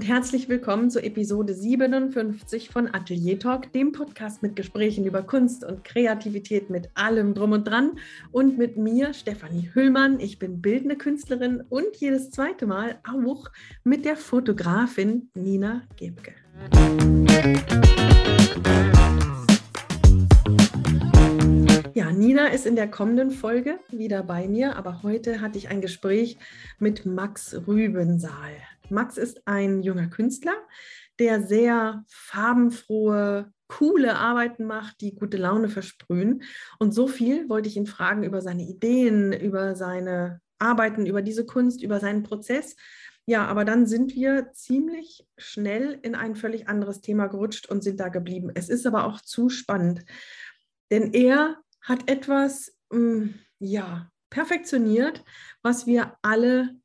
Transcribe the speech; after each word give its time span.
und 0.00 0.08
herzlich 0.08 0.48
willkommen 0.48 0.88
zur 0.88 1.04
Episode 1.04 1.52
57 1.52 2.70
von 2.70 2.88
Atelier 2.94 3.38
Talk, 3.38 3.70
dem 3.74 3.92
Podcast 3.92 4.42
mit 4.42 4.56
Gesprächen 4.56 5.04
über 5.04 5.22
Kunst 5.22 5.62
und 5.62 5.84
Kreativität 5.84 6.70
mit 6.70 6.88
allem 6.94 7.34
drum 7.34 7.52
und 7.52 7.64
dran 7.64 7.98
und 8.32 8.56
mit 8.56 8.78
mir, 8.78 9.12
Stefanie 9.12 9.68
Hüllmann. 9.74 10.18
Ich 10.18 10.38
bin 10.38 10.62
bildende 10.62 10.96
Künstlerin 10.96 11.62
und 11.68 11.94
jedes 11.98 12.30
zweite 12.30 12.66
Mal 12.66 12.98
auch 13.06 13.50
mit 13.84 14.06
der 14.06 14.16
Fotografin 14.16 15.28
Nina 15.34 15.82
Gebke. 15.96 16.32
Ja, 21.92 22.10
Nina 22.10 22.46
ist 22.46 22.64
in 22.64 22.74
der 22.74 22.90
kommenden 22.90 23.30
Folge 23.30 23.78
wieder 23.90 24.22
bei 24.22 24.48
mir, 24.48 24.76
aber 24.76 25.02
heute 25.02 25.42
hatte 25.42 25.58
ich 25.58 25.68
ein 25.68 25.82
Gespräch 25.82 26.38
mit 26.78 27.04
Max 27.04 27.54
Rübensaal. 27.66 28.56
Max 28.90 29.16
ist 29.16 29.46
ein 29.46 29.82
junger 29.82 30.08
Künstler, 30.08 30.54
der 31.18 31.42
sehr 31.42 32.04
farbenfrohe, 32.08 33.52
coole 33.68 34.16
Arbeiten 34.16 34.64
macht, 34.64 35.00
die 35.00 35.14
gute 35.14 35.36
Laune 35.36 35.68
versprühen. 35.68 36.42
Und 36.78 36.92
so 36.92 37.06
viel 37.06 37.48
wollte 37.48 37.68
ich 37.68 37.76
ihn 37.76 37.86
fragen 37.86 38.24
über 38.24 38.40
seine 38.40 38.62
Ideen, 38.62 39.32
über 39.32 39.76
seine 39.76 40.40
Arbeiten, 40.58 41.06
über 41.06 41.22
diese 41.22 41.46
Kunst, 41.46 41.82
über 41.82 42.00
seinen 42.00 42.22
Prozess. 42.22 42.76
Ja, 43.26 43.46
aber 43.46 43.64
dann 43.64 43.86
sind 43.86 44.14
wir 44.14 44.50
ziemlich 44.52 45.24
schnell 45.38 45.98
in 46.02 46.14
ein 46.14 46.34
völlig 46.34 46.68
anderes 46.68 47.00
Thema 47.00 47.28
gerutscht 47.28 47.66
und 47.66 47.84
sind 47.84 48.00
da 48.00 48.08
geblieben. 48.08 48.50
Es 48.54 48.68
ist 48.68 48.86
aber 48.86 49.04
auch 49.04 49.20
zu 49.20 49.48
spannend, 49.48 50.04
denn 50.90 51.12
er 51.12 51.58
hat 51.80 52.10
etwas, 52.10 52.76
mm, 52.90 53.28
ja, 53.60 54.10
perfektioniert, 54.30 55.24
was 55.62 55.86
wir 55.86 56.16
alle 56.22 56.79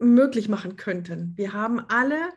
möglich 0.00 0.48
machen 0.48 0.76
könnten. 0.76 1.34
Wir 1.36 1.52
haben 1.52 1.80
alle 1.88 2.30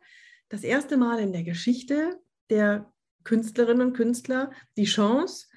das 0.50 0.64
erste 0.64 0.98
Mal 0.98 1.20
in 1.20 1.34
der 1.34 1.44
Geschichte 1.44 2.20
der 2.50 2.92
Künstlerinnen 3.24 3.88
und 3.88 3.94
Künstler 3.94 4.52
die 4.78 4.86
Chance, 4.86 5.48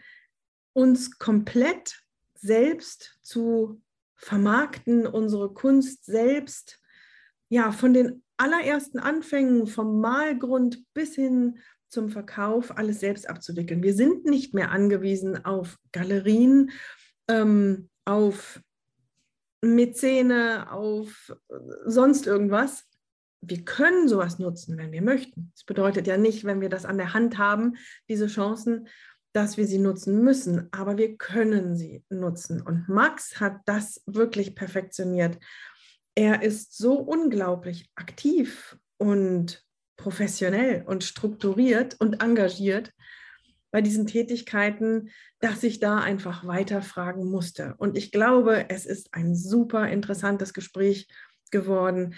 uns 0.72 1.18
komplett 1.18 2.02
selbst 2.34 3.18
zu 3.22 3.82
vermarkten, 4.14 5.06
unsere 5.06 5.52
Kunst 5.52 6.04
selbst, 6.04 6.80
ja, 7.48 7.72
von 7.72 7.92
den 7.92 8.22
allerersten 8.36 8.98
Anfängen, 8.98 9.66
vom 9.66 10.00
Malgrund 10.00 10.84
bis 10.94 11.14
hin 11.14 11.58
zum 11.88 12.08
Verkauf, 12.10 12.76
alles 12.76 13.00
selbst 13.00 13.28
abzuwickeln. 13.28 13.82
Wir 13.82 13.94
sind 13.94 14.24
nicht 14.24 14.54
mehr 14.54 14.70
angewiesen 14.70 15.44
auf 15.44 15.78
Galerien, 15.92 16.70
ähm, 17.28 17.88
auf 18.04 18.60
Mäzene, 19.62 20.70
auf 20.70 21.34
äh, 21.48 21.54
sonst 21.86 22.26
irgendwas. 22.26 22.84
Wir 23.40 23.64
können 23.64 24.08
sowas 24.08 24.38
nutzen, 24.38 24.76
wenn 24.78 24.92
wir 24.92 25.02
möchten. 25.02 25.52
Das 25.54 25.64
bedeutet 25.64 26.06
ja 26.06 26.16
nicht, 26.16 26.44
wenn 26.44 26.60
wir 26.60 26.68
das 26.68 26.84
an 26.84 26.98
der 26.98 27.14
Hand 27.14 27.38
haben, 27.38 27.76
diese 28.08 28.26
Chancen, 28.26 28.88
dass 29.32 29.56
wir 29.56 29.66
sie 29.66 29.78
nutzen 29.78 30.22
müssen, 30.24 30.68
aber 30.72 30.96
wir 30.96 31.16
können 31.16 31.76
sie 31.76 32.02
nutzen. 32.08 32.62
Und 32.62 32.88
Max 32.88 33.38
hat 33.38 33.60
das 33.66 34.02
wirklich 34.06 34.54
perfektioniert. 34.54 35.38
Er 36.14 36.42
ist 36.42 36.76
so 36.76 36.94
unglaublich 36.94 37.90
aktiv 37.94 38.78
und 38.96 39.62
professionell 39.98 40.84
und 40.86 41.04
strukturiert 41.04 41.96
und 42.00 42.22
engagiert 42.22 42.92
bei 43.70 43.82
diesen 43.82 44.06
Tätigkeiten, 44.06 45.10
dass 45.40 45.62
ich 45.62 45.80
da 45.80 45.98
einfach 45.98 46.46
weiterfragen 46.46 47.24
musste. 47.24 47.74
Und 47.78 47.96
ich 47.96 48.12
glaube, 48.12 48.70
es 48.70 48.86
ist 48.86 49.12
ein 49.12 49.34
super 49.34 49.88
interessantes 49.88 50.54
Gespräch 50.54 51.08
geworden. 51.50 52.14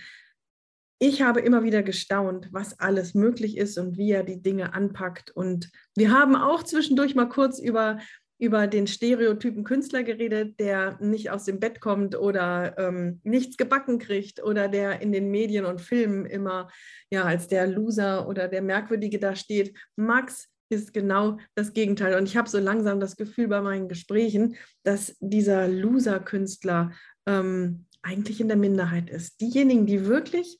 Ich 1.00 1.22
habe 1.22 1.40
immer 1.40 1.62
wieder 1.62 1.82
gestaunt, 1.82 2.48
was 2.52 2.80
alles 2.80 3.14
möglich 3.14 3.56
ist 3.56 3.78
und 3.78 3.96
wie 3.96 4.10
er 4.10 4.24
die 4.24 4.42
Dinge 4.42 4.74
anpackt. 4.74 5.30
Und 5.30 5.70
wir 5.96 6.10
haben 6.12 6.34
auch 6.34 6.64
zwischendurch 6.64 7.14
mal 7.14 7.28
kurz 7.28 7.60
über, 7.60 7.98
über 8.38 8.66
den 8.66 8.88
stereotypen 8.88 9.62
Künstler 9.62 10.02
geredet, 10.02 10.58
der 10.58 10.98
nicht 11.00 11.30
aus 11.30 11.44
dem 11.44 11.60
Bett 11.60 11.80
kommt 11.80 12.16
oder 12.16 12.76
ähm, 12.78 13.20
nichts 13.22 13.56
gebacken 13.56 14.00
kriegt 14.00 14.42
oder 14.42 14.68
der 14.68 15.00
in 15.00 15.12
den 15.12 15.30
Medien 15.30 15.66
und 15.66 15.80
Filmen 15.80 16.26
immer 16.26 16.68
ja, 17.10 17.22
als 17.24 17.46
der 17.46 17.68
Loser 17.68 18.28
oder 18.28 18.48
der 18.48 18.62
Merkwürdige 18.62 19.20
da 19.20 19.36
steht. 19.36 19.78
Max 19.94 20.48
ist 20.70 20.92
genau 20.92 21.38
das 21.54 21.72
Gegenteil. 21.72 22.16
Und 22.16 22.26
ich 22.26 22.36
habe 22.36 22.48
so 22.48 22.58
langsam 22.58 23.00
das 23.00 23.16
Gefühl 23.16 23.48
bei 23.48 23.60
meinen 23.60 23.88
Gesprächen, 23.88 24.56
dass 24.82 25.16
dieser 25.20 25.68
Loser-Künstler 25.68 26.92
ähm, 27.26 27.86
eigentlich 28.02 28.40
in 28.40 28.48
der 28.48 28.56
Minderheit 28.56 29.10
ist. 29.10 29.40
Diejenigen, 29.40 29.86
die 29.86 30.06
wirklich, 30.06 30.58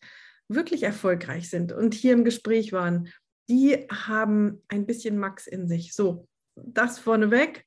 wirklich 0.49 0.83
erfolgreich 0.83 1.51
sind 1.51 1.73
und 1.73 1.95
hier 1.95 2.13
im 2.13 2.25
Gespräch 2.25 2.73
waren, 2.73 3.09
die 3.49 3.87
haben 3.91 4.63
ein 4.69 4.87
bisschen 4.87 5.19
Max 5.19 5.47
in 5.47 5.69
sich. 5.69 5.95
So, 5.95 6.29
das 6.57 6.99
vorneweg. 6.99 7.65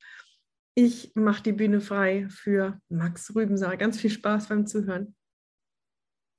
Ich 0.76 1.12
mache 1.16 1.44
die 1.44 1.54
Bühne 1.54 1.82
frei 1.82 2.28
für 2.30 2.80
Max 2.90 3.34
Rübensaal. 3.36 3.78
Ganz 3.78 4.00
viel 4.00 4.10
Spaß 4.10 4.48
beim 4.48 4.68
Zuhören. 4.68 5.16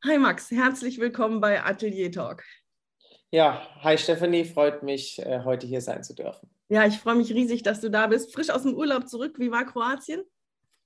Hi 0.04 0.18
Max, 0.18 0.50
herzlich 0.50 0.98
willkommen 0.98 1.40
bei 1.40 1.62
Atelier 1.62 2.10
Talk. 2.10 2.42
Ja, 3.34 3.66
hi 3.80 3.96
Stephanie, 3.96 4.44
freut 4.44 4.82
mich, 4.82 5.18
äh, 5.24 5.40
heute 5.42 5.66
hier 5.66 5.80
sein 5.80 6.04
zu 6.04 6.14
dürfen. 6.14 6.50
Ja, 6.68 6.86
ich 6.86 6.98
freue 6.98 7.14
mich 7.14 7.32
riesig, 7.32 7.62
dass 7.62 7.80
du 7.80 7.90
da 7.90 8.06
bist. 8.06 8.30
Frisch 8.34 8.50
aus 8.50 8.62
dem 8.62 8.74
Urlaub 8.74 9.08
zurück. 9.08 9.38
Wie 9.38 9.50
war 9.50 9.64
Kroatien? 9.64 10.22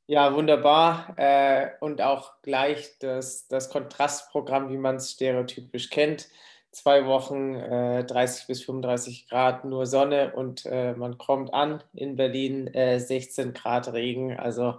Ja, 0.07 0.33
wunderbar. 0.33 1.12
Äh, 1.17 1.71
und 1.81 2.01
auch 2.01 2.41
gleich 2.43 3.01
das, 3.01 3.49
das 3.49 3.69
Kontrastprogramm, 3.69 4.69
wie 4.71 4.77
man 4.77 4.97
es 4.97 5.11
stereotypisch 5.11 5.91
kennt. 5.91 6.29
Zwei 6.76 7.06
Wochen, 7.06 7.54
30 7.54 8.42
äh, 8.42 8.47
bis 8.48 8.62
35 8.64 9.31
Grad, 9.31 9.64
nur 9.64 9.87
Sonne 9.87 10.34
und 10.34 10.66
man 10.66 11.16
kommt 11.16 11.54
an 11.54 11.82
in 11.94 12.16
Berlin, 12.16 12.70
16 12.75 13.54
Grad 13.54 13.91
Regen. 13.94 14.38
Also 14.38 14.75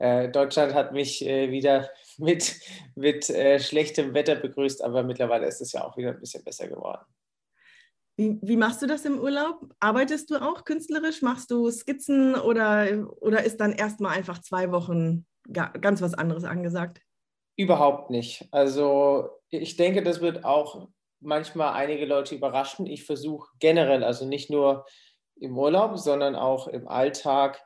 Deutschland 0.00 0.74
hat 0.74 0.92
mich 0.92 1.20
wieder 1.20 1.88
mit, 2.18 2.56
mit 2.96 3.30
äh, 3.30 3.60
schlechtem 3.60 4.12
Wetter 4.12 4.34
begrüßt, 4.34 4.82
aber 4.82 5.04
mittlerweile 5.04 5.46
ist 5.46 5.60
es 5.60 5.72
ja 5.72 5.84
auch 5.84 5.96
wieder 5.96 6.10
ein 6.10 6.20
bisschen 6.20 6.42
besser 6.42 6.66
geworden. 6.66 7.04
Wie, 8.16 8.38
wie, 8.42 8.56
machst 8.56 8.80
du 8.80 8.86
das 8.86 9.04
im 9.04 9.20
Urlaub? 9.20 9.68
Arbeitest 9.78 10.30
du 10.30 10.36
auch 10.36 10.64
künstlerisch? 10.64 11.20
Machst 11.20 11.50
du 11.50 11.70
Skizzen 11.70 12.34
oder, 12.34 13.06
oder 13.20 13.44
ist 13.44 13.58
dann 13.58 13.72
erstmal 13.72 14.16
einfach 14.16 14.40
zwei 14.40 14.72
Wochen 14.72 15.26
ganz 15.52 16.02
was 16.02 16.14
anderes 16.14 16.44
angesagt? 16.44 17.02
Überhaupt 17.56 18.10
nicht. 18.10 18.48
Also 18.50 19.30
ich 19.50 19.76
denke, 19.76 20.02
das 20.02 20.20
wird 20.20 20.44
auch 20.44 20.88
manchmal 21.26 21.74
einige 21.74 22.06
Leute 22.06 22.34
überraschen. 22.34 22.86
Ich 22.86 23.04
versuche 23.04 23.50
generell, 23.58 24.02
also 24.04 24.24
nicht 24.24 24.50
nur 24.50 24.86
im 25.38 25.58
Urlaub, 25.58 25.98
sondern 25.98 26.34
auch 26.36 26.68
im 26.68 26.88
Alltag, 26.88 27.62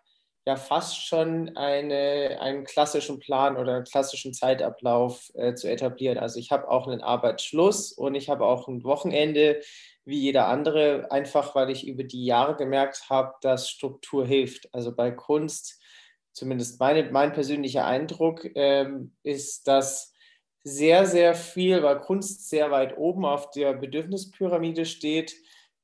ja 0.47 0.57
fast 0.57 1.07
schon 1.07 1.57
eine, 1.57 2.39
einen 2.41 2.65
klassischen 2.65 3.21
Plan 3.21 3.57
oder 3.57 3.77
einen 3.77 3.85
klassischen 3.85 4.33
Zeitablauf 4.33 5.31
äh, 5.35 5.55
zu 5.55 5.71
etablieren. 5.71 6.19
Also 6.19 6.41
ich 6.41 6.51
habe 6.51 6.69
auch 6.69 6.89
einen 6.89 7.03
Arbeitsschluss 7.03 7.93
und 7.93 8.15
ich 8.15 8.29
habe 8.29 8.45
auch 8.47 8.67
ein 8.67 8.83
Wochenende 8.83 9.61
wie 10.05 10.19
jeder 10.19 10.49
andere, 10.49 11.11
einfach 11.13 11.55
weil 11.55 11.71
ich 11.71 11.87
über 11.87 12.05
die 12.05 12.25
Jahre 12.25 12.57
gemerkt 12.57 13.11
habe, 13.11 13.35
dass 13.43 13.69
Struktur 13.69 14.27
hilft. 14.27 14.73
Also 14.73 14.95
bei 14.95 15.11
Kunst, 15.11 15.81
zumindest 16.33 16.81
meine, 16.81 17.11
mein 17.13 17.33
persönlicher 17.33 17.85
Eindruck, 17.85 18.45
ähm, 18.55 19.15
ist, 19.23 19.69
dass 19.69 20.10
sehr, 20.63 21.07
sehr 21.07 21.35
viel, 21.35 21.83
weil 21.83 22.01
Kunst 22.01 22.49
sehr 22.49 22.71
weit 22.71 22.99
oben 22.99 23.25
auf 23.25 23.51
der 23.51 23.75
Bedürfnispyramide 23.75 24.85
steht, 24.85 25.35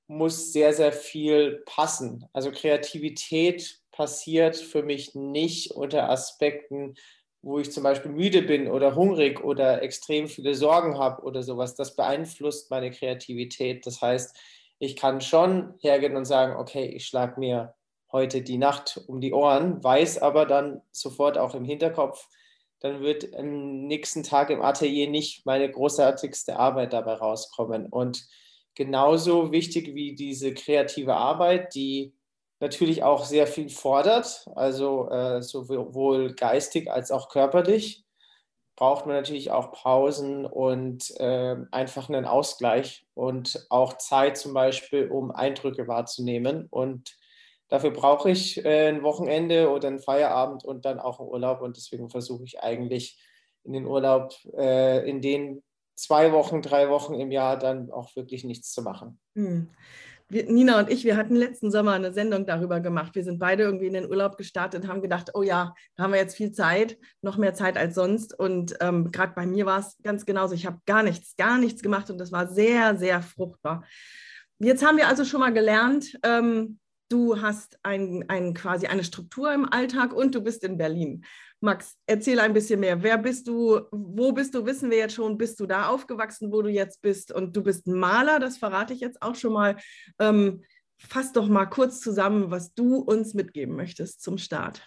muss 0.07 0.53
sehr, 0.53 0.73
sehr 0.73 0.93
viel 0.93 1.63
passen. 1.67 2.29
Also 2.33 2.53
Kreativität 2.53 3.81
passiert 3.91 4.57
für 4.57 4.83
mich 4.83 5.15
nicht 5.15 5.73
unter 5.73 6.11
Aspekten, 6.11 6.95
wo 7.43 7.59
ich 7.59 7.73
zum 7.73 7.83
Beispiel 7.83 8.11
müde 8.11 8.43
bin 8.43 8.69
oder 8.69 8.95
hungrig 8.95 9.43
oder 9.43 9.83
extrem 9.83 10.29
viele 10.29 10.55
Sorgen 10.55 10.99
habe 10.99 11.23
oder 11.23 11.43
sowas. 11.43 11.75
Das 11.75 11.97
beeinflusst 11.97 12.71
meine 12.71 12.91
Kreativität. 12.91 13.87
Das 13.87 14.03
heißt, 14.03 14.37
ich 14.79 14.97
kann 14.97 15.21
schon 15.21 15.75
hergehen 15.79 16.17
und 16.17 16.25
sagen, 16.25 16.57
okay, 16.57 16.87
ich 16.87 17.07
schlage 17.07 17.41
mir 17.41 17.75
heute 18.13 18.43
die 18.43 18.59
Nacht 18.59 19.01
um 19.07 19.21
die 19.21 19.33
Ohren, 19.33 19.83
weiß 19.83 20.19
aber 20.19 20.45
dann 20.47 20.83
sofort 20.93 21.39
auch 21.39 21.55
im 21.55 21.65
Hinterkopf, 21.65 22.29
dann 22.81 23.01
wird 23.01 23.35
am 23.35 23.87
nächsten 23.87 24.23
Tag 24.23 24.51
im 24.51 24.63
Atelier 24.63 25.09
nicht 25.09 25.47
meine 25.47 25.71
großartigste 25.71 26.59
Arbeit 26.59 26.93
dabei 26.93 27.15
rauskommen. 27.15 27.87
Und 27.87 28.27
genauso 28.75 29.53
wichtig 29.53 29.95
wie 29.95 30.15
diese 30.15 30.53
kreative 30.55 31.15
Arbeit, 31.15 31.75
die 31.75 32.15
natürlich 32.61 33.03
auch 33.03 33.25
sehr 33.25 33.47
viel 33.47 33.69
fordert, 33.69 34.47
also 34.55 35.09
äh, 35.11 35.43
sowohl 35.43 36.35
geistig 36.35 36.91
als 36.91 37.11
auch 37.11 37.29
körperlich, 37.29 38.05
braucht 38.77 39.07
man 39.07 39.17
natürlich 39.17 39.51
auch 39.51 39.73
Pausen 39.73 40.45
und 40.45 41.11
äh, 41.19 41.57
einfach 41.71 42.11
einen 42.11 42.27
Ausgleich 42.27 43.07
und 43.15 43.67
auch 43.71 43.95
Zeit 43.95 44.37
zum 44.37 44.53
Beispiel, 44.53 45.09
um 45.09 45.31
Eindrücke 45.31 45.89
wahrzunehmen. 45.89 46.67
Und 46.71 47.17
dafür 47.69 47.91
brauche 47.91 48.31
ich 48.31 48.65
äh, 48.65 48.89
ein 48.89 49.03
Wochenende 49.03 49.71
oder 49.71 49.89
einen 49.89 50.01
Feierabend 50.01 50.65
und 50.65 50.85
dann 50.85 50.99
auch 50.99 51.21
einen 51.21 51.29
Urlaub. 51.29 51.61
Und 51.61 51.77
deswegen 51.77 52.09
versuche 52.09 52.45
ich 52.45 52.61
eigentlich 52.61 53.23
in 53.65 53.73
den 53.73 53.87
Urlaub, 53.87 54.33
äh, 54.57 55.09
in 55.09 55.21
den 55.21 55.63
zwei 55.95 56.33
Wochen, 56.33 56.63
drei 56.63 56.89
Wochen 56.89 57.15
im 57.15 57.33
Jahr 57.33 57.59
dann 57.59 57.91
auch 57.91 58.15
wirklich 58.17 58.45
nichts 58.45 58.73
zu 58.73 58.83
machen. 58.83 59.19
Hm. 59.35 59.71
Wir, 60.29 60.51
Nina 60.51 60.81
und 60.81 60.91
ich, 60.91 61.05
wir 61.05 61.17
hatten 61.17 61.37
letzten 61.37 61.71
Sommer 61.71 61.93
eine 61.93 62.13
Sendung 62.13 62.47
darüber 62.47 62.81
gemacht. 62.81 63.15
Wir 63.15 63.23
sind 63.23 63.39
beide 63.39 63.63
irgendwie 63.63 63.87
in 63.87 63.95
den 63.95 64.11
Urlaub 64.11 64.37
gestartet 64.37 64.83
und 64.83 64.91
haben 64.91 65.01
gedacht, 65.01 65.31
oh 65.35 65.43
ja, 65.43 65.73
da 65.95 66.03
haben 66.03 66.13
wir 66.13 66.19
jetzt 66.19 66.37
viel 66.37 66.51
Zeit, 66.51 66.99
noch 67.23 67.37
mehr 67.37 67.55
Zeit 67.55 67.77
als 67.79 67.95
sonst. 67.95 68.37
Und 68.37 68.77
ähm, 68.81 69.13
gerade 69.13 69.35
bei 69.37 69.47
mir 69.47 69.67
war 69.67 69.79
es 69.79 69.97
ganz 70.03 70.27
genauso. 70.27 70.55
Ich 70.55 70.67
habe 70.67 70.81
gar 70.85 71.05
nichts, 71.05 71.37
gar 71.37 71.59
nichts 71.59 71.81
gemacht 71.81 72.11
und 72.11 72.19
das 72.19 72.33
war 72.33 72.49
sehr, 72.49 72.97
sehr 72.97 73.23
fruchtbar. 73.23 73.85
Jetzt 74.59 74.85
haben 74.85 74.97
wir 74.97 75.07
also 75.07 75.25
schon 75.25 75.41
mal 75.41 75.53
gelernt, 75.53 76.19
ähm, 76.25 76.81
du 77.09 77.41
hast 77.41 77.79
ein, 77.83 78.25
ein, 78.29 78.55
quasi 78.55 78.87
eine 78.87 79.05
Struktur 79.05 79.53
im 79.53 79.71
Alltag 79.71 80.13
und 80.13 80.35
du 80.35 80.41
bist 80.41 80.65
in 80.65 80.79
Berlin. 80.79 81.25
Max, 81.61 81.97
erzähl 82.07 82.39
ein 82.41 82.53
bisschen 82.53 82.81
mehr. 82.81 83.03
Wer 83.03 83.19
bist 83.19 83.49
du? 83.49 83.81
Wo 83.91 84.33
bist 84.33 84.55
du? 84.55 84.67
Wissen 84.67 84.91
wir 84.91 84.99
jetzt 84.99 85.15
schon. 85.15 85.39
Bist 85.39 85.59
du 85.59 85.67
da 85.67 85.89
aufgewachsen, 85.89 86.53
wo 86.53 86.63
du 86.63 86.71
jetzt 86.71 87.01
bist? 87.01 87.33
Und 87.33 87.57
du 87.57 87.63
bist 87.63 87.87
Maler, 87.87 88.39
das 88.41 88.59
verrate 88.59 88.93
ich 88.93 89.01
jetzt 89.01 89.23
auch 89.23 89.35
schon 89.35 89.53
mal. 89.53 89.77
Ähm, 90.19 90.63
fass 90.99 91.33
doch 91.33 91.49
mal 91.49 91.67
kurz 91.67 92.01
zusammen, 92.01 92.51
was 92.51 92.75
du 92.75 92.97
uns 92.97 93.35
mitgeben 93.35 93.75
möchtest 93.75 94.23
zum 94.23 94.39
Start. 94.39 94.83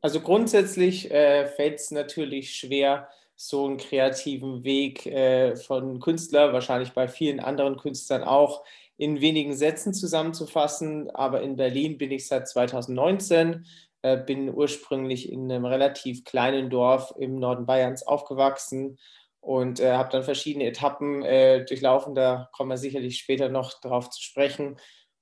Also 0.00 0.20
grundsätzlich 0.20 1.10
äh, 1.10 1.46
fällt 1.46 1.78
es 1.78 1.90
natürlich 1.90 2.54
schwer, 2.54 3.08
so 3.36 3.66
einen 3.66 3.76
kreativen 3.76 4.64
Weg 4.64 5.06
äh, 5.06 5.56
von 5.56 6.00
Künstler, 6.00 6.52
wahrscheinlich 6.52 6.92
bei 6.92 7.08
vielen 7.08 7.40
anderen 7.40 7.76
Künstlern 7.76 8.22
auch, 8.22 8.64
in 8.96 9.20
wenigen 9.20 9.54
Sätzen 9.54 9.94
zusammenzufassen. 9.94 11.10
Aber 11.10 11.42
in 11.42 11.56
Berlin 11.56 11.98
bin 11.98 12.10
ich 12.10 12.26
seit 12.26 12.48
2019 12.48 13.64
äh, 14.02 14.16
bin 14.18 14.52
ursprünglich 14.52 15.30
in 15.30 15.50
einem 15.50 15.64
relativ 15.64 16.24
kleinen 16.24 16.70
Dorf 16.70 17.14
im 17.18 17.36
Norden 17.36 17.66
Bayerns 17.66 18.04
aufgewachsen 18.04 18.98
und 19.40 19.78
äh, 19.78 19.92
habe 19.92 20.10
dann 20.10 20.24
verschiedene 20.24 20.66
Etappen 20.66 21.22
äh, 21.22 21.64
durchlaufen. 21.64 22.14
Da 22.16 22.48
kommen 22.52 22.70
wir 22.70 22.78
sicherlich 22.78 23.18
später 23.18 23.48
noch 23.48 23.80
darauf 23.80 24.10
zu 24.10 24.20
sprechen. 24.20 24.76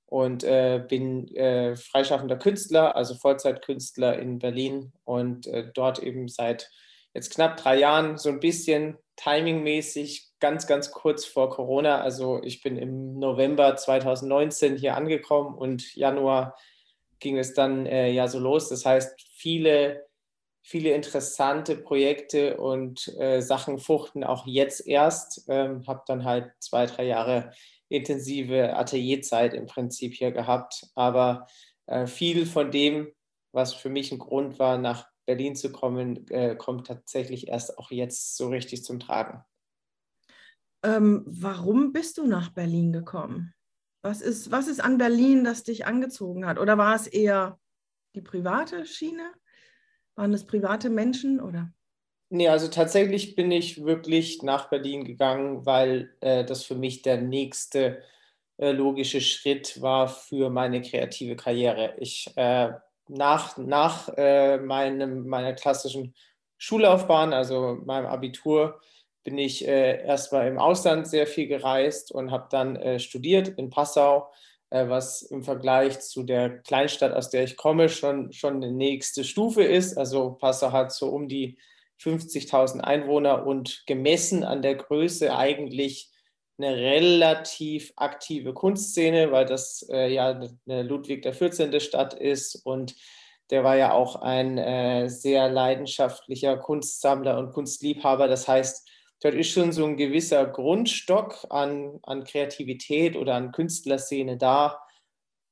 Und 0.07 0.41
bin 0.89 1.29
freischaffender 1.77 2.35
Künstler, 2.35 2.97
also 2.97 3.15
Vollzeitkünstler 3.15 4.19
in 4.19 4.39
Berlin 4.39 4.91
und 5.05 5.49
dort 5.73 5.99
eben 5.99 6.27
seit 6.27 6.69
jetzt 7.13 7.33
knapp 7.33 7.55
drei 7.55 7.77
Jahren 7.77 8.17
so 8.17 8.27
ein 8.27 8.41
bisschen 8.41 8.97
timingmäßig 9.15 10.30
ganz, 10.41 10.67
ganz 10.67 10.91
kurz 10.91 11.23
vor 11.23 11.49
Corona. 11.49 12.01
Also 12.01 12.41
ich 12.43 12.61
bin 12.61 12.77
im 12.77 13.17
November 13.19 13.77
2019 13.77 14.75
hier 14.75 14.97
angekommen 14.97 15.55
und 15.55 15.95
Januar 15.95 16.57
ging 17.19 17.37
es 17.37 17.53
dann 17.53 17.85
äh, 17.85 18.11
ja 18.11 18.27
so 18.27 18.39
los. 18.39 18.67
Das 18.67 18.85
heißt, 18.85 19.21
viele, 19.35 20.07
viele 20.61 20.91
interessante 20.91 21.77
Projekte 21.77 22.57
und 22.57 23.07
äh, 23.19 23.41
Sachen 23.41 23.77
fuchten 23.77 24.23
auch 24.23 24.45
jetzt 24.47 24.85
erst. 24.85 25.45
Ähm, 25.47 25.87
habe 25.87 26.03
dann 26.07 26.25
halt 26.25 26.51
zwei, 26.59 26.87
drei 26.87 27.05
Jahre 27.05 27.53
intensive 27.87 28.75
Atelierzeit 28.75 29.53
im 29.53 29.67
Prinzip 29.67 30.15
hier 30.15 30.31
gehabt. 30.31 30.87
Aber 30.95 31.47
äh, 31.85 32.07
viel 32.07 32.45
von 32.45 32.71
dem, 32.71 33.11
was 33.51 33.73
für 33.73 33.89
mich 33.89 34.11
ein 34.11 34.19
Grund 34.19 34.59
war, 34.59 34.77
nach 34.77 35.07
Berlin 35.25 35.55
zu 35.55 35.71
kommen, 35.71 36.27
äh, 36.29 36.55
kommt 36.55 36.87
tatsächlich 36.87 37.47
erst 37.47 37.77
auch 37.77 37.91
jetzt 37.91 38.37
so 38.37 38.49
richtig 38.49 38.83
zum 38.83 38.99
Tragen. 38.99 39.43
Ähm, 40.83 41.23
warum 41.25 41.93
bist 41.93 42.17
du 42.17 42.25
nach 42.25 42.49
Berlin 42.49 42.91
gekommen? 42.91 43.53
Was 44.01 44.21
ist, 44.21 44.51
was 44.51 44.67
ist 44.67 44.81
an 44.81 44.97
Berlin, 44.97 45.43
das 45.43 45.63
dich 45.63 45.85
angezogen 45.85 46.45
hat? 46.45 46.57
Oder 46.57 46.77
war 46.77 46.95
es 46.95 47.07
eher 47.07 47.59
die 48.15 48.21
private 48.21 48.85
Schiene? 48.85 49.31
Waren 50.15 50.33
es 50.33 50.45
private 50.45 50.89
Menschen 50.89 51.39
oder? 51.39 51.71
Nee, 52.29 52.47
also 52.47 52.67
tatsächlich 52.67 53.35
bin 53.35 53.51
ich 53.51 53.83
wirklich 53.83 54.41
nach 54.41 54.69
Berlin 54.69 55.03
gegangen, 55.03 55.65
weil 55.65 56.15
äh, 56.21 56.45
das 56.45 56.63
für 56.63 56.75
mich 56.75 57.01
der 57.01 57.21
nächste 57.21 58.01
äh, 58.57 58.71
logische 58.71 59.21
Schritt 59.21 59.81
war 59.81 60.07
für 60.07 60.49
meine 60.49 60.81
kreative 60.81 61.35
Karriere. 61.35 61.95
Ich 61.99 62.31
äh, 62.37 62.71
nach, 63.09 63.57
nach 63.57 64.09
äh, 64.15 64.57
meinem, 64.57 65.27
meiner 65.27 65.53
klassischen 65.53 66.15
Schullaufbahn, 66.57 67.33
also 67.33 67.77
meinem 67.83 68.05
Abitur, 68.05 68.79
bin 69.23 69.37
ich 69.37 69.67
äh, 69.67 70.05
erstmal 70.05 70.47
im 70.47 70.57
Ausland 70.57 71.07
sehr 71.07 71.27
viel 71.27 71.47
gereist 71.47 72.11
und 72.11 72.31
habe 72.31 72.47
dann 72.49 72.75
äh, 72.75 72.99
studiert 72.99 73.49
in 73.49 73.69
Passau, 73.69 74.31
äh, 74.69 74.87
was 74.89 75.21
im 75.21 75.43
Vergleich 75.43 75.99
zu 75.99 76.23
der 76.23 76.59
Kleinstadt, 76.59 77.13
aus 77.13 77.29
der 77.29 77.43
ich 77.43 77.57
komme, 77.57 77.89
schon, 77.89 78.31
schon 78.31 78.55
eine 78.55 78.71
nächste 78.71 79.23
Stufe 79.23 79.63
ist. 79.63 79.97
Also 79.97 80.31
Passau 80.31 80.71
hat 80.71 80.91
so 80.91 81.09
um 81.09 81.27
die 81.27 81.57
50.000 82.01 82.79
Einwohner 82.79 83.45
und 83.45 83.83
gemessen 83.85 84.43
an 84.43 84.61
der 84.61 84.75
Größe 84.75 85.35
eigentlich 85.35 86.09
eine 86.57 86.75
relativ 86.75 87.93
aktive 87.95 88.53
Kunstszene, 88.53 89.31
weil 89.31 89.45
das 89.45 89.87
äh, 89.91 90.13
ja 90.13 90.39
eine 90.67 90.83
Ludwig 90.83 91.23
14. 91.23 91.79
Stadt 91.79 92.13
ist 92.13 92.55
und 92.65 92.95
der 93.49 93.63
war 93.63 93.75
ja 93.75 93.93
auch 93.93 94.15
ein 94.15 94.57
äh, 94.57 95.09
sehr 95.09 95.49
leidenschaftlicher 95.49 96.57
Kunstsammler 96.57 97.37
und 97.37 97.51
Kunstliebhaber. 97.51 98.27
Das 98.27 98.47
heißt, 98.47 98.89
dort 99.21 99.35
ist 99.35 99.51
schon 99.51 99.71
so 99.71 99.85
ein 99.85 99.97
gewisser 99.97 100.45
Grundstock 100.45 101.45
an, 101.49 101.99
an 102.03 102.23
Kreativität 102.23 103.15
oder 103.15 103.35
an 103.35 103.51
Künstlerszene 103.51 104.37
da. 104.37 104.81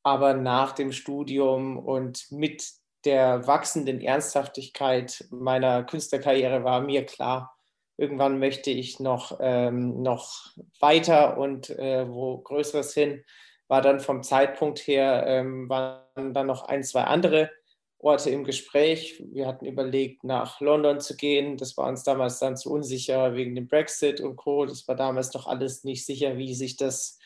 Aber 0.03 0.33
nach 0.33 0.73
dem 0.73 0.91
Studium 0.91 1.77
und 1.77 2.31
mit 2.31 2.67
der 3.05 3.47
wachsenden 3.47 4.01
Ernsthaftigkeit 4.01 5.25
meiner 5.29 5.83
Künstlerkarriere 5.83 6.63
war 6.63 6.81
mir 6.81 7.05
klar, 7.05 7.55
irgendwann 7.97 8.39
möchte 8.39 8.71
ich 8.71 8.99
noch, 8.99 9.37
ähm, 9.41 10.01
noch 10.01 10.47
weiter 10.79 11.37
und 11.37 11.69
äh, 11.69 12.09
wo 12.09 12.39
Größeres 12.39 12.93
hin. 12.93 13.23
War 13.67 13.81
dann 13.81 13.99
vom 13.99 14.23
Zeitpunkt 14.23 14.79
her, 14.79 15.25
ähm, 15.27 15.69
waren 15.69 16.33
dann 16.33 16.47
noch 16.47 16.63
ein, 16.63 16.83
zwei 16.83 17.03
andere 17.03 17.51
Orte 17.99 18.29
im 18.29 18.45
Gespräch. 18.45 19.21
Wir 19.31 19.45
hatten 19.45 19.65
überlegt, 19.65 20.23
nach 20.23 20.61
London 20.61 21.01
zu 21.01 21.17
gehen. 21.17 21.57
Das 21.57 21.77
war 21.77 21.87
uns 21.87 22.03
damals 22.03 22.39
dann 22.39 22.55
zu 22.55 22.71
unsicher 22.71 23.35
wegen 23.35 23.55
dem 23.55 23.67
Brexit 23.67 24.21
und 24.21 24.37
Co. 24.37 24.65
Das 24.65 24.87
war 24.87 24.95
damals 24.95 25.33
noch 25.33 25.47
alles 25.47 25.83
nicht 25.83 26.05
sicher, 26.05 26.37
wie 26.37 26.55
sich 26.55 26.77
das 26.77 27.19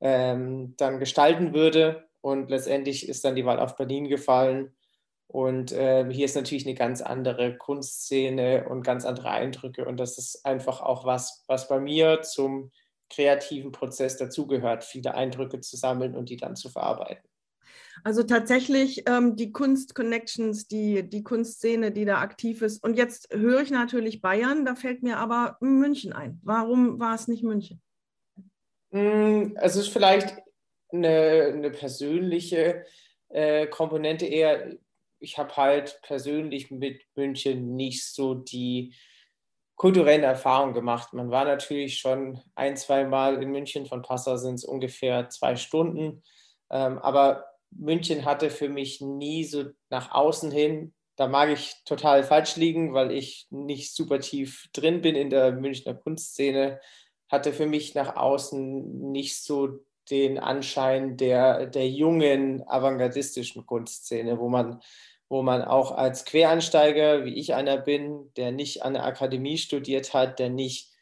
ähm, 0.00 0.74
dann 0.76 0.98
gestalten 0.98 1.54
würde. 1.54 2.08
Und 2.20 2.50
letztendlich 2.50 3.08
ist 3.08 3.24
dann 3.24 3.36
die 3.36 3.46
Wahl 3.46 3.60
auf 3.60 3.76
Berlin 3.76 4.08
gefallen. 4.08 4.74
Und 5.28 5.70
äh, 5.70 6.12
hier 6.12 6.24
ist 6.24 6.36
natürlich 6.36 6.66
eine 6.66 6.74
ganz 6.74 7.02
andere 7.02 7.56
Kunstszene 7.56 8.68
und 8.68 8.82
ganz 8.82 9.04
andere 9.04 9.30
Eindrücke. 9.30 9.84
Und 9.84 9.98
das 9.98 10.18
ist 10.18 10.44
einfach 10.44 10.80
auch 10.80 11.04
was, 11.04 11.44
was 11.46 11.68
bei 11.68 11.78
mir 11.78 12.22
zum 12.22 12.72
kreativen 13.10 13.70
Prozess 13.70 14.16
dazugehört, 14.16 14.82
viele 14.82 15.14
Eindrücke 15.14 15.60
zu 15.60 15.76
sammeln 15.76 16.16
und 16.16 16.30
die 16.30 16.36
dann 16.36 16.56
zu 16.56 16.68
verarbeiten. 16.68 17.28
Also 18.04 18.22
tatsächlich 18.22 19.04
ähm, 19.08 19.36
die 19.36 19.52
Kunst-Connections, 19.52 20.68
die, 20.68 21.08
die 21.08 21.22
Kunstszene, 21.22 21.92
die 21.92 22.04
da 22.04 22.20
aktiv 22.20 22.62
ist. 22.62 22.82
Und 22.84 22.96
jetzt 22.96 23.32
höre 23.32 23.62
ich 23.62 23.70
natürlich 23.70 24.20
Bayern, 24.20 24.64
da 24.64 24.74
fällt 24.74 25.02
mir 25.02 25.18
aber 25.18 25.56
München 25.60 26.12
ein. 26.12 26.40
Warum 26.42 27.00
war 27.00 27.14
es 27.14 27.28
nicht 27.28 27.42
München? 27.42 27.80
Hm, 28.92 29.56
es 29.60 29.76
ist 29.76 29.88
vielleicht 29.88 30.36
eine, 30.92 31.52
eine 31.54 31.70
persönliche 31.70 32.84
äh, 33.28 33.66
Komponente 33.66 34.26
eher. 34.26 34.76
Ich 35.18 35.38
habe 35.38 35.56
halt 35.56 35.98
persönlich 36.02 36.70
mit 36.70 37.02
München 37.14 37.74
nicht 37.74 38.04
so 38.06 38.34
die 38.34 38.94
kulturellen 39.76 40.22
Erfahrungen 40.22 40.74
gemacht. 40.74 41.12
Man 41.12 41.30
war 41.30 41.44
natürlich 41.44 41.98
schon 41.98 42.40
ein, 42.54 42.76
zwei 42.76 43.04
Mal 43.04 43.42
in 43.42 43.50
München, 43.50 43.86
von 43.86 44.02
Passau 44.02 44.36
sind 44.36 44.54
es 44.54 44.64
ungefähr 44.64 45.28
zwei 45.28 45.56
Stunden. 45.56 46.22
Ähm, 46.70 46.98
aber 46.98 47.44
München 47.78 48.24
hatte 48.24 48.50
für 48.50 48.68
mich 48.68 49.00
nie 49.00 49.44
so 49.44 49.66
nach 49.90 50.12
außen 50.12 50.50
hin, 50.50 50.94
da 51.16 51.28
mag 51.28 51.48
ich 51.50 51.74
total 51.84 52.22
falsch 52.22 52.56
liegen, 52.56 52.92
weil 52.92 53.10
ich 53.10 53.46
nicht 53.50 53.94
super 53.94 54.20
tief 54.20 54.68
drin 54.72 55.00
bin 55.00 55.16
in 55.16 55.30
der 55.30 55.52
Münchner 55.52 55.94
Kunstszene, 55.94 56.78
hatte 57.30 57.52
für 57.52 57.66
mich 57.66 57.94
nach 57.94 58.16
außen 58.16 59.10
nicht 59.12 59.42
so 59.42 59.80
den 60.10 60.38
Anschein 60.38 61.16
der, 61.16 61.66
der 61.66 61.88
jungen 61.88 62.62
avantgardistischen 62.68 63.66
Kunstszene, 63.66 64.38
wo 64.38 64.48
man, 64.48 64.80
wo 65.28 65.42
man 65.42 65.62
auch 65.62 65.90
als 65.90 66.24
Quereinsteiger, 66.24 67.24
wie 67.24 67.34
ich 67.34 67.54
einer 67.54 67.78
bin, 67.78 68.30
der 68.36 68.52
nicht 68.52 68.82
an 68.82 68.94
der 68.94 69.04
Akademie 69.04 69.58
studiert 69.58 70.14
hat, 70.14 70.38
der 70.38 70.50
nicht 70.50 70.92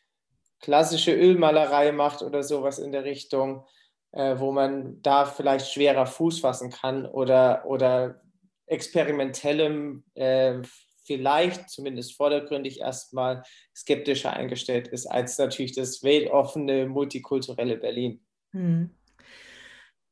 klassische 0.60 1.12
Ölmalerei 1.12 1.92
macht 1.92 2.22
oder 2.22 2.42
sowas 2.42 2.78
in 2.78 2.92
der 2.92 3.04
Richtung, 3.04 3.66
äh, 4.14 4.38
wo 4.38 4.52
man 4.52 5.02
da 5.02 5.26
vielleicht 5.26 5.72
schwerer 5.72 6.06
Fuß 6.06 6.40
fassen 6.40 6.70
kann 6.70 7.06
oder, 7.06 7.64
oder 7.66 8.22
experimentellem 8.66 10.04
äh, 10.14 10.62
vielleicht 11.04 11.68
zumindest 11.68 12.16
vordergründig 12.16 12.80
erstmal 12.80 13.42
skeptischer 13.74 14.32
eingestellt 14.32 14.88
ist 14.88 15.06
als 15.06 15.36
natürlich 15.38 15.74
das 15.74 16.02
weltoffene, 16.02 16.86
multikulturelle 16.86 17.76
Berlin. 17.76 18.20
Hm. 18.52 18.90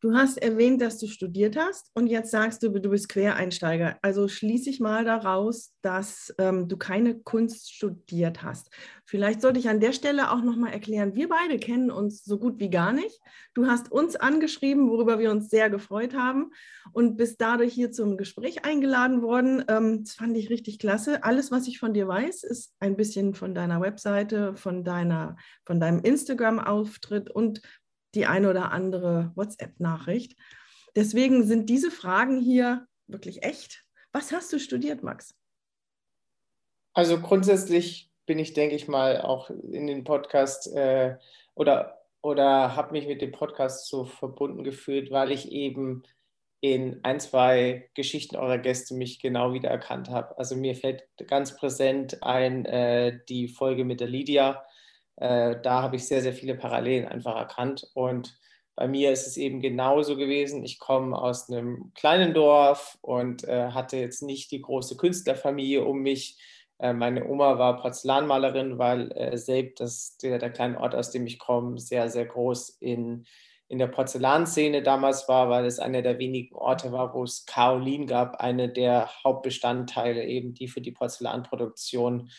Du 0.02 0.14
hast 0.14 0.36
erwähnt, 0.38 0.80
dass 0.80 0.98
du 0.98 1.06
studiert 1.06 1.56
hast 1.56 1.92
und 1.94 2.08
jetzt 2.08 2.32
sagst 2.32 2.64
du, 2.64 2.70
du 2.70 2.90
bist 2.90 3.08
Quereinsteiger. 3.08 3.98
Also 4.02 4.26
schließe 4.26 4.68
ich 4.68 4.80
mal 4.80 5.04
daraus, 5.04 5.72
dass 5.80 6.34
ähm, 6.38 6.66
du 6.66 6.76
keine 6.76 7.20
Kunst 7.20 7.72
studiert 7.72 8.42
hast. 8.42 8.68
Vielleicht 9.04 9.40
sollte 9.40 9.60
ich 9.60 9.68
an 9.68 9.78
der 9.78 9.92
Stelle 9.92 10.32
auch 10.32 10.42
nochmal 10.42 10.72
erklären, 10.72 11.14
wir 11.14 11.28
beide 11.28 11.56
kennen 11.56 11.92
uns 11.92 12.24
so 12.24 12.36
gut 12.36 12.58
wie 12.58 12.68
gar 12.68 12.92
nicht. 12.92 13.20
Du 13.54 13.66
hast 13.66 13.92
uns 13.92 14.16
angeschrieben, 14.16 14.90
worüber 14.90 15.20
wir 15.20 15.30
uns 15.30 15.50
sehr 15.50 15.70
gefreut 15.70 16.14
haben 16.14 16.50
und 16.92 17.16
bist 17.16 17.40
dadurch 17.40 17.72
hier 17.72 17.92
zum 17.92 18.16
Gespräch 18.16 18.64
eingeladen 18.64 19.22
worden. 19.22 19.64
Ähm, 19.68 20.02
das 20.02 20.14
fand 20.14 20.36
ich 20.36 20.50
richtig 20.50 20.80
klasse. 20.80 21.22
Alles, 21.22 21.52
was 21.52 21.68
ich 21.68 21.78
von 21.78 21.94
dir 21.94 22.08
weiß, 22.08 22.42
ist 22.42 22.74
ein 22.80 22.96
bisschen 22.96 23.34
von 23.34 23.54
deiner 23.54 23.80
Webseite, 23.80 24.56
von, 24.56 24.82
deiner, 24.82 25.36
von 25.64 25.78
deinem 25.78 26.00
Instagram-Auftritt 26.00 27.30
und 27.30 27.62
die 28.14 28.26
eine 28.26 28.50
oder 28.50 28.72
andere 28.72 29.32
WhatsApp-Nachricht. 29.34 30.36
Deswegen 30.94 31.46
sind 31.46 31.68
diese 31.68 31.90
Fragen 31.90 32.40
hier 32.40 32.86
wirklich 33.06 33.42
echt. 33.42 33.84
Was 34.12 34.32
hast 34.32 34.52
du 34.52 34.58
studiert, 34.58 35.02
Max? 35.02 35.34
Also 36.94 37.18
grundsätzlich 37.20 38.10
bin 38.26 38.38
ich, 38.38 38.52
denke 38.52 38.74
ich 38.74 38.88
mal, 38.88 39.20
auch 39.20 39.50
in 39.50 39.86
den 39.86 40.04
Podcast 40.04 40.66
äh, 40.74 41.16
oder, 41.54 42.02
oder 42.20 42.76
habe 42.76 42.92
mich 42.92 43.06
mit 43.06 43.22
dem 43.22 43.32
Podcast 43.32 43.88
so 43.88 44.04
verbunden 44.04 44.64
gefühlt, 44.64 45.10
weil 45.10 45.32
ich 45.32 45.50
eben 45.50 46.02
in 46.60 47.00
ein, 47.02 47.18
zwei 47.18 47.90
Geschichten 47.94 48.36
eurer 48.36 48.58
Gäste 48.58 48.94
mich 48.94 49.20
genau 49.20 49.52
wiedererkannt 49.52 50.10
habe. 50.10 50.38
Also 50.38 50.54
mir 50.54 50.76
fällt 50.76 51.08
ganz 51.26 51.56
präsent 51.56 52.22
ein 52.22 52.64
äh, 52.66 53.18
die 53.28 53.48
Folge 53.48 53.84
mit 53.84 54.00
der 54.00 54.08
Lydia, 54.08 54.64
äh, 55.16 55.56
da 55.62 55.82
habe 55.82 55.96
ich 55.96 56.06
sehr, 56.06 56.22
sehr 56.22 56.32
viele 56.32 56.54
Parallelen 56.54 57.06
einfach 57.06 57.36
erkannt. 57.36 57.90
Und 57.94 58.38
bei 58.74 58.88
mir 58.88 59.12
ist 59.12 59.26
es 59.26 59.36
eben 59.36 59.60
genauso 59.60 60.16
gewesen. 60.16 60.64
Ich 60.64 60.78
komme 60.78 61.16
aus 61.16 61.50
einem 61.50 61.92
kleinen 61.94 62.34
Dorf 62.34 62.98
und 63.02 63.44
äh, 63.44 63.70
hatte 63.70 63.96
jetzt 63.98 64.22
nicht 64.22 64.50
die 64.50 64.62
große 64.62 64.96
Künstlerfamilie 64.96 65.84
um 65.84 65.98
mich. 66.00 66.38
Äh, 66.78 66.94
meine 66.94 67.28
Oma 67.28 67.58
war 67.58 67.80
Porzellanmalerin, 67.80 68.78
weil 68.78 69.12
äh, 69.12 69.36
selbst 69.36 69.80
das, 69.80 70.16
der, 70.18 70.38
der 70.38 70.50
kleine 70.50 70.80
Ort, 70.80 70.94
aus 70.94 71.10
dem 71.10 71.26
ich 71.26 71.38
komme, 71.38 71.78
sehr, 71.78 72.08
sehr 72.08 72.24
groß 72.24 72.70
in, 72.80 73.26
in 73.68 73.78
der 73.78 73.88
Porzellanszene 73.88 74.82
damals 74.82 75.28
war, 75.28 75.50
weil 75.50 75.66
es 75.66 75.78
einer 75.78 76.02
der 76.02 76.18
wenigen 76.18 76.54
Orte 76.54 76.92
war, 76.92 77.14
wo 77.14 77.24
es 77.24 77.44
Kaolin 77.44 78.06
gab, 78.06 78.40
eine 78.40 78.68
der 78.70 79.10
Hauptbestandteile 79.22 80.24
eben, 80.24 80.54
die 80.54 80.68
für 80.68 80.80
die 80.80 80.92
Porzellanproduktion 80.92 82.30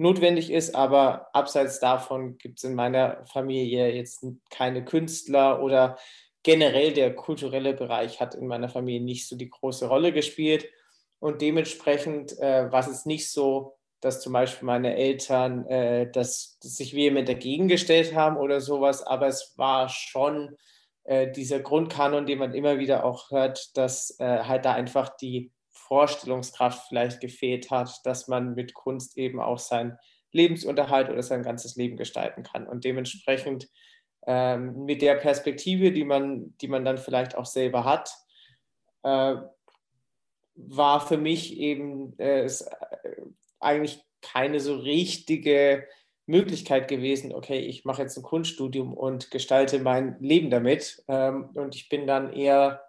notwendig 0.00 0.50
ist, 0.50 0.74
aber 0.74 1.28
abseits 1.34 1.78
davon 1.78 2.38
gibt 2.38 2.58
es 2.58 2.64
in 2.64 2.74
meiner 2.74 3.24
Familie 3.26 3.94
jetzt 3.94 4.24
keine 4.48 4.84
Künstler 4.84 5.62
oder 5.62 5.98
generell 6.42 6.92
der 6.92 7.14
kulturelle 7.14 7.74
Bereich 7.74 8.20
hat 8.20 8.34
in 8.34 8.46
meiner 8.46 8.68
Familie 8.68 9.02
nicht 9.02 9.28
so 9.28 9.36
die 9.36 9.50
große 9.50 9.86
Rolle 9.86 10.12
gespielt. 10.12 10.68
Und 11.18 11.42
dementsprechend 11.42 12.38
äh, 12.38 12.72
war 12.72 12.80
es 12.80 13.04
nicht 13.04 13.30
so, 13.30 13.76
dass 14.00 14.22
zum 14.22 14.32
Beispiel 14.32 14.64
meine 14.64 14.96
Eltern 14.96 15.66
äh, 15.66 16.10
das, 16.10 16.58
das 16.62 16.76
sich 16.76 16.94
vehement 16.94 17.28
dagegen 17.28 17.68
gestellt 17.68 18.14
haben 18.14 18.38
oder 18.38 18.62
sowas, 18.62 19.02
aber 19.02 19.26
es 19.26 19.52
war 19.58 19.90
schon 19.90 20.56
äh, 21.04 21.30
dieser 21.30 21.60
Grundkanon, 21.60 22.24
den 22.24 22.38
man 22.38 22.54
immer 22.54 22.78
wieder 22.78 23.04
auch 23.04 23.30
hört, 23.30 23.76
dass 23.76 24.18
äh, 24.18 24.44
halt 24.44 24.64
da 24.64 24.72
einfach 24.72 25.14
die 25.18 25.52
Vorstellungskraft 25.90 26.86
vielleicht 26.86 27.20
gefehlt 27.20 27.72
hat, 27.72 28.00
dass 28.04 28.28
man 28.28 28.54
mit 28.54 28.74
Kunst 28.74 29.18
eben 29.18 29.40
auch 29.40 29.58
seinen 29.58 29.98
Lebensunterhalt 30.30 31.10
oder 31.10 31.24
sein 31.24 31.42
ganzes 31.42 31.74
Leben 31.74 31.96
gestalten 31.96 32.44
kann. 32.44 32.68
Und 32.68 32.84
dementsprechend 32.84 33.68
ähm, 34.24 34.84
mit 34.84 35.02
der 35.02 35.16
Perspektive, 35.16 35.90
die 35.90 36.04
man, 36.04 36.56
die 36.58 36.68
man 36.68 36.84
dann 36.84 36.96
vielleicht 36.96 37.34
auch 37.34 37.44
selber 37.44 37.84
hat, 37.84 38.14
äh, 39.02 39.34
war 40.54 41.00
für 41.04 41.16
mich 41.16 41.58
eben 41.58 42.16
äh, 42.20 42.42
es, 42.42 42.60
äh, 42.60 43.22
eigentlich 43.58 44.00
keine 44.22 44.60
so 44.60 44.76
richtige 44.76 45.88
Möglichkeit 46.26 46.86
gewesen, 46.86 47.34
okay, 47.34 47.58
ich 47.58 47.84
mache 47.84 48.02
jetzt 48.02 48.16
ein 48.16 48.22
Kunststudium 48.22 48.94
und 48.94 49.32
gestalte 49.32 49.80
mein 49.80 50.20
Leben 50.20 50.50
damit. 50.50 51.02
Ähm, 51.08 51.50
und 51.54 51.74
ich 51.74 51.88
bin 51.88 52.06
dann 52.06 52.32
eher 52.32 52.80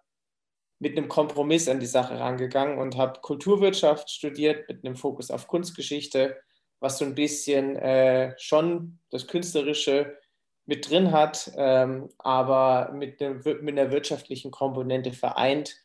mit 0.81 0.97
einem 0.97 1.07
Kompromiss 1.07 1.69
an 1.69 1.79
die 1.79 1.85
Sache 1.85 2.19
rangegangen 2.19 2.79
und 2.79 2.97
habe 2.97 3.21
Kulturwirtschaft 3.21 4.09
studiert 4.09 4.67
mit 4.67 4.83
einem 4.83 4.95
Fokus 4.95 5.29
auf 5.29 5.45
Kunstgeschichte, 5.45 6.38
was 6.79 6.97
so 6.97 7.05
ein 7.05 7.13
bisschen 7.13 7.75
äh, 7.75 8.33
schon 8.39 8.97
das 9.11 9.27
Künstlerische 9.27 10.17
mit 10.65 10.89
drin 10.89 11.11
hat, 11.11 11.51
ähm, 11.55 12.09
aber 12.17 12.91
mit, 12.93 13.21
einem, 13.21 13.41
mit 13.61 13.77
einer 13.77 13.91
wirtschaftlichen 13.91 14.50
Komponente 14.50 15.13
vereint. 15.13 15.75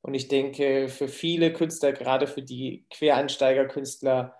Und 0.00 0.14
ich 0.14 0.28
denke, 0.28 0.88
für 0.88 1.08
viele 1.08 1.52
Künstler, 1.52 1.92
gerade 1.92 2.26
für 2.26 2.42
die 2.42 2.86
Quereinsteigerkünstler, 2.88 4.34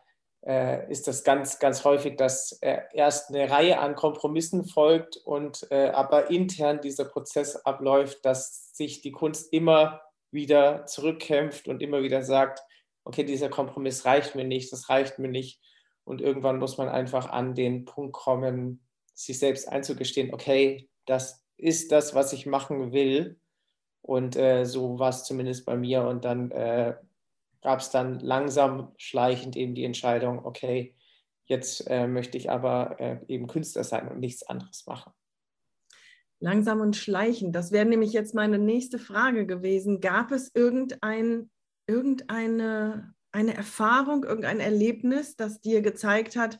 äh, 0.46 0.90
ist 0.90 1.08
das 1.08 1.24
ganz, 1.24 1.58
ganz 1.58 1.84
häufig, 1.84 2.16
dass 2.16 2.52
äh, 2.62 2.78
erst 2.94 3.28
eine 3.28 3.50
Reihe 3.50 3.80
an 3.80 3.96
Kompromissen 3.96 4.64
folgt 4.64 5.18
und 5.18 5.66
äh, 5.70 5.88
aber 5.88 6.30
intern 6.30 6.80
dieser 6.80 7.04
Prozess 7.04 7.56
abläuft, 7.56 8.24
dass 8.24 8.74
sich 8.74 9.02
die 9.02 9.12
Kunst 9.12 9.52
immer 9.52 10.00
wieder 10.36 10.86
zurückkämpft 10.86 11.66
und 11.66 11.82
immer 11.82 12.04
wieder 12.04 12.22
sagt, 12.22 12.60
okay, 13.02 13.24
dieser 13.24 13.48
Kompromiss 13.48 14.04
reicht 14.04 14.36
mir 14.36 14.44
nicht, 14.44 14.72
das 14.72 14.88
reicht 14.88 15.18
mir 15.18 15.28
nicht. 15.28 15.60
Und 16.04 16.20
irgendwann 16.20 16.60
muss 16.60 16.78
man 16.78 16.88
einfach 16.88 17.28
an 17.30 17.56
den 17.56 17.84
Punkt 17.84 18.12
kommen, 18.12 18.86
sich 19.14 19.40
selbst 19.40 19.68
einzugestehen, 19.68 20.32
okay, 20.32 20.88
das 21.06 21.44
ist 21.56 21.90
das, 21.90 22.14
was 22.14 22.32
ich 22.32 22.46
machen 22.46 22.92
will. 22.92 23.40
Und 24.02 24.36
äh, 24.36 24.64
so 24.64 25.00
war 25.00 25.08
es 25.08 25.24
zumindest 25.24 25.66
bei 25.66 25.76
mir. 25.76 26.04
Und 26.04 26.24
dann 26.24 26.52
äh, 26.52 26.94
gab 27.62 27.80
es 27.80 27.90
dann 27.90 28.20
langsam 28.20 28.92
schleichend 28.98 29.56
eben 29.56 29.74
die 29.74 29.84
Entscheidung, 29.84 30.44
okay, 30.44 30.94
jetzt 31.46 31.88
äh, 31.88 32.06
möchte 32.06 32.38
ich 32.38 32.50
aber 32.50 33.00
äh, 33.00 33.18
eben 33.26 33.48
Künstler 33.48 33.82
sein 33.82 34.08
und 34.08 34.20
nichts 34.20 34.44
anderes 34.44 34.86
machen. 34.86 35.12
Langsam 36.40 36.80
und 36.80 36.96
schleichend. 36.96 37.56
Das 37.56 37.72
wäre 37.72 37.86
nämlich 37.86 38.12
jetzt 38.12 38.34
meine 38.34 38.58
nächste 38.58 38.98
Frage 38.98 39.46
gewesen. 39.46 40.00
Gab 40.00 40.32
es 40.32 40.50
irgendein, 40.54 41.50
irgendeine 41.86 43.14
eine 43.32 43.54
Erfahrung, 43.54 44.24
irgendein 44.24 44.60
Erlebnis, 44.60 45.36
das 45.36 45.60
dir 45.60 45.82
gezeigt 45.82 46.36
hat, 46.36 46.58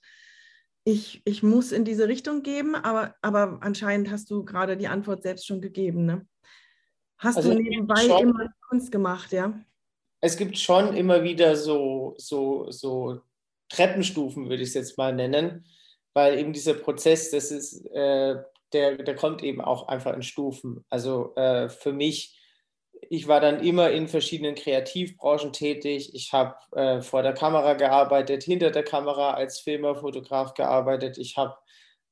ich, 0.85 1.23
ich 1.25 1.43
muss 1.43 1.73
in 1.73 1.85
diese 1.85 2.07
Richtung 2.07 2.43
geben, 2.43 2.77
aber, 2.77 3.17
aber 3.21 3.59
anscheinend 3.61 4.11
hast 4.11 4.31
du 4.31 4.45
gerade 4.45 4.77
die 4.77 4.87
Antwort 4.87 5.23
selbst 5.23 5.47
schon 5.47 5.61
gegeben. 5.61 6.05
Ne? 6.05 6.27
Hast 7.19 7.39
also 7.39 7.53
du 7.53 7.61
nebenbei 7.61 8.07
schon, 8.07 8.23
immer 8.23 8.49
Kunst 8.69 8.93
gemacht, 8.93 9.33
ja? 9.33 9.59
Es 10.21 10.37
gibt 10.37 10.59
schon 10.59 10.95
immer 10.95 11.25
wieder 11.25 11.57
so, 11.57 12.15
so, 12.19 12.71
so 12.71 13.21
Treppenstufen, 13.69 14.49
würde 14.49 14.63
ich 14.63 14.69
es 14.69 14.75
jetzt 14.75 14.97
mal 14.97 15.13
nennen, 15.15 15.65
weil 16.15 16.39
eben 16.39 16.53
dieser 16.53 16.75
Prozess, 16.75 17.31
das 17.31 17.51
ist, 17.51 17.85
äh, 17.87 18.37
der, 18.73 18.97
der 18.97 19.15
kommt 19.15 19.43
eben 19.43 19.61
auch 19.61 19.89
einfach 19.89 20.15
in 20.15 20.23
Stufen. 20.23 20.85
Also 20.91 21.35
äh, 21.37 21.69
für 21.69 21.93
mich, 21.93 22.39
ich 23.09 23.29
war 23.29 23.41
dann 23.41 23.63
immer 23.63 23.91
in 23.91 24.09
verschiedenen 24.09 24.55
Kreativbranchen 24.55 25.53
tätig. 25.53 26.15
Ich 26.15 26.33
habe 26.33 26.57
äh, 26.73 27.03
vor 27.03 27.23
der 27.23 27.35
Kamera 27.35 27.75
gearbeitet, 27.75 28.43
hinter 28.43 28.71
der 28.71 28.85
Kamera 28.85 29.35
als 29.35 29.61
Filmer, 29.61 29.97
Fotograf 29.97 30.55
gearbeitet. 30.55 31.19
Ich 31.19 31.37
habe 31.37 31.57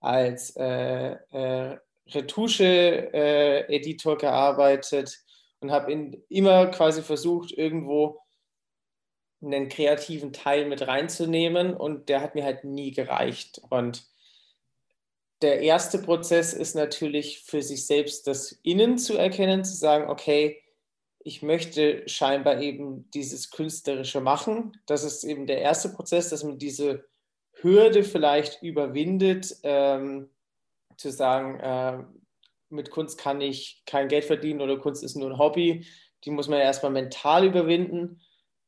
als 0.00 0.54
äh, 0.56 1.16
äh 1.30 1.78
Retusche-Editor 2.06 4.12
äh, 4.12 4.18
gearbeitet 4.18 5.18
und 5.60 5.70
habe 5.70 5.90
immer 6.28 6.66
quasi 6.66 7.00
versucht, 7.00 7.50
irgendwo 7.52 8.20
einen 9.42 9.68
kreativen 9.68 10.32
Teil 10.32 10.66
mit 10.66 10.86
reinzunehmen 10.86 11.74
und 11.74 12.08
der 12.08 12.20
hat 12.20 12.34
mir 12.34 12.44
halt 12.44 12.64
nie 12.64 12.92
gereicht. 12.92 13.60
Und 13.70 14.06
der 15.42 15.60
erste 15.60 15.98
Prozess 15.98 16.52
ist 16.52 16.74
natürlich 16.74 17.42
für 17.44 17.62
sich 17.62 17.86
selbst 17.86 18.26
das 18.26 18.52
Innen 18.62 18.98
zu 18.98 19.16
erkennen, 19.16 19.64
zu 19.64 19.74
sagen, 19.74 20.08
okay, 20.08 20.62
ich 21.18 21.42
möchte 21.42 22.06
scheinbar 22.06 22.60
eben 22.60 23.10
dieses 23.12 23.50
Künstlerische 23.50 24.20
machen. 24.20 24.72
Das 24.86 25.04
ist 25.04 25.24
eben 25.24 25.46
der 25.46 25.58
erste 25.58 25.88
Prozess, 25.88 26.28
dass 26.28 26.44
man 26.44 26.58
diese 26.58 27.04
Hürde 27.52 28.04
vielleicht 28.04 28.62
überwindet, 28.62 29.56
ähm, 29.62 30.28
zu 30.96 31.10
sagen, 31.10 31.60
äh, 31.60 32.04
mit 32.68 32.90
Kunst 32.90 33.18
kann 33.18 33.40
ich 33.40 33.82
kein 33.86 34.08
Geld 34.08 34.24
verdienen 34.24 34.60
oder 34.60 34.78
Kunst 34.78 35.02
ist 35.02 35.16
nur 35.16 35.30
ein 35.30 35.38
Hobby. 35.38 35.86
Die 36.24 36.30
muss 36.30 36.48
man 36.48 36.60
erstmal 36.60 36.92
mental 36.92 37.46
überwinden. 37.46 38.20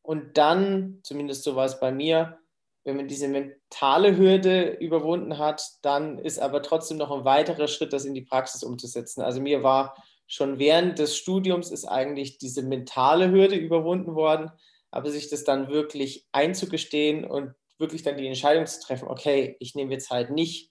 Und 0.03 0.39
dann, 0.39 1.01
zumindest 1.03 1.43
so 1.43 1.57
war 1.57 1.67
es 1.67 1.79
bei 1.79 1.93
mir, 1.93 2.39
wenn 2.87 2.97
man 2.97 3.09
diese 3.09 3.27
mentale 3.27 4.17
Hürde 4.17 4.77
überwunden 4.79 5.39
hat, 5.39 5.61
dann 5.83 6.19
ist 6.21 6.39
aber 6.39 6.63
trotzdem 6.63 6.99
noch 6.99 7.11
ein 7.11 7.25
weiterer 7.25 7.67
Schritt, 7.67 7.93
das 7.93 8.05
in 8.05 8.15
die 8.15 8.23
Praxis 8.23 8.63
umzusetzen. 8.63 9.23
Also 9.23 9.41
mir 9.41 9.65
war 9.65 9.97
schon 10.29 10.61
während 10.61 11.01
des 11.01 11.17
Studiums 11.17 11.73
ist 11.73 11.85
eigentlich 11.85 12.39
diese 12.39 12.63
mentale 12.63 13.33
Hürde 13.33 13.57
überwunden 13.57 14.15
worden, 14.15 14.53
aber 14.93 15.11
sich 15.11 15.29
das 15.29 15.43
dann 15.43 15.69
wirklich 15.69 16.27
einzugestehen 16.31 17.25
und 17.25 17.55
wirklich 17.77 18.05
dann 18.05 18.17
die 18.17 18.29
Entscheidung 18.29 18.67
zu 18.67 18.81
treffen, 18.81 19.09
okay, 19.09 19.57
ich 19.59 19.75
nehme 19.75 19.93
jetzt 19.93 20.11
halt 20.11 20.31
nicht 20.31 20.71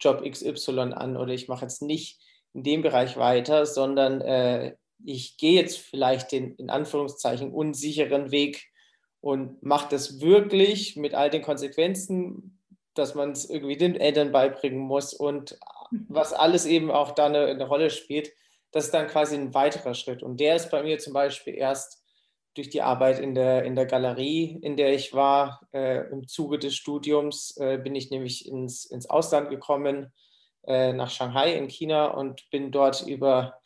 Job 0.00 0.28
XY 0.28 0.80
an 0.94 1.16
oder 1.16 1.32
ich 1.32 1.46
mache 1.46 1.64
jetzt 1.64 1.80
nicht 1.80 2.20
in 2.54 2.64
dem 2.64 2.82
Bereich 2.82 3.16
weiter, 3.16 3.66
sondern 3.66 4.20
äh, 4.20 4.74
ich 5.04 5.36
gehe 5.36 5.60
jetzt 5.60 5.78
vielleicht 5.78 6.32
den 6.32 6.56
in 6.56 6.70
Anführungszeichen 6.70 7.52
unsicheren 7.52 8.32
Weg 8.32 8.71
und 9.22 9.62
mache 9.62 9.88
das 9.88 10.20
wirklich 10.20 10.96
mit 10.96 11.14
all 11.14 11.30
den 11.30 11.42
Konsequenzen, 11.42 12.58
dass 12.92 13.14
man 13.14 13.30
es 13.30 13.48
irgendwie 13.48 13.76
den 13.78 13.94
Eltern 13.94 14.32
beibringen 14.32 14.80
muss 14.80 15.14
und 15.14 15.58
mhm. 15.90 16.06
was 16.08 16.34
alles 16.34 16.66
eben 16.66 16.90
auch 16.90 17.12
da 17.12 17.26
eine, 17.26 17.46
eine 17.46 17.66
Rolle 17.66 17.88
spielt, 17.88 18.32
das 18.72 18.86
ist 18.86 18.94
dann 18.94 19.06
quasi 19.06 19.36
ein 19.36 19.54
weiterer 19.54 19.94
Schritt. 19.94 20.22
Und 20.22 20.40
der 20.40 20.56
ist 20.56 20.70
bei 20.70 20.82
mir 20.82 20.98
zum 20.98 21.12
Beispiel 21.12 21.54
erst 21.54 22.02
durch 22.54 22.68
die 22.68 22.82
Arbeit 22.82 23.20
in 23.20 23.34
der, 23.34 23.64
in 23.64 23.76
der 23.76 23.86
Galerie, 23.86 24.58
in 24.60 24.76
der 24.76 24.92
ich 24.92 25.14
war, 25.14 25.66
äh, 25.72 26.10
im 26.10 26.26
Zuge 26.26 26.58
des 26.58 26.74
Studiums, 26.74 27.56
äh, 27.58 27.78
bin 27.78 27.94
ich 27.94 28.10
nämlich 28.10 28.46
ins, 28.46 28.84
ins 28.84 29.08
Ausland 29.08 29.50
gekommen, 29.50 30.12
äh, 30.66 30.92
nach 30.92 31.10
Shanghai 31.10 31.54
in 31.54 31.68
China 31.68 32.08
und 32.08 32.50
bin 32.50 32.72
dort 32.72 33.06
über 33.06 33.61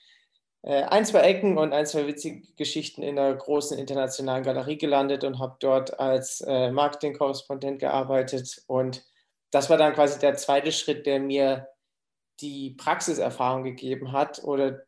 ein, 0.70 1.04
zwei 1.04 1.20
Ecken 1.20 1.58
und 1.58 1.72
ein, 1.72 1.86
zwei 1.86 2.06
witzige 2.06 2.42
Geschichten 2.56 3.02
in 3.02 3.18
einer 3.18 3.34
großen 3.34 3.78
internationalen 3.78 4.42
Galerie 4.42 4.76
gelandet 4.78 5.22
und 5.22 5.38
habe 5.38 5.56
dort 5.60 6.00
als 6.00 6.40
äh, 6.40 6.72
Marketingkorrespondent 6.72 7.78
gearbeitet. 7.78 8.62
Und 8.66 9.04
das 9.50 9.70
war 9.70 9.76
dann 9.76 9.94
quasi 9.94 10.18
der 10.18 10.36
zweite 10.36 10.72
Schritt, 10.72 11.06
der 11.06 11.20
mir 11.20 11.68
die 12.40 12.70
Praxiserfahrung 12.70 13.62
gegeben 13.62 14.12
hat 14.12 14.42
oder 14.42 14.82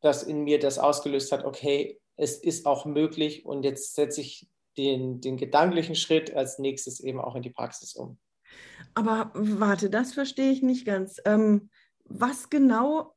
das 0.00 0.22
in 0.22 0.44
mir 0.44 0.58
das 0.58 0.78
ausgelöst 0.78 1.32
hat, 1.32 1.44
okay, 1.44 2.00
es 2.16 2.36
ist 2.36 2.66
auch 2.66 2.84
möglich 2.84 3.44
und 3.44 3.64
jetzt 3.64 3.94
setze 3.94 4.20
ich 4.20 4.48
den, 4.76 5.20
den 5.20 5.36
gedanklichen 5.36 5.94
Schritt 5.94 6.34
als 6.34 6.58
nächstes 6.58 7.00
eben 7.00 7.20
auch 7.20 7.34
in 7.34 7.42
die 7.42 7.50
Praxis 7.50 7.94
um. 7.94 8.18
Aber 8.94 9.30
warte, 9.34 9.90
das 9.90 10.12
verstehe 10.12 10.50
ich 10.50 10.62
nicht 10.62 10.86
ganz. 10.86 11.20
Ähm, 11.24 11.70
was 12.04 12.48
genau 12.50 13.14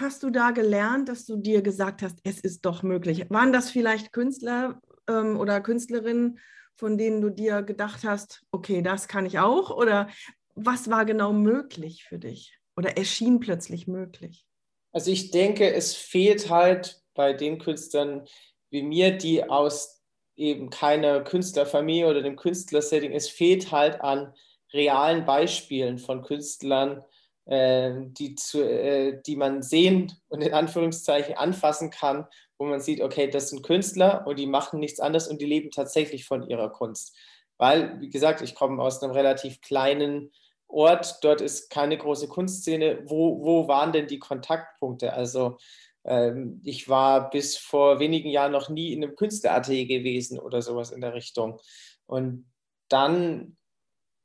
hast 0.00 0.22
du 0.22 0.30
da 0.30 0.50
gelernt, 0.50 1.08
dass 1.08 1.24
du 1.24 1.36
dir 1.36 1.62
gesagt 1.62 2.02
hast, 2.02 2.18
es 2.24 2.40
ist 2.40 2.64
doch 2.64 2.82
möglich? 2.82 3.26
Waren 3.30 3.52
das 3.52 3.70
vielleicht 3.70 4.12
Künstler 4.12 4.80
ähm, 5.08 5.38
oder 5.38 5.60
Künstlerinnen, 5.60 6.38
von 6.76 6.98
denen 6.98 7.20
du 7.20 7.30
dir 7.30 7.62
gedacht 7.62 8.04
hast, 8.04 8.42
okay, 8.50 8.82
das 8.82 9.08
kann 9.08 9.26
ich 9.26 9.38
auch? 9.38 9.70
Oder 9.70 10.08
was 10.54 10.90
war 10.90 11.04
genau 11.04 11.32
möglich 11.32 12.04
für 12.04 12.18
dich? 12.18 12.58
Oder 12.76 12.96
erschien 12.96 13.40
plötzlich 13.40 13.86
möglich? 13.86 14.46
Also 14.92 15.10
ich 15.10 15.30
denke, 15.30 15.72
es 15.72 15.94
fehlt 15.94 16.50
halt 16.50 17.00
bei 17.14 17.32
den 17.32 17.58
Künstlern 17.58 18.26
wie 18.70 18.82
mir, 18.82 19.16
die 19.16 19.48
aus 19.48 20.02
eben 20.36 20.70
keiner 20.70 21.20
Künstlerfamilie 21.20 22.08
oder 22.08 22.22
dem 22.22 22.36
Künstlersetting, 22.36 23.12
es 23.12 23.28
fehlt 23.28 23.70
halt 23.70 24.00
an 24.00 24.34
realen 24.72 25.24
Beispielen 25.24 25.98
von 25.98 26.22
Künstlern, 26.22 27.04
die, 27.46 28.34
zu, 28.36 28.62
äh, 28.62 29.20
die 29.26 29.36
man 29.36 29.62
sehen 29.62 30.12
und 30.28 30.40
in 30.40 30.54
Anführungszeichen 30.54 31.36
anfassen 31.36 31.90
kann, 31.90 32.26
wo 32.58 32.64
man 32.64 32.80
sieht, 32.80 33.02
okay, 33.02 33.28
das 33.28 33.50
sind 33.50 33.62
Künstler 33.62 34.26
und 34.26 34.38
die 34.38 34.46
machen 34.46 34.80
nichts 34.80 35.00
anderes 35.00 35.28
und 35.28 35.40
die 35.40 35.46
leben 35.46 35.70
tatsächlich 35.70 36.24
von 36.24 36.48
ihrer 36.48 36.70
Kunst. 36.70 37.14
Weil, 37.58 38.00
wie 38.00 38.08
gesagt, 38.08 38.40
ich 38.40 38.54
komme 38.54 38.82
aus 38.82 39.02
einem 39.02 39.12
relativ 39.12 39.60
kleinen 39.60 40.32
Ort, 40.68 41.18
dort 41.22 41.40
ist 41.40 41.70
keine 41.70 41.96
große 41.98 42.28
Kunstszene. 42.28 43.02
Wo, 43.04 43.44
wo 43.44 43.68
waren 43.68 43.92
denn 43.92 44.06
die 44.06 44.18
Kontaktpunkte? 44.18 45.12
Also 45.12 45.58
ähm, 46.04 46.60
ich 46.64 46.88
war 46.88 47.30
bis 47.30 47.56
vor 47.56 48.00
wenigen 48.00 48.28
Jahren 48.28 48.52
noch 48.52 48.68
nie 48.68 48.92
in 48.92 49.04
einem 49.04 49.16
Künstleratelier 49.16 49.86
gewesen 49.86 50.38
oder 50.38 50.62
sowas 50.62 50.90
in 50.90 51.00
der 51.00 51.14
Richtung. 51.14 51.60
Und 52.06 52.50
dann 52.88 53.56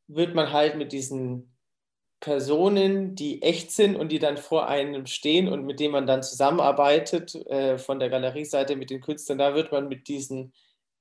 wird 0.07 0.33
man 0.33 0.51
halt 0.51 0.75
mit 0.75 0.91
diesen 0.91 1.55
Personen, 2.19 3.15
die 3.15 3.41
echt 3.41 3.71
sind 3.71 3.95
und 3.95 4.11
die 4.11 4.19
dann 4.19 4.37
vor 4.37 4.67
einem 4.67 5.05
stehen 5.05 5.47
und 5.47 5.65
mit 5.65 5.79
denen 5.79 5.93
man 5.93 6.07
dann 6.07 6.23
zusammenarbeitet, 6.23 7.35
äh, 7.47 7.77
von 7.77 7.99
der 7.99 8.09
Galerieseite 8.09 8.75
mit 8.75 8.89
den 8.89 9.01
Künstlern, 9.01 9.37
da 9.37 9.55
wird 9.55 9.71
man 9.71 9.87
mit 9.87 10.07
diesen 10.07 10.53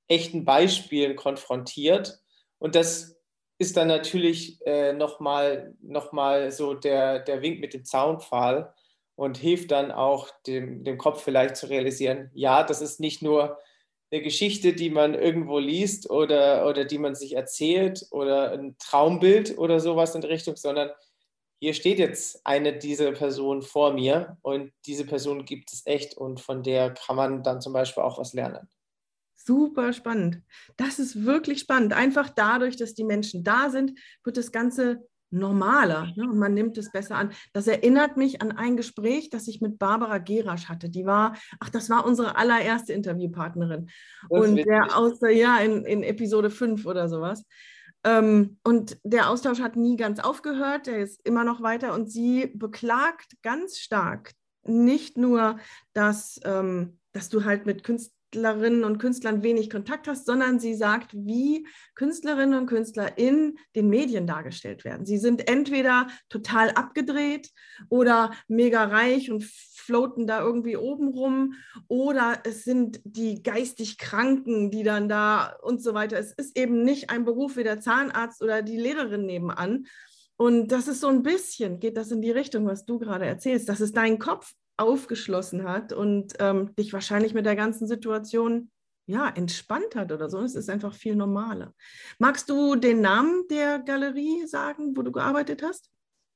echten 0.07 0.45
Beispielen 0.45 1.17
konfrontiert. 1.17 2.21
Und 2.59 2.75
das 2.75 3.17
ist 3.59 3.77
dann 3.77 3.89
natürlich 3.89 4.65
äh, 4.67 4.93
nochmal 4.93 5.75
noch 5.83 6.13
mal 6.13 6.53
so 6.53 6.75
der, 6.75 7.19
der 7.19 7.43
Wink 7.43 7.61
mit 7.61 7.75
dem 7.75 7.85
Zaunpfahl 7.85 8.73
und 9.17 9.37
hilft 9.37 9.73
dann 9.73 9.91
auch 9.91 10.31
dem, 10.47 10.85
dem 10.85 10.97
Kopf 10.97 11.23
vielleicht 11.25 11.57
zu 11.57 11.69
realisieren, 11.69 12.31
ja, 12.35 12.63
das 12.63 12.81
ist 12.81 13.01
nicht 13.01 13.21
nur 13.21 13.59
eine 14.11 14.23
Geschichte, 14.23 14.73
die 14.73 14.91
man 14.91 15.15
irgendwo 15.15 15.59
liest 15.59 16.09
oder, 16.09 16.67
oder 16.67 16.85
die 16.85 16.99
man 16.99 17.17
sich 17.17 17.35
erzählt 17.35 18.07
oder 18.11 18.53
ein 18.53 18.77
Traumbild 18.79 19.59
oder 19.59 19.81
sowas 19.81 20.15
in 20.15 20.21
der 20.21 20.31
Richtung, 20.31 20.57
sondern 20.57 20.91
hier 21.61 21.75
steht 21.75 21.99
jetzt 21.99 22.47
eine 22.47 22.79
dieser 22.79 23.13
Personen 23.13 23.63
vor 23.63 23.93
mir 23.93 24.39
und 24.43 24.73
diese 24.87 25.05
Person 25.05 25.45
gibt 25.45 25.73
es 25.73 25.85
echt 25.87 26.17
und 26.17 26.41
von 26.41 26.63
der 26.63 26.95
kann 26.95 27.17
man 27.17 27.43
dann 27.43 27.61
zum 27.61 27.73
Beispiel 27.73 28.03
auch 28.03 28.19
was 28.19 28.33
lernen. 28.33 28.69
Super 29.35 29.93
spannend. 29.93 30.43
Das 30.77 30.99
ist 30.99 31.25
wirklich 31.25 31.61
spannend. 31.61 31.93
Einfach 31.93 32.29
dadurch, 32.29 32.77
dass 32.77 32.95
die 32.95 33.05
Menschen 33.05 33.45
da 33.45 33.71
sind, 33.71 33.99
wird 34.23 34.37
das 34.37 34.53
Ganze 34.53 35.07
normaler 35.31 36.13
ne? 36.17 36.25
und 36.25 36.39
man 36.39 36.55
nimmt 36.55 36.79
es 36.79 36.91
besser 36.91 37.17
an. 37.17 37.33
Das 37.53 37.67
erinnert 37.67 38.17
mich 38.17 38.41
an 38.41 38.53
ein 38.53 38.77
Gespräch, 38.77 39.31
das 39.31 39.49
ich 39.49 39.61
mit 39.61 39.79
Barbara 39.79 40.19
Gerasch 40.19 40.69
hatte. 40.69 40.89
Die 40.89 41.07
war, 41.07 41.37
ach, 41.61 41.71
das 41.71 41.91
war 41.91 42.07
unsere 42.07 42.37
allererste 42.37 42.93
Interviewpartnerin. 42.93 43.91
und 44.29 44.57
der 44.57 44.97
aus, 44.97 45.19
ja, 45.21 45.59
in, 45.59 45.85
in 45.85 46.03
Episode 46.03 46.51
5 46.51 46.87
oder 46.87 47.09
sowas. 47.09 47.45
Ähm, 48.05 48.59
und 48.63 48.99
der 49.03 49.29
Austausch 49.31 49.61
hat 49.61 49.77
nie 49.77 49.97
ganz 49.97 50.21
aufgehört, 50.21 50.87
der 50.87 50.99
ist 50.99 51.21
immer 51.27 51.45
noch 51.45 51.63
weiter. 51.63 51.95
Und 51.95 52.11
sie 52.11 52.47
beklagt 52.47 53.37
ganz 53.43 53.79
stark 53.79 54.33
nicht 54.63 55.17
nur, 55.17 55.59
dass, 55.93 56.41
ähm, 56.45 56.99
dass 57.13 57.29
du 57.29 57.45
halt 57.45 57.67
mit 57.67 57.85
Künst 57.85 58.13
Künstlerinnen 58.31 58.85
und 58.85 58.99
Künstlern 58.99 59.43
wenig 59.43 59.71
Kontakt 59.71 60.07
hast, 60.07 60.27
sondern 60.27 60.61
sie 60.61 60.75
sagt, 60.75 61.15
wie 61.15 61.67
Künstlerinnen 61.95 62.61
und 62.61 62.67
Künstler 62.67 63.17
in 63.17 63.59
den 63.75 63.89
Medien 63.89 64.27
dargestellt 64.27 64.85
werden. 64.85 65.07
Sie 65.07 65.17
sind 65.17 65.49
entweder 65.49 66.09
total 66.29 66.71
abgedreht 66.73 67.51
oder 67.89 68.33
mega 68.47 68.85
reich 68.85 69.31
und 69.31 69.45
floaten 69.45 70.27
da 70.27 70.41
irgendwie 70.43 70.77
oben 70.77 71.09
rum 71.09 71.55
oder 71.89 72.43
es 72.45 72.65
sind 72.65 73.01
die 73.05 73.43
geistig 73.43 73.97
Kranken, 73.97 74.71
die 74.71 74.83
dann 74.83 75.09
da 75.09 75.57
und 75.63 75.83
so 75.83 75.95
weiter. 75.95 76.19
Es 76.19 76.33
ist 76.33 76.59
eben 76.59 76.83
nicht 76.85 77.09
ein 77.09 77.25
Beruf 77.25 77.57
wie 77.57 77.65
der 77.65 77.81
Zahnarzt 77.81 78.43
oder 78.43 78.61
die 78.61 78.77
Lehrerin 78.77 79.25
nebenan. 79.25 79.87
Und 80.37 80.71
das 80.71 80.87
ist 80.87 81.01
so 81.01 81.09
ein 81.09 81.23
bisschen, 81.23 81.81
geht 81.81 81.97
das 81.97 82.11
in 82.11 82.21
die 82.21 82.31
Richtung, 82.31 82.67
was 82.67 82.85
du 82.85 82.99
gerade 82.99 83.25
erzählst. 83.25 83.71
Das 83.71 83.81
ist 83.81 83.97
dein 83.97 84.19
Kopf 84.19 84.53
aufgeschlossen 84.79 85.69
hat 85.69 85.93
und 85.93 86.35
ähm, 86.39 86.75
dich 86.77 86.93
wahrscheinlich 86.93 87.35
mit 87.35 87.47
der 87.47 87.57
ganzen 87.57 87.87
Situation 87.87 88.71
ja, 89.07 89.29
entspannt 89.35 89.95
hat 89.95 90.13
oder 90.13 90.29
so. 90.29 90.41
Es 90.41 90.55
ist 90.55 90.69
einfach 90.69 90.95
viel 90.95 91.17
normaler. 91.17 91.73
Magst 92.19 92.49
du 92.51 92.77
den 92.77 93.01
Namen 93.01 93.45
der 93.51 93.79
Galerie 93.79 94.47
sagen, 94.47 94.97
wo 94.97 95.03
du 95.03 95.11
gearbeitet 95.11 95.63
hast? 95.63 95.91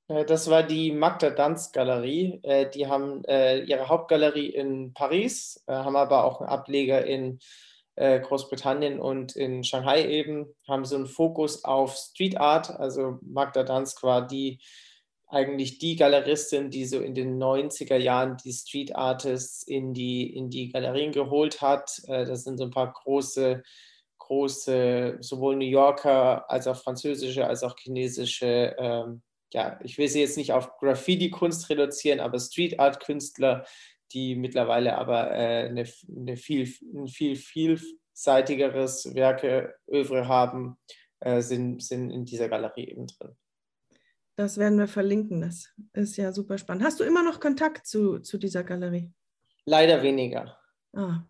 Äh, 0.09 0.25
das 0.25 0.49
war 0.49 0.63
die 0.63 0.91
Magda 0.91 1.31
Danz 1.31 1.73
Galerie. 1.73 2.41
Äh, 2.43 2.71
die 2.71 2.87
haben 2.87 3.25
äh, 3.25 3.63
ihre 3.63 3.89
Hauptgalerie 3.89 4.49
in 4.49 4.93
Paris, 4.95 5.63
haben 5.67 5.97
aber 5.97 6.25
auch 6.25 6.41
einen 6.41 6.51
Ableger 6.51 7.05
in 7.05 7.39
Großbritannien 7.95 8.99
und 8.99 9.37
in 9.37 9.65
Shanghai 9.65 10.09
eben, 10.09 10.47
haben 10.67 10.87
so 10.87 10.97
einen 10.97 11.07
Fokus 11.07 11.63
auf 11.63 11.95
Street 11.95 12.39
Art. 12.39 12.71
Also 12.71 13.19
Magda 13.21 13.65
Danz 13.65 14.03
war 14.03 14.27
die 14.27 14.61
eigentlich 15.33 15.79
die 15.79 15.97
Galeristin, 15.97 16.71
die 16.71 16.85
so 16.85 17.01
in 17.01 17.15
den 17.15 17.43
90er 17.43 17.97
Jahren 17.97 18.37
die 18.45 18.53
Street 18.53 18.95
Artists 18.95 19.63
in 19.63 19.95
die, 19.95 20.31
in 20.35 20.51
die 20.51 20.69
Galerien 20.69 21.11
geholt 21.11 21.63
hat. 21.63 22.03
Äh, 22.07 22.27
das 22.27 22.45
sind 22.45 22.59
so 22.59 22.65
ein 22.65 22.71
paar 22.71 22.93
große, 22.93 23.63
große, 24.19 25.17
sowohl 25.21 25.57
New 25.57 25.65
Yorker 25.65 26.51
als 26.51 26.67
auch 26.67 26.77
französische, 26.77 27.47
als 27.47 27.63
auch 27.63 27.77
chinesische, 27.79 28.77
ähm, 28.79 29.23
ja, 29.55 29.81
ich 29.83 29.97
will 29.97 30.09
sie 30.09 30.21
jetzt 30.21 30.37
nicht 30.37 30.53
auf 30.53 30.77
Graffiti-Kunst 30.79 31.71
reduzieren, 31.71 32.21
aber 32.21 32.39
Street 32.39 32.79
Art-Künstler, 32.79 33.65
die 34.13 34.35
mittlerweile 34.37 34.99
aber 34.99 35.31
äh, 35.31 35.69
eine, 35.69 35.87
eine 36.15 36.37
viel, 36.37 36.71
ein 36.95 37.09
viel 37.09 37.37
vielseitigeres 37.37 39.15
Werke, 39.15 39.75
Övre 39.91 40.29
haben, 40.29 40.77
äh, 41.21 41.41
sind, 41.41 41.83
sind 41.83 42.11
in 42.11 42.27
dieser 42.27 42.51
Galerie 42.51 42.91
eben 42.91 43.07
drin. 43.07 43.35
Das 44.37 44.57
werden 44.59 44.79
wir 44.79 44.89
verlinken. 44.89 45.41
Das 45.43 45.73
ist 45.93 46.17
ja 46.17 46.33
super 46.33 46.59
spannend. 46.59 46.85
Hast 46.85 47.01
du 47.01 47.05
immer 47.05 47.23
noch 47.23 47.41
Kontakt 47.41 47.87
zu, 47.87 48.19
zu 48.21 48.39
dieser 48.39 48.65
Galerie? 48.65 49.13
Leider 49.65 50.03
weniger. 50.03 50.59
Ah, 50.95 51.23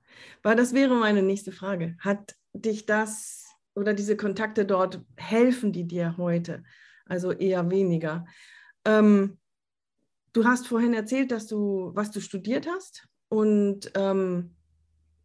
weil 0.43 0.57
das 0.57 0.73
wäre 0.73 0.95
meine 0.95 1.23
nächste 1.23 1.53
Frage. 1.53 1.97
Hat 1.99 2.37
dich 2.53 2.87
das 2.87 3.45
oder 3.75 3.95
diese 3.95 4.17
Kontakte 4.17 4.65
dort, 4.65 5.01
helfen 5.17 5.73
die 5.73 5.87
dir 5.87 6.17
heute? 6.17 6.63
Also 7.07 7.33
eher 7.33 7.71
weniger. 7.71 8.27
Ähm, 8.85 9.39
du 10.33 10.45
hast 10.45 10.67
vorhin 10.67 10.95
erzählt, 10.95 11.31
dass 11.31 11.47
du, 11.47 11.91
was 11.95 12.11
du 12.11 12.21
studiert 12.21 12.67
hast 12.67 13.09
und, 13.29 13.91
ähm, 13.95 14.57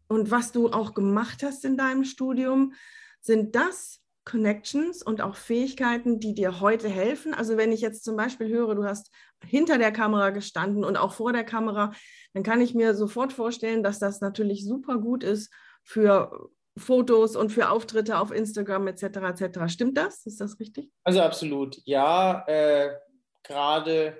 und 0.07 0.31
was 0.31 0.51
du 0.51 0.69
auch 0.69 0.93
gemacht 0.93 1.43
hast 1.43 1.65
in 1.65 1.77
deinem 1.77 2.03
Studium. 2.03 2.73
Sind 3.19 3.55
das 3.55 4.01
Connections 4.27 5.01
und 5.01 5.21
auch 5.21 5.35
Fähigkeiten, 5.35 6.19
die 6.19 6.33
dir 6.33 6.59
heute 6.59 6.89
helfen? 6.89 7.33
Also 7.33 7.55
wenn 7.55 7.71
ich 7.71 7.81
jetzt 7.81 8.03
zum 8.03 8.17
Beispiel 8.17 8.49
höre, 8.49 8.75
du 8.75 8.83
hast 8.83 9.09
hinter 9.45 9.77
der 9.77 9.91
Kamera 9.91 10.31
gestanden 10.31 10.83
und 10.83 10.97
auch 10.97 11.13
vor 11.13 11.31
der 11.31 11.45
Kamera, 11.45 11.93
dann 12.33 12.43
kann 12.43 12.59
ich 12.59 12.73
mir 12.73 12.93
sofort 12.93 13.31
vorstellen, 13.31 13.83
dass 13.83 13.99
das 13.99 14.19
natürlich 14.19 14.65
super 14.65 14.97
gut 14.97 15.23
ist 15.23 15.51
für 15.83 16.49
Fotos 16.77 17.35
und 17.35 17.51
für 17.51 17.69
Auftritte 17.69 18.19
auf 18.19 18.31
Instagram 18.31 18.87
etc. 18.87 19.03
etc. 19.03 19.59
Stimmt 19.67 19.97
das? 19.97 20.25
Ist 20.25 20.41
das 20.41 20.59
richtig? 20.59 20.91
Also 21.03 21.21
absolut, 21.21 21.79
ja. 21.85 22.43
Äh, 22.47 22.95
gerade 23.43 24.17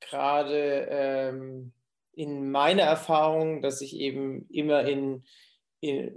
gerade 0.00 0.86
ähm, 0.88 1.72
in 2.12 2.50
meiner 2.50 2.82
Erfahrung, 2.82 3.62
dass 3.62 3.80
ich 3.80 3.96
eben 3.96 4.46
immer 4.48 4.84
in, 4.84 5.24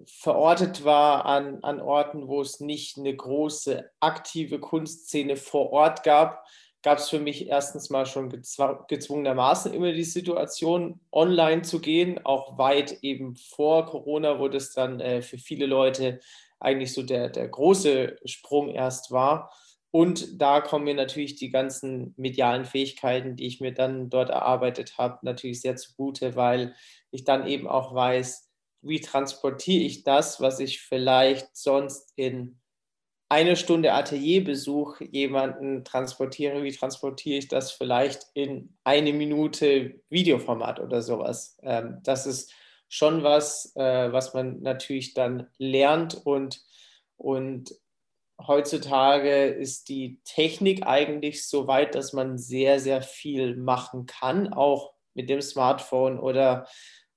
verortet 0.05 0.83
war 0.85 1.25
an, 1.25 1.63
an 1.63 1.81
Orten, 1.81 2.27
wo 2.27 2.41
es 2.41 2.59
nicht 2.59 2.97
eine 2.97 3.15
große 3.15 3.89
aktive 3.99 4.59
Kunstszene 4.59 5.35
vor 5.35 5.71
Ort 5.71 6.03
gab, 6.03 6.45
gab 6.83 6.99
es 6.99 7.09
für 7.09 7.19
mich 7.19 7.47
erstens 7.47 7.89
mal 7.89 8.05
schon 8.05 8.29
gezwungenermaßen 8.29 9.73
immer 9.73 9.91
die 9.91 10.03
Situation, 10.03 10.99
online 11.11 11.63
zu 11.63 11.81
gehen, 11.81 12.23
auch 12.23 12.57
weit 12.57 12.99
eben 13.01 13.35
vor 13.35 13.85
Corona, 13.85 14.39
wo 14.39 14.47
das 14.47 14.71
dann 14.71 14.99
äh, 14.99 15.21
für 15.21 15.37
viele 15.37 15.65
Leute 15.65 16.19
eigentlich 16.59 16.93
so 16.93 17.03
der, 17.03 17.29
der 17.29 17.47
große 17.47 18.17
Sprung 18.25 18.69
erst 18.69 19.11
war. 19.11 19.51
Und 19.91 20.41
da 20.41 20.61
kommen 20.61 20.85
mir 20.85 20.95
natürlich 20.95 21.35
die 21.35 21.49
ganzen 21.49 22.13
medialen 22.17 22.65
Fähigkeiten, 22.65 23.35
die 23.35 23.47
ich 23.47 23.61
mir 23.61 23.73
dann 23.73 24.09
dort 24.09 24.29
erarbeitet 24.29 24.97
habe, 24.97 25.19
natürlich 25.23 25.61
sehr 25.61 25.75
zugute, 25.75 26.35
weil 26.35 26.75
ich 27.11 27.23
dann 27.23 27.47
eben 27.47 27.67
auch 27.67 27.93
weiß, 27.93 28.46
wie 28.87 29.01
transportiere 29.01 29.83
ich 29.83 30.03
das, 30.03 30.41
was 30.41 30.59
ich 30.59 30.81
vielleicht 30.81 31.55
sonst 31.55 32.13
in 32.15 32.59
eine 33.29 33.55
Stunde 33.57 33.93
Atelierbesuch 33.93 35.01
jemanden 35.01 35.83
transportiere, 35.83 36.63
wie 36.63 36.71
transportiere 36.71 37.37
ich 37.39 37.47
das 37.49 37.71
vielleicht 37.71 38.25
in 38.33 38.77
eine 38.83 39.11
Minute 39.11 40.01
Videoformat 40.09 40.79
oder 40.79 41.01
sowas. 41.01 41.57
Ähm, 41.61 41.99
das 42.03 42.25
ist 42.25 42.53
schon 42.87 43.23
was, 43.23 43.75
äh, 43.75 44.11
was 44.13 44.33
man 44.33 44.61
natürlich 44.61 45.13
dann 45.13 45.47
lernt 45.57 46.25
und, 46.25 46.63
und 47.17 47.75
heutzutage 48.45 49.47
ist 49.47 49.89
die 49.89 50.21
Technik 50.23 50.85
eigentlich 50.85 51.45
so 51.47 51.67
weit, 51.67 51.95
dass 51.95 52.13
man 52.13 52.37
sehr, 52.37 52.79
sehr 52.79 53.01
viel 53.01 53.57
machen 53.57 54.05
kann, 54.05 54.53
auch 54.53 54.93
mit 55.13 55.29
dem 55.29 55.41
Smartphone 55.41 56.19
oder, 56.19 56.67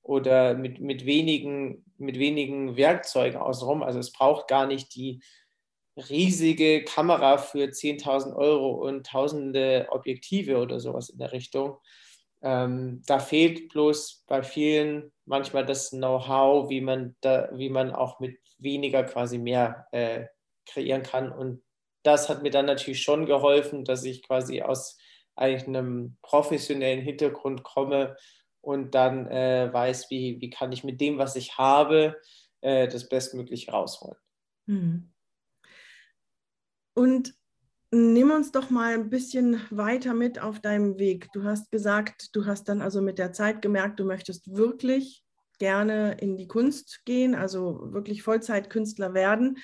oder 0.02 0.54
mit, 0.54 0.80
mit, 0.80 1.06
wenigen, 1.06 1.84
mit 1.98 2.18
wenigen 2.18 2.76
Werkzeugen 2.76 3.40
außenrum. 3.40 3.82
Also 3.82 3.98
es 3.98 4.12
braucht 4.12 4.48
gar 4.48 4.66
nicht 4.66 4.94
die 4.94 5.22
riesige 5.96 6.84
Kamera 6.84 7.38
für 7.38 7.64
10.000 7.64 8.34
Euro 8.34 8.70
und 8.70 9.06
tausende 9.06 9.88
Objektive 9.90 10.58
oder 10.58 10.80
sowas 10.80 11.10
in 11.10 11.18
der 11.18 11.32
Richtung. 11.32 11.78
Ähm, 12.42 13.02
da 13.06 13.18
fehlt 13.18 13.68
bloß 13.68 14.24
bei 14.26 14.42
vielen 14.42 15.12
manchmal 15.26 15.66
das 15.66 15.90
Know-how, 15.90 16.70
wie 16.70 16.80
man 16.80 17.14
wie 17.52 17.68
man 17.68 17.92
auch 17.92 18.18
mit 18.18 18.38
weniger 18.58 19.04
quasi 19.04 19.38
mehr 19.38 19.86
äh, 19.92 20.26
kreieren 20.66 21.02
kann. 21.02 21.30
Und 21.30 21.62
das 22.02 22.28
hat 22.28 22.42
mir 22.42 22.50
dann 22.50 22.66
natürlich 22.66 23.02
schon 23.02 23.26
geholfen, 23.26 23.84
dass 23.84 24.04
ich 24.04 24.22
quasi 24.22 24.62
aus 24.62 24.98
einem 25.36 26.16
professionellen 26.22 27.02
Hintergrund 27.02 27.62
komme 27.62 28.16
und 28.61 28.94
dann 28.94 29.27
äh, 29.27 29.70
weiß, 29.73 30.11
wie, 30.11 30.40
wie 30.40 30.51
kann 30.51 30.73
ich 30.73 30.85
mit 30.85 31.01
dem, 31.01 31.18
was 31.18 31.37
ich 31.37 31.57
habe, 31.59 32.20
äh, 32.61 32.88
das 32.88 33.09
bestmöglich 33.09 33.73
rausholen. 33.73 34.18
Mhm. 34.66 35.12
Und 36.94 37.35
nimm 37.90 38.31
uns 38.31 38.53
doch 38.53 38.70
mal 38.70 38.94
ein 38.94 39.11
bisschen 39.11 39.61
weiter 39.70 40.14
mit 40.14 40.40
auf 40.40 40.61
deinem 40.61 40.99
Weg. 40.99 41.29
Du 41.33 41.44
hast 41.44 41.70
gesagt, 41.70 42.35
du 42.35 42.46
hast 42.46 42.68
dann 42.68 42.83
also 42.83 43.01
mit 43.01 43.18
der 43.18 43.33
Zeit 43.33 43.62
gemerkt, 43.62 43.99
du 43.99 44.05
möchtest 44.05 44.55
wirklich 44.55 45.25
gerne 45.59 46.12
in 46.18 46.37
die 46.37 46.49
Kunst 46.49 47.05
gehen, 47.05 47.35
also 47.35 47.92
wirklich 47.92 48.23
Vollzeitkünstler 48.23 49.14
werden. 49.14 49.59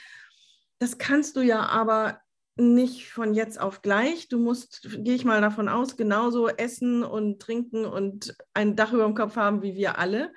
Das 0.79 0.99
kannst 0.99 1.37
du 1.37 1.41
ja 1.41 1.67
aber 1.67 2.21
nicht 2.57 3.11
von 3.11 3.35
jetzt 3.35 3.61
auf 3.61 3.83
gleich. 3.83 4.29
Du 4.29 4.39
musst, 4.39 4.89
gehe 5.05 5.15
ich 5.15 5.25
mal 5.25 5.41
davon 5.41 5.69
aus, 5.69 5.97
genauso 5.97 6.49
essen 6.49 7.05
und 7.05 7.41
trinken 7.41 7.85
und 7.85 8.37
ein 8.55 8.77
Dach 8.77 8.93
über 8.93 9.05
dem 9.05 9.15
Kopf 9.15 9.37
haben 9.37 9.63
wie 9.63 9.75
wir 9.75 9.99
alle. 9.99 10.33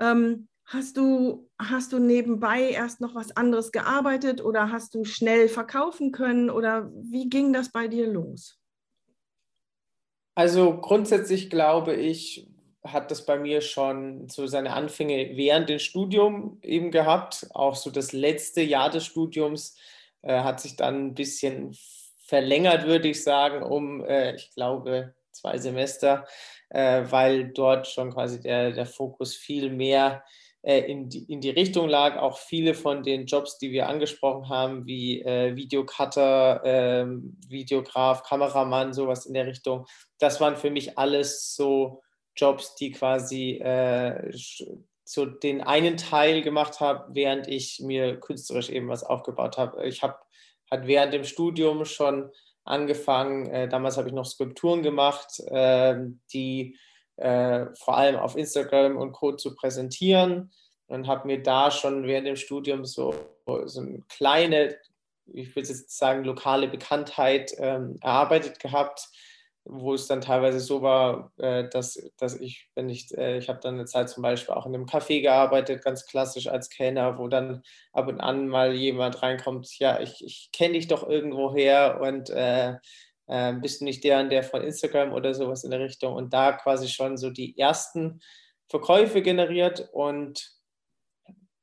Ähm, 0.00 0.48
hast, 0.64 0.96
du, 0.96 1.48
hast 1.58 1.92
du 1.92 1.98
nebenbei 1.98 2.70
erst 2.70 3.00
noch 3.00 3.14
was 3.14 3.36
anderes 3.36 3.70
gearbeitet 3.70 4.44
oder 4.44 4.70
hast 4.70 4.94
du 4.94 5.04
schnell 5.04 5.48
verkaufen 5.48 6.10
können 6.10 6.50
oder 6.50 6.90
wie 6.94 7.28
ging 7.28 7.52
das 7.52 7.70
bei 7.70 7.86
dir 7.86 8.06
los? 8.08 8.58
Also 10.34 10.78
grundsätzlich 10.80 11.50
glaube 11.50 11.94
ich, 11.94 12.48
hat 12.84 13.10
das 13.10 13.24
bei 13.24 13.38
mir 13.38 13.60
schon 13.60 14.28
so 14.28 14.46
seine 14.46 14.72
Anfänge 14.72 15.36
während 15.36 15.68
dem 15.68 15.78
Studium 15.78 16.58
eben 16.62 16.90
gehabt. 16.90 17.46
Auch 17.54 17.76
so 17.76 17.90
das 17.90 18.12
letzte 18.12 18.62
Jahr 18.62 18.90
des 18.90 19.06
Studiums 19.06 19.76
äh, 20.22 20.40
hat 20.40 20.60
sich 20.60 20.76
dann 20.76 21.06
ein 21.08 21.14
bisschen 21.14 21.76
verlängert, 22.24 22.86
würde 22.86 23.08
ich 23.08 23.22
sagen, 23.22 23.62
um, 23.62 24.04
äh, 24.04 24.34
ich 24.34 24.50
glaube, 24.54 25.14
zwei 25.32 25.58
Semester, 25.58 26.26
äh, 26.70 27.04
weil 27.10 27.48
dort 27.48 27.86
schon 27.86 28.12
quasi 28.12 28.40
der, 28.40 28.72
der 28.72 28.86
Fokus 28.86 29.34
viel 29.34 29.70
mehr 29.70 30.24
äh, 30.62 30.80
in, 30.80 31.08
die, 31.08 31.24
in 31.24 31.40
die 31.40 31.50
Richtung 31.50 31.88
lag. 31.88 32.16
Auch 32.16 32.38
viele 32.38 32.74
von 32.74 33.02
den 33.02 33.26
Jobs, 33.26 33.58
die 33.58 33.72
wir 33.72 33.88
angesprochen 33.88 34.48
haben, 34.48 34.86
wie 34.86 35.22
äh, 35.22 35.56
Videocutter, 35.56 36.62
ähm, 36.64 37.36
Videograf, 37.48 38.22
Kameramann, 38.22 38.92
sowas 38.92 39.26
in 39.26 39.34
der 39.34 39.46
Richtung, 39.46 39.86
das 40.18 40.40
waren 40.40 40.56
für 40.56 40.70
mich 40.70 40.96
alles 40.98 41.54
so 41.54 42.00
Jobs, 42.36 42.76
die 42.76 42.92
quasi 42.92 43.60
äh, 43.62 44.30
so 45.12 45.26
den 45.26 45.60
einen 45.60 45.98
Teil 45.98 46.40
gemacht 46.40 46.80
habe, 46.80 47.14
während 47.14 47.46
ich 47.46 47.80
mir 47.80 48.18
künstlerisch 48.18 48.70
eben 48.70 48.88
was 48.88 49.04
aufgebaut 49.04 49.58
habe. 49.58 49.84
Ich 49.86 50.02
habe 50.02 50.16
hat 50.70 50.86
während 50.86 51.12
dem 51.12 51.24
Studium 51.24 51.84
schon 51.84 52.30
angefangen. 52.64 53.46
Äh, 53.46 53.68
damals 53.68 53.98
habe 53.98 54.08
ich 54.08 54.14
noch 54.14 54.24
Skulpturen 54.24 54.82
gemacht, 54.82 55.38
äh, 55.48 55.96
die 56.32 56.78
äh, 57.16 57.66
vor 57.74 57.98
allem 57.98 58.16
auf 58.16 58.36
Instagram 58.36 58.96
und 58.96 59.12
Co. 59.12 59.32
zu 59.32 59.54
präsentieren 59.54 60.50
und 60.86 61.06
habe 61.06 61.26
mir 61.26 61.42
da 61.42 61.70
schon 61.70 62.04
während 62.06 62.26
dem 62.26 62.36
Studium 62.36 62.86
so, 62.86 63.14
so 63.66 63.80
eine 63.80 64.02
kleine, 64.08 64.76
ich 65.26 65.54
würde 65.54 65.68
jetzt 65.68 65.96
sagen, 65.96 66.24
lokale 66.24 66.68
Bekanntheit 66.68 67.52
ähm, 67.58 67.98
erarbeitet 68.00 68.58
gehabt 68.60 69.08
wo 69.64 69.94
es 69.94 70.06
dann 70.06 70.20
teilweise 70.20 70.60
so 70.60 70.82
war, 70.82 71.32
äh, 71.38 71.68
dass, 71.68 72.10
dass 72.18 72.38
ich, 72.40 72.68
wenn 72.74 72.88
ich, 72.88 73.16
äh, 73.16 73.38
ich 73.38 73.48
habe 73.48 73.60
dann 73.60 73.74
eine 73.74 73.84
Zeit 73.84 74.08
zum 74.10 74.22
Beispiel 74.22 74.54
auch 74.54 74.66
in 74.66 74.74
einem 74.74 74.86
Café 74.86 75.22
gearbeitet, 75.22 75.84
ganz 75.84 76.06
klassisch 76.06 76.48
als 76.48 76.68
Kellner, 76.68 77.18
wo 77.18 77.28
dann 77.28 77.62
ab 77.92 78.08
und 78.08 78.20
an 78.20 78.48
mal 78.48 78.74
jemand 78.74 79.22
reinkommt, 79.22 79.78
ja, 79.78 80.00
ich, 80.00 80.24
ich 80.24 80.50
kenne 80.52 80.74
dich 80.74 80.88
doch 80.88 81.08
irgendwo 81.08 81.54
her 81.54 82.00
und 82.00 82.30
äh, 82.30 82.74
äh, 83.28 83.52
bist 83.54 83.80
du 83.80 83.84
nicht 83.84 84.02
der 84.04 84.20
und 84.20 84.30
der 84.30 84.42
von 84.42 84.62
Instagram 84.62 85.12
oder 85.12 85.34
sowas 85.34 85.64
in 85.64 85.70
der 85.70 85.80
Richtung? 85.80 86.14
Und 86.14 86.32
da 86.32 86.52
quasi 86.52 86.88
schon 86.88 87.16
so 87.16 87.30
die 87.30 87.56
ersten 87.58 88.20
Verkäufe 88.68 89.22
generiert 89.22 89.88
und 89.92 90.50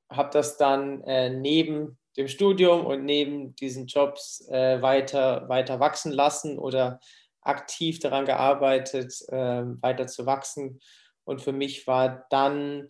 habe 0.09 0.29
das 0.31 0.57
dann 0.57 1.03
äh, 1.03 1.29
neben 1.29 1.97
dem 2.17 2.27
Studium 2.27 2.85
und 2.85 3.05
neben 3.05 3.55
diesen 3.55 3.88
Jobs 3.88 4.47
äh, 4.49 4.81
weiter, 4.81 5.47
weiter 5.47 5.79
wachsen 5.79 6.12
lassen 6.12 6.57
oder 6.57 6.99
aktiv 7.49 7.99
daran 7.99 8.25
gearbeitet, 8.25 9.21
äh, 9.29 9.63
weiter 9.81 10.07
zu 10.07 10.25
wachsen. 10.25 10.79
Und 11.25 11.41
für 11.41 11.51
mich 11.51 11.85
war 11.88 12.25
dann 12.29 12.88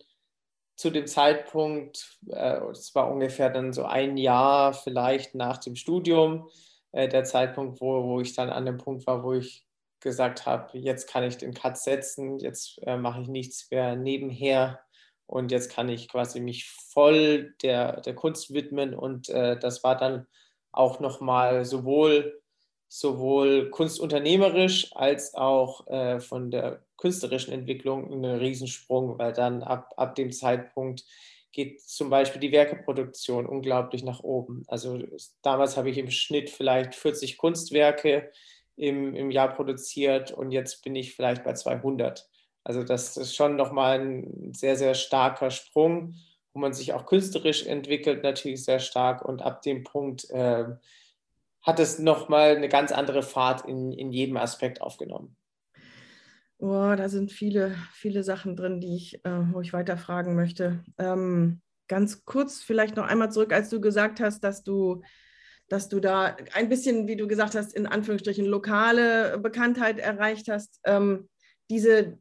zu 0.80 0.88
dem 0.88 1.06
Zeitpunkt, 1.06 2.18
äh, 2.28 2.58
es 2.70 2.94
war 2.94 3.10
ungefähr 3.10 3.50
dann 3.50 3.74
so 3.74 3.84
ein 3.84 4.16
Jahr 4.16 4.72
vielleicht 4.72 5.34
nach 5.34 5.58
dem 5.58 5.76
Studium, 5.76 6.48
äh, 6.92 7.06
der 7.06 7.24
Zeitpunkt, 7.24 7.82
wo, 7.82 8.04
wo 8.04 8.20
ich 8.22 8.34
dann 8.34 8.48
an 8.48 8.64
dem 8.64 8.78
Punkt 8.78 9.06
war, 9.06 9.22
wo 9.22 9.34
ich 9.34 9.66
gesagt 10.00 10.46
habe, 10.46 10.78
jetzt 10.78 11.06
kann 11.06 11.24
ich 11.24 11.36
den 11.36 11.52
Cut 11.52 11.76
setzen, 11.76 12.38
jetzt 12.38 12.80
äh, 12.86 12.96
mache 12.96 13.20
ich 13.20 13.28
nichts 13.28 13.70
mehr 13.70 13.94
nebenher 13.94 14.80
und 15.26 15.50
jetzt 15.52 15.70
kann 15.70 15.90
ich 15.90 16.08
quasi 16.08 16.40
mich 16.40 16.70
voll 16.70 17.54
der, 17.62 18.00
der 18.00 18.14
Kunst 18.14 18.54
widmen 18.54 18.94
und 18.94 19.28
das 19.28 19.84
war 19.84 19.96
dann 19.96 20.26
auch 20.72 20.98
nochmal 20.98 21.64
sowohl 21.64 22.39
sowohl 22.92 23.70
kunstunternehmerisch 23.70 24.90
als 24.96 25.34
auch 25.34 25.86
äh, 25.86 26.18
von 26.18 26.50
der 26.50 26.82
künstlerischen 26.96 27.54
Entwicklung 27.54 28.12
ein 28.12 28.24
Riesensprung, 28.24 29.16
weil 29.16 29.32
dann 29.32 29.62
ab, 29.62 29.94
ab 29.96 30.16
dem 30.16 30.32
Zeitpunkt 30.32 31.04
geht 31.52 31.80
zum 31.80 32.10
Beispiel 32.10 32.40
die 32.40 32.50
Werkeproduktion 32.50 33.46
unglaublich 33.46 34.02
nach 34.02 34.24
oben. 34.24 34.64
Also 34.66 34.98
damals 35.42 35.76
habe 35.76 35.90
ich 35.90 35.98
im 35.98 36.10
Schnitt 36.10 36.50
vielleicht 36.50 36.96
40 36.96 37.38
Kunstwerke 37.38 38.32
im, 38.74 39.14
im 39.14 39.30
Jahr 39.30 39.54
produziert 39.54 40.32
und 40.32 40.50
jetzt 40.50 40.82
bin 40.82 40.96
ich 40.96 41.14
vielleicht 41.14 41.44
bei 41.44 41.54
200. 41.54 42.28
Also 42.64 42.82
das 42.82 43.16
ist 43.16 43.36
schon 43.36 43.54
nochmal 43.54 44.00
ein 44.00 44.52
sehr, 44.52 44.74
sehr 44.74 44.94
starker 44.94 45.52
Sprung 45.52 46.14
wo 46.52 46.60
man 46.60 46.72
sich 46.72 46.92
auch 46.92 47.06
künstlerisch 47.06 47.66
entwickelt, 47.66 48.22
natürlich 48.22 48.64
sehr 48.64 48.80
stark. 48.80 49.24
Und 49.24 49.42
ab 49.42 49.62
dem 49.62 49.84
Punkt 49.84 50.28
äh, 50.30 50.64
hat 51.62 51.78
es 51.78 51.98
nochmal 51.98 52.56
eine 52.56 52.68
ganz 52.68 52.92
andere 52.92 53.22
Fahrt 53.22 53.66
in, 53.66 53.92
in 53.92 54.12
jedem 54.12 54.36
Aspekt 54.36 54.80
aufgenommen. 54.80 55.36
Oh, 56.58 56.94
da 56.94 57.08
sind 57.08 57.32
viele, 57.32 57.74
viele 57.92 58.22
Sachen 58.22 58.54
drin, 58.54 58.80
die 58.80 58.94
ich, 58.94 59.24
äh, 59.24 59.52
wo 59.52 59.60
ich 59.62 59.72
weiter 59.72 59.96
fragen 59.96 60.34
möchte. 60.34 60.84
Ähm, 60.98 61.62
ganz 61.88 62.24
kurz 62.24 62.62
vielleicht 62.62 62.96
noch 62.96 63.06
einmal 63.06 63.32
zurück, 63.32 63.52
als 63.52 63.70
du 63.70 63.80
gesagt 63.80 64.20
hast, 64.20 64.44
dass 64.44 64.62
du, 64.62 65.02
dass 65.68 65.88
du 65.88 66.00
da 66.00 66.36
ein 66.52 66.68
bisschen, 66.68 67.08
wie 67.08 67.16
du 67.16 67.26
gesagt 67.26 67.54
hast, 67.54 67.74
in 67.74 67.86
Anführungsstrichen 67.86 68.44
lokale 68.44 69.38
Bekanntheit 69.38 69.98
erreicht 69.98 70.48
hast. 70.48 70.80
Ähm, 70.84 71.30
diese, 71.70 72.18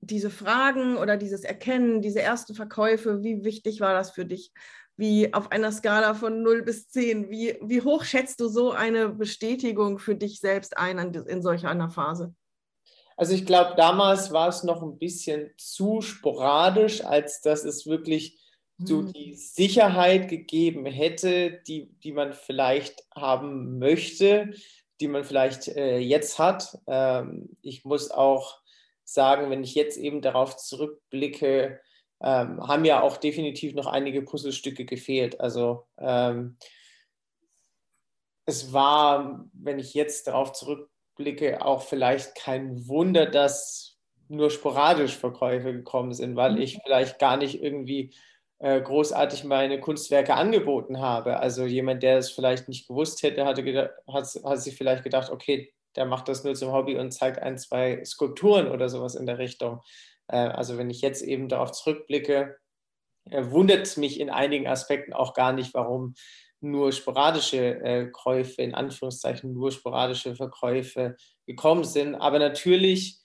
diese 0.00 0.30
Fragen 0.30 0.98
oder 0.98 1.16
dieses 1.16 1.42
Erkennen, 1.42 2.02
diese 2.02 2.20
ersten 2.20 2.54
Verkäufe, 2.54 3.22
wie 3.22 3.44
wichtig 3.44 3.80
war 3.80 3.94
das 3.94 4.10
für 4.10 4.26
dich? 4.26 4.52
Wie 5.00 5.32
auf 5.32 5.50
einer 5.50 5.72
Skala 5.72 6.12
von 6.12 6.42
0 6.42 6.60
bis 6.60 6.90
10, 6.90 7.30
wie, 7.30 7.56
wie 7.62 7.80
hoch 7.80 8.04
schätzt 8.04 8.38
du 8.38 8.48
so 8.48 8.72
eine 8.72 9.08
Bestätigung 9.08 9.98
für 9.98 10.14
dich 10.14 10.40
selbst 10.40 10.76
ein 10.76 10.98
in, 10.98 11.14
in 11.14 11.40
solch 11.40 11.66
einer 11.66 11.88
Phase? 11.88 12.34
Also 13.16 13.32
ich 13.32 13.46
glaube, 13.46 13.76
damals 13.78 14.30
war 14.30 14.48
es 14.48 14.62
noch 14.62 14.82
ein 14.82 14.98
bisschen 14.98 15.52
zu 15.56 16.02
sporadisch, 16.02 17.02
als 17.02 17.40
dass 17.40 17.64
es 17.64 17.86
wirklich 17.86 18.38
so 18.76 19.00
mhm. 19.00 19.12
die 19.14 19.34
Sicherheit 19.34 20.28
gegeben 20.28 20.84
hätte, 20.84 21.62
die, 21.66 21.94
die 22.04 22.12
man 22.12 22.34
vielleicht 22.34 23.02
haben 23.14 23.78
möchte, 23.78 24.52
die 25.00 25.08
man 25.08 25.24
vielleicht 25.24 25.68
äh, 25.68 25.96
jetzt 25.96 26.38
hat. 26.38 26.78
Ähm, 26.86 27.56
ich 27.62 27.86
muss 27.86 28.10
auch 28.10 28.60
sagen, 29.04 29.48
wenn 29.48 29.64
ich 29.64 29.74
jetzt 29.74 29.96
eben 29.96 30.20
darauf 30.20 30.58
zurückblicke, 30.58 31.80
ähm, 32.22 32.66
haben 32.66 32.84
ja 32.84 33.00
auch 33.02 33.16
definitiv 33.16 33.74
noch 33.74 33.86
einige 33.86 34.22
Puzzlestücke 34.22 34.84
gefehlt. 34.84 35.40
Also 35.40 35.86
ähm, 35.98 36.56
es 38.46 38.72
war, 38.72 39.46
wenn 39.52 39.78
ich 39.78 39.94
jetzt 39.94 40.26
darauf 40.26 40.52
zurückblicke, 40.52 41.64
auch 41.64 41.82
vielleicht 41.82 42.34
kein 42.34 42.86
Wunder, 42.88 43.26
dass 43.26 43.98
nur 44.28 44.50
sporadisch 44.50 45.16
Verkäufe 45.16 45.72
gekommen 45.72 46.12
sind, 46.12 46.36
weil 46.36 46.52
mhm. 46.52 46.62
ich 46.62 46.78
vielleicht 46.84 47.18
gar 47.18 47.36
nicht 47.36 47.62
irgendwie 47.62 48.14
äh, 48.58 48.80
großartig 48.80 49.44
meine 49.44 49.80
Kunstwerke 49.80 50.34
angeboten 50.34 51.00
habe. 51.00 51.38
Also 51.38 51.64
jemand, 51.64 52.02
der 52.02 52.18
es 52.18 52.30
vielleicht 52.30 52.68
nicht 52.68 52.86
gewusst 52.86 53.22
hätte, 53.22 53.44
hatte 53.44 53.64
gedacht, 53.64 53.90
hat, 54.06 54.26
hat 54.44 54.62
sich 54.62 54.76
vielleicht 54.76 55.02
gedacht, 55.02 55.30
okay, 55.30 55.72
der 55.96 56.04
macht 56.04 56.28
das 56.28 56.44
nur 56.44 56.54
zum 56.54 56.72
Hobby 56.72 56.96
und 56.96 57.10
zeigt 57.10 57.40
ein, 57.40 57.58
zwei 57.58 58.04
Skulpturen 58.04 58.68
oder 58.68 58.88
sowas 58.88 59.14
in 59.14 59.26
der 59.26 59.38
Richtung. 59.38 59.80
Äh, 60.30 60.36
also 60.36 60.78
wenn 60.78 60.90
ich 60.90 61.00
jetzt 61.00 61.22
eben 61.22 61.48
darauf 61.48 61.72
zurückblicke, 61.72 62.56
äh, 63.30 63.44
wundert 63.50 63.82
es 63.86 63.96
mich 63.96 64.20
in 64.20 64.30
einigen 64.30 64.66
Aspekten 64.66 65.12
auch 65.12 65.34
gar 65.34 65.52
nicht, 65.52 65.74
warum 65.74 66.14
nur 66.60 66.92
sporadische 66.92 67.80
äh, 67.82 68.06
Käufe, 68.10 68.62
in 68.62 68.74
Anführungszeichen 68.74 69.52
nur 69.52 69.72
sporadische 69.72 70.34
Verkäufe 70.36 71.16
gekommen 71.46 71.84
sind. 71.84 72.14
Aber 72.14 72.38
natürlich, 72.38 73.18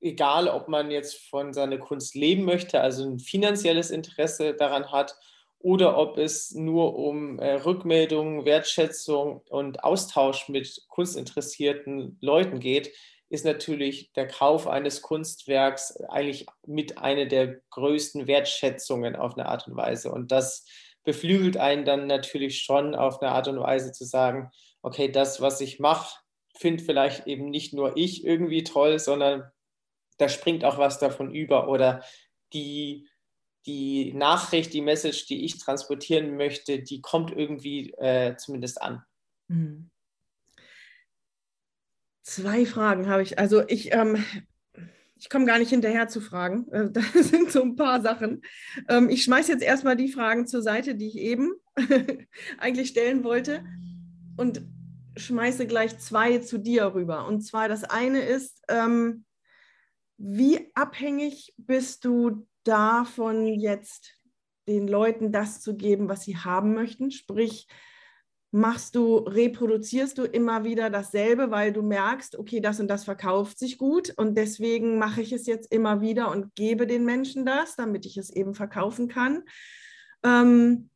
egal 0.00 0.48
ob 0.48 0.66
man 0.66 0.90
jetzt 0.90 1.28
von 1.30 1.52
seiner 1.52 1.78
Kunst 1.78 2.16
leben 2.16 2.44
möchte, 2.44 2.80
also 2.80 3.04
ein 3.04 3.20
finanzielles 3.20 3.92
Interesse 3.92 4.54
daran 4.54 4.90
hat, 4.90 5.16
oder 5.58 5.96
ob 5.98 6.18
es 6.18 6.52
nur 6.52 6.96
um 6.96 7.38
äh, 7.38 7.54
Rückmeldungen, 7.54 8.44
Wertschätzung 8.44 9.42
und 9.48 9.82
Austausch 9.82 10.48
mit 10.48 10.84
kunstinteressierten 10.88 12.18
Leuten 12.20 12.60
geht, 12.60 12.92
ist 13.28 13.44
natürlich 13.44 14.12
der 14.12 14.28
Kauf 14.28 14.66
eines 14.66 15.02
Kunstwerks 15.02 15.96
eigentlich 16.08 16.46
mit 16.66 16.98
einer 16.98 17.26
der 17.26 17.60
größten 17.70 18.26
Wertschätzungen 18.26 19.16
auf 19.16 19.36
eine 19.36 19.46
Art 19.46 19.66
und 19.66 19.76
Weise. 19.76 20.12
Und 20.12 20.30
das 20.30 20.64
beflügelt 21.04 21.56
einen 21.56 21.84
dann 21.84 22.06
natürlich 22.06 22.62
schon 22.62 22.94
auf 22.94 23.20
eine 23.20 23.32
Art 23.32 23.48
und 23.48 23.60
Weise 23.60 23.92
zu 23.92 24.04
sagen, 24.04 24.50
okay, 24.82 25.10
das, 25.10 25.40
was 25.40 25.60
ich 25.60 25.80
mache, 25.80 26.18
finde 26.56 26.84
vielleicht 26.84 27.26
eben 27.26 27.50
nicht 27.50 27.72
nur 27.74 27.96
ich 27.96 28.24
irgendwie 28.24 28.64
toll, 28.64 28.98
sondern 28.98 29.50
da 30.18 30.28
springt 30.28 30.64
auch 30.64 30.78
was 30.78 30.98
davon 30.98 31.34
über 31.34 31.68
oder 31.68 32.02
die 32.52 33.08
die 33.66 34.12
Nachricht, 34.14 34.72
die 34.72 34.80
Message, 34.80 35.26
die 35.26 35.44
ich 35.44 35.58
transportieren 35.58 36.36
möchte, 36.36 36.78
die 36.78 37.00
kommt 37.00 37.32
irgendwie 37.32 37.90
äh, 37.94 38.36
zumindest 38.36 38.80
an. 38.80 39.02
Mhm. 39.48 39.90
Zwei 42.26 42.66
Fragen 42.66 43.08
habe 43.08 43.22
ich. 43.22 43.38
Also 43.38 43.62
ich, 43.68 43.94
ähm, 43.94 44.24
ich 45.14 45.30
komme 45.30 45.46
gar 45.46 45.60
nicht 45.60 45.70
hinterher 45.70 46.08
zu 46.08 46.20
fragen. 46.20 46.66
Äh, 46.72 46.90
das 46.92 47.12
sind 47.12 47.52
so 47.52 47.62
ein 47.62 47.76
paar 47.76 48.02
Sachen. 48.02 48.42
Ähm, 48.88 49.08
ich 49.08 49.22
schmeiße 49.22 49.52
jetzt 49.52 49.62
erstmal 49.62 49.94
die 49.94 50.10
Fragen 50.10 50.48
zur 50.48 50.60
Seite, 50.60 50.96
die 50.96 51.06
ich 51.06 51.18
eben 51.18 51.52
eigentlich 52.58 52.88
stellen 52.88 53.22
wollte 53.22 53.64
und 54.36 54.62
schmeiße 55.16 55.68
gleich 55.68 55.98
zwei 55.98 56.38
zu 56.38 56.58
dir 56.58 56.94
rüber. 56.94 57.28
Und 57.28 57.42
zwar 57.42 57.68
das 57.68 57.84
eine 57.84 58.22
ist, 58.22 58.60
ähm, 58.68 59.24
wie 60.18 60.72
abhängig 60.74 61.54
bist 61.56 62.04
du 62.04 62.48
davon 62.64 63.46
jetzt 63.46 64.14
den 64.66 64.88
Leuten 64.88 65.30
das 65.30 65.60
zu 65.60 65.76
geben, 65.76 66.08
was 66.08 66.24
sie 66.24 66.36
haben 66.36 66.74
möchten. 66.74 67.12
Sprich, 67.12 67.68
machst 68.50 68.94
du, 68.94 69.18
reproduzierst 69.18 70.16
du 70.18 70.24
immer 70.24 70.64
wieder 70.64 70.88
dasselbe, 70.88 71.50
weil 71.50 71.72
du 71.72 71.82
merkst, 71.82 72.38
okay, 72.38 72.60
das 72.60 72.80
und 72.80 72.88
das 72.88 73.04
verkauft 73.04 73.58
sich 73.58 73.76
gut 73.76 74.12
und 74.16 74.36
deswegen 74.36 74.98
mache 74.98 75.20
ich 75.20 75.32
es 75.32 75.46
jetzt 75.46 75.72
immer 75.72 76.00
wieder 76.00 76.30
und 76.30 76.54
gebe 76.54 76.86
den 76.86 77.04
Menschen 77.04 77.44
das, 77.44 77.76
damit 77.76 78.06
ich 78.06 78.16
es 78.16 78.30
eben 78.30 78.54
verkaufen 78.54 79.08
kann. 79.08 79.42
Ähm, 80.22 80.90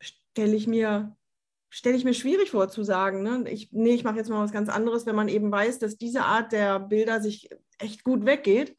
stelle 0.00 0.54
ich 0.54 0.66
mir 0.66 1.16
stelle 1.68 1.96
ich 1.96 2.04
mir 2.04 2.14
schwierig 2.14 2.52
vor 2.52 2.68
zu 2.68 2.84
sagen, 2.84 3.22
ne? 3.22 3.50
ich, 3.50 3.70
nee, 3.72 3.94
ich 3.94 4.04
mache 4.04 4.16
jetzt 4.16 4.30
mal 4.30 4.42
was 4.42 4.52
ganz 4.52 4.68
anderes, 4.68 5.04
wenn 5.04 5.16
man 5.16 5.28
eben 5.28 5.50
weiß, 5.50 5.78
dass 5.78 5.98
diese 5.98 6.22
Art 6.22 6.52
der 6.52 6.80
Bilder 6.80 7.20
sich 7.20 7.50
echt 7.78 8.02
gut 8.02 8.24
weggeht 8.24 8.76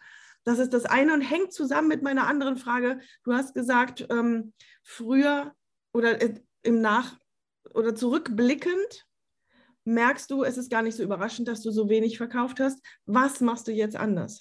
das 0.48 0.60
ist 0.60 0.72
das 0.74 0.86
eine 0.86 1.14
und 1.14 1.20
hängt 1.20 1.52
zusammen 1.52 1.90
mit 1.90 2.04
meiner 2.04 2.26
anderen 2.26 2.56
Frage. 2.56 3.02
Du 3.26 3.34
hast 3.34 3.54
gesagt, 3.54 4.08
ähm, 4.10 4.54
früher 4.82 5.54
oder 5.94 6.22
äh, 6.22 6.36
im 6.64 6.80
Nach- 6.80 7.20
oder 7.74 7.96
zurückblickend 7.96 9.06
merkst 9.86 10.30
du, 10.30 10.44
es 10.44 10.58
ist 10.58 10.70
gar 10.70 10.82
nicht 10.82 10.96
so 10.96 11.04
überraschend, 11.04 11.48
dass 11.48 11.62
du 11.62 11.72
so 11.72 11.90
wenig 11.90 12.18
verkauft 12.18 12.60
hast. 12.60 12.84
Was 13.06 13.40
machst 13.40 13.68
du 13.68 13.72
jetzt 13.72 13.96
anders? 13.96 14.40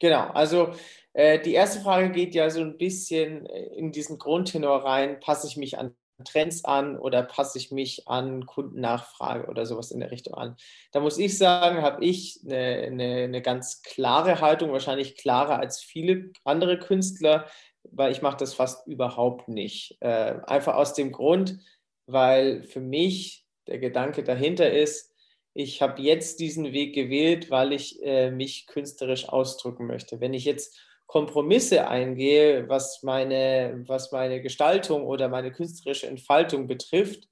Genau, 0.00 0.28
also 0.30 0.72
äh, 1.12 1.38
die 1.40 1.52
erste 1.52 1.80
Frage 1.80 2.10
geht 2.10 2.34
ja 2.34 2.50
so 2.50 2.60
ein 2.60 2.78
bisschen 2.78 3.46
äh, 3.46 3.66
in 3.76 3.92
diesen 3.92 4.18
Grundtenor 4.18 4.84
rein, 4.84 5.20
passe 5.20 5.46
ich 5.46 5.56
mich 5.56 5.78
an 5.78 5.94
Trends 6.24 6.64
an 6.64 6.98
oder 6.98 7.22
passe 7.22 7.58
ich 7.58 7.70
mich 7.70 8.08
an 8.08 8.46
Kundennachfrage 8.46 9.48
oder 9.48 9.66
sowas 9.66 9.90
in 9.90 10.00
der 10.00 10.10
Richtung 10.10 10.34
an. 10.34 10.56
Da 10.92 11.00
muss 11.00 11.18
ich 11.18 11.36
sagen, 11.36 11.82
habe 11.82 12.04
ich 12.04 12.40
eine, 12.44 12.56
eine, 12.56 13.14
eine, 13.24 13.42
ganz 13.42 13.82
klare 13.82 14.40
Haltung, 14.40 14.72
wahrscheinlich 14.72 15.16
klarer 15.16 15.58
als 15.58 15.80
viele 15.80 16.30
andere 16.44 16.78
Künstler, 16.78 17.46
weil 17.84 18.12
ich 18.12 18.22
mache 18.22 18.36
das 18.36 18.54
fast 18.54 18.86
überhaupt 18.86 19.48
nicht. 19.48 19.96
Äh, 20.00 20.36
einfach 20.46 20.74
aus 20.74 20.94
dem 20.94 21.12
Grund, 21.12 21.58
weil 22.06 22.62
für 22.62 22.80
mich 22.80 23.46
der 23.66 23.78
Gedanke 23.78 24.22
dahinter 24.22 24.70
ist, 24.70 25.12
ich 25.54 25.82
habe 25.82 26.00
jetzt 26.00 26.40
diesen 26.40 26.72
Weg 26.72 26.94
gewählt, 26.94 27.50
weil 27.50 27.72
ich 27.72 28.02
äh, 28.02 28.30
mich 28.30 28.66
künstlerisch 28.66 29.28
ausdrücken 29.28 29.86
möchte. 29.86 30.20
Wenn 30.20 30.34
ich 30.34 30.44
jetzt 30.44 30.78
Kompromisse 31.06 31.88
eingehe, 31.88 32.68
was 32.68 33.02
meine, 33.02 33.82
was 33.86 34.12
meine 34.12 34.40
Gestaltung 34.40 35.04
oder 35.04 35.28
meine 35.28 35.52
künstlerische 35.52 36.06
Entfaltung 36.06 36.66
betrifft, 36.66 37.28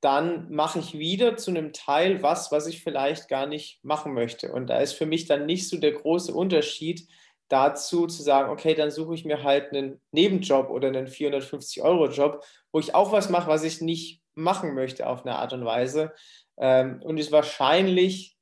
dann 0.00 0.50
mache 0.50 0.78
ich 0.78 0.98
wieder 0.98 1.36
zu 1.36 1.50
einem 1.50 1.74
Teil 1.74 2.22
was, 2.22 2.50
was 2.50 2.66
ich 2.66 2.82
vielleicht 2.82 3.28
gar 3.28 3.46
nicht 3.46 3.84
machen 3.84 4.14
möchte. 4.14 4.50
Und 4.52 4.68
da 4.68 4.78
ist 4.78 4.94
für 4.94 5.04
mich 5.04 5.26
dann 5.26 5.44
nicht 5.44 5.68
so 5.68 5.76
der 5.76 5.92
große 5.92 6.32
Unterschied 6.32 7.06
dazu 7.50 8.06
zu 8.06 8.22
sagen, 8.22 8.50
okay, 8.50 8.74
dann 8.74 8.90
suche 8.90 9.14
ich 9.14 9.24
mir 9.24 9.42
halt 9.42 9.72
einen 9.72 10.00
Nebenjob 10.12 10.70
oder 10.70 10.88
einen 10.88 11.06
450-Euro-Job, 11.06 12.42
wo 12.72 12.78
ich 12.78 12.94
auch 12.94 13.12
was 13.12 13.28
mache, 13.28 13.50
was 13.50 13.64
ich 13.64 13.80
nicht 13.80 14.22
machen 14.34 14.74
möchte 14.74 15.06
auf 15.06 15.26
eine 15.26 15.36
Art 15.36 15.52
und 15.52 15.64
Weise. 15.64 16.12
Ähm, 16.56 17.02
und 17.02 17.18
ist 17.18 17.32
wahrscheinlich 17.32 18.38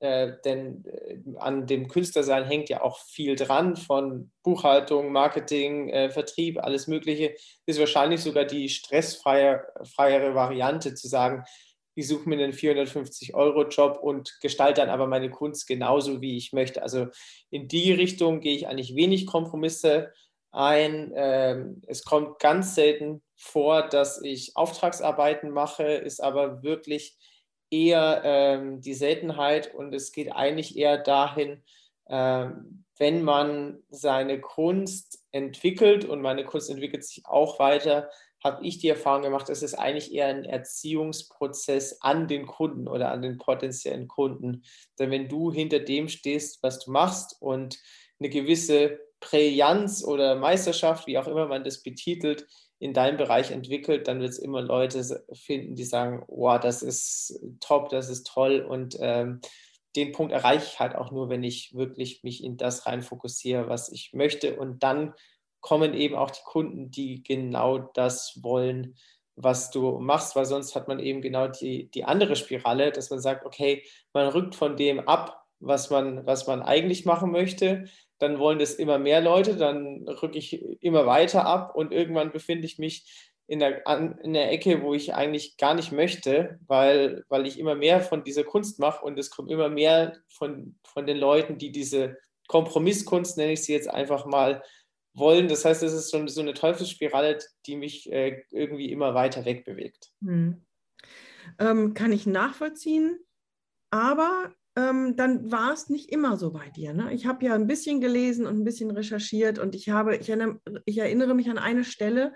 äh, 0.00 0.32
denn 0.46 0.82
äh, 0.86 1.18
an 1.36 1.66
dem 1.66 1.86
Künstlersein 1.88 2.44
hängt 2.46 2.70
ja 2.70 2.80
auch 2.80 2.98
viel 3.00 3.36
dran 3.36 3.76
von 3.76 4.30
Buchhaltung, 4.42 5.12
Marketing, 5.12 5.90
äh, 5.90 6.10
Vertrieb, 6.10 6.58
alles 6.58 6.86
Mögliche. 6.86 7.34
Ist 7.66 7.78
wahrscheinlich 7.78 8.22
sogar 8.22 8.46
die 8.46 8.70
stressfreiere 8.70 10.34
Variante 10.34 10.94
zu 10.94 11.06
sagen, 11.06 11.44
ich 11.94 12.08
suche 12.08 12.28
mir 12.28 12.36
einen 12.36 12.52
450-Euro-Job 12.52 13.98
und 14.02 14.38
gestalte 14.40 14.80
dann 14.80 14.90
aber 14.90 15.06
meine 15.06 15.30
Kunst 15.30 15.66
genauso, 15.66 16.20
wie 16.20 16.36
ich 16.36 16.52
möchte. 16.52 16.82
Also 16.82 17.08
in 17.50 17.68
die 17.68 17.92
Richtung 17.92 18.40
gehe 18.40 18.54
ich 18.54 18.68
eigentlich 18.68 18.94
wenig 18.94 19.26
Kompromisse 19.26 20.12
ein. 20.52 21.12
Ähm, 21.14 21.82
es 21.86 22.04
kommt 22.04 22.38
ganz 22.38 22.74
selten 22.74 23.22
vor, 23.36 23.82
dass 23.82 24.22
ich 24.22 24.56
Auftragsarbeiten 24.56 25.50
mache, 25.50 25.84
ist 25.84 26.22
aber 26.22 26.62
wirklich 26.62 27.16
eher 27.70 28.22
ähm, 28.24 28.80
die 28.80 28.94
Seltenheit 28.94 29.74
und 29.74 29.94
es 29.94 30.12
geht 30.12 30.32
eigentlich 30.32 30.76
eher 30.76 30.98
dahin, 30.98 31.62
ähm, 32.08 32.84
wenn 32.98 33.22
man 33.22 33.82
seine 33.88 34.40
Kunst 34.40 35.24
entwickelt 35.30 36.04
und 36.04 36.20
meine 36.20 36.44
Kunst 36.44 36.68
entwickelt 36.68 37.04
sich 37.04 37.24
auch 37.24 37.58
weiter, 37.58 38.10
habe 38.42 38.64
ich 38.66 38.78
die 38.78 38.88
Erfahrung 38.88 39.22
gemacht, 39.22 39.48
dass 39.48 39.62
es 39.62 39.74
eigentlich 39.74 40.12
eher 40.12 40.26
ein 40.26 40.44
Erziehungsprozess 40.44 42.00
an 42.00 42.26
den 42.26 42.46
Kunden 42.46 42.88
oder 42.88 43.10
an 43.10 43.22
den 43.22 43.38
potenziellen 43.38 44.08
Kunden. 44.08 44.62
Denn 44.98 45.10
wenn 45.10 45.28
du 45.28 45.52
hinter 45.52 45.80
dem 45.80 46.08
stehst, 46.08 46.62
was 46.62 46.84
du 46.84 46.90
machst 46.90 47.36
und 47.40 47.78
eine 48.18 48.30
gewisse 48.30 48.98
Brillanz 49.20 50.02
oder 50.02 50.34
Meisterschaft, 50.34 51.06
wie 51.06 51.18
auch 51.18 51.26
immer 51.26 51.46
man 51.46 51.64
das 51.64 51.82
betitelt, 51.82 52.46
in 52.78 52.94
deinem 52.94 53.18
Bereich 53.18 53.50
entwickelt, 53.50 54.08
dann 54.08 54.20
wird 54.20 54.30
es 54.30 54.38
immer 54.38 54.62
Leute 54.62 55.22
finden, 55.34 55.74
die 55.74 55.84
sagen, 55.84 56.24
wow, 56.28 56.58
das 56.58 56.82
ist 56.82 57.38
top, 57.60 57.90
das 57.90 58.08
ist 58.08 58.26
toll 58.26 58.66
und 58.66 58.96
ähm, 59.00 59.42
den 59.96 60.12
Punkt 60.12 60.32
erreiche 60.32 60.64
ich 60.64 60.80
halt 60.80 60.94
auch 60.94 61.10
nur, 61.10 61.28
wenn 61.28 61.42
ich 61.42 61.74
wirklich 61.74 62.22
mich 62.22 62.42
in 62.42 62.56
das 62.56 62.86
rein 62.86 63.02
fokussiere, 63.02 63.68
was 63.68 63.90
ich 63.90 64.12
möchte 64.14 64.56
und 64.56 64.82
dann 64.82 65.12
kommen 65.60 65.94
eben 65.94 66.14
auch 66.14 66.30
die 66.30 66.42
Kunden, 66.44 66.90
die 66.90 67.22
genau 67.22 67.78
das 67.78 68.38
wollen, 68.42 68.96
was 69.36 69.70
du 69.70 69.98
machst, 69.98 70.36
weil 70.36 70.44
sonst 70.44 70.74
hat 70.74 70.88
man 70.88 70.98
eben 70.98 71.22
genau 71.22 71.48
die, 71.48 71.90
die 71.90 72.04
andere 72.04 72.36
Spirale, 72.36 72.92
dass 72.92 73.10
man 73.10 73.20
sagt, 73.20 73.46
okay, 73.46 73.84
man 74.12 74.28
rückt 74.28 74.54
von 74.54 74.76
dem 74.76 75.00
ab, 75.00 75.44
was 75.60 75.90
man, 75.90 76.26
was 76.26 76.46
man 76.46 76.62
eigentlich 76.62 77.04
machen 77.04 77.30
möchte, 77.30 77.84
dann 78.18 78.38
wollen 78.38 78.58
das 78.58 78.74
immer 78.74 78.98
mehr 78.98 79.20
Leute, 79.20 79.56
dann 79.56 80.06
rücke 80.08 80.38
ich 80.38 80.62
immer 80.82 81.06
weiter 81.06 81.46
ab 81.46 81.74
und 81.74 81.92
irgendwann 81.92 82.32
befinde 82.32 82.66
ich 82.66 82.78
mich 82.78 83.30
in 83.46 83.58
der, 83.58 83.84
in 84.22 84.32
der 84.32 84.52
Ecke, 84.52 84.82
wo 84.82 84.94
ich 84.94 85.14
eigentlich 85.14 85.56
gar 85.56 85.74
nicht 85.74 85.90
möchte, 85.90 86.60
weil, 86.66 87.24
weil 87.28 87.46
ich 87.46 87.58
immer 87.58 87.74
mehr 87.74 88.00
von 88.00 88.22
dieser 88.22 88.44
Kunst 88.44 88.78
mache 88.78 89.04
und 89.04 89.18
es 89.18 89.30
kommt 89.30 89.50
immer 89.50 89.68
mehr 89.68 90.16
von, 90.28 90.76
von 90.84 91.06
den 91.06 91.16
Leuten, 91.16 91.58
die 91.58 91.72
diese 91.72 92.16
Kompromisskunst, 92.46 93.36
nenne 93.36 93.52
ich 93.52 93.64
sie 93.64 93.72
jetzt 93.72 93.90
einfach 93.90 94.26
mal, 94.26 94.62
wollen. 95.14 95.48
Das 95.48 95.64
heißt, 95.64 95.82
es 95.82 95.92
ist 95.92 96.10
so, 96.10 96.40
eine 96.40 96.54
Teufelsspirale, 96.54 97.38
die 97.66 97.76
mich 97.76 98.10
äh, 98.12 98.42
irgendwie 98.50 98.90
immer 98.90 99.14
weiter 99.14 99.44
wegbewegt. 99.44 100.10
Hm. 100.22 100.64
Ähm, 101.58 101.94
kann 101.94 102.12
ich 102.12 102.26
nachvollziehen, 102.26 103.18
aber 103.90 104.54
ähm, 104.76 105.16
dann 105.16 105.50
war 105.50 105.72
es 105.72 105.88
nicht 105.88 106.10
immer 106.10 106.36
so 106.36 106.52
bei 106.52 106.68
dir. 106.70 106.94
Ne? 106.94 107.12
Ich 107.12 107.26
habe 107.26 107.44
ja 107.44 107.54
ein 107.54 107.66
bisschen 107.66 108.00
gelesen 108.00 108.46
und 108.46 108.58
ein 108.58 108.64
bisschen 108.64 108.90
recherchiert 108.90 109.58
und 109.58 109.74
ich 109.74 109.88
habe, 109.88 110.16
ich 110.16 110.28
erinnere, 110.28 110.60
ich 110.84 110.98
erinnere 110.98 111.34
mich 111.34 111.50
an 111.50 111.58
eine 111.58 111.84
Stelle, 111.84 112.34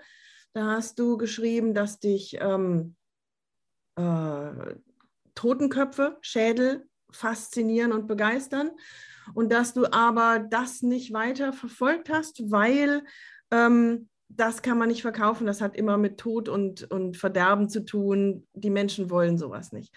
da 0.53 0.75
hast 0.75 0.99
du 0.99 1.17
geschrieben, 1.17 1.73
dass 1.73 1.99
dich 1.99 2.37
ähm, 2.39 2.95
äh, 3.95 4.75
Totenköpfe, 5.33 6.17
Schädel 6.21 6.87
faszinieren 7.15 7.91
und 7.91 8.07
begeistern 8.07 8.71
und 9.33 9.51
dass 9.51 9.73
du 9.73 9.91
aber 9.91 10.39
das 10.39 10.81
nicht 10.81 11.13
weiter 11.13 11.53
verfolgt 11.53 12.09
hast, 12.09 12.51
weil 12.51 13.03
ähm, 13.51 14.09
das 14.27 14.61
kann 14.61 14.77
man 14.77 14.89
nicht 14.89 15.01
verkaufen, 15.01 15.47
das 15.47 15.61
hat 15.61 15.75
immer 15.75 15.97
mit 15.97 16.17
Tod 16.17 16.49
und, 16.49 16.89
und 16.91 17.17
Verderben 17.17 17.69
zu 17.69 17.85
tun. 17.85 18.47
Die 18.53 18.69
Menschen 18.69 19.09
wollen 19.09 19.37
sowas 19.37 19.71
nicht. 19.71 19.93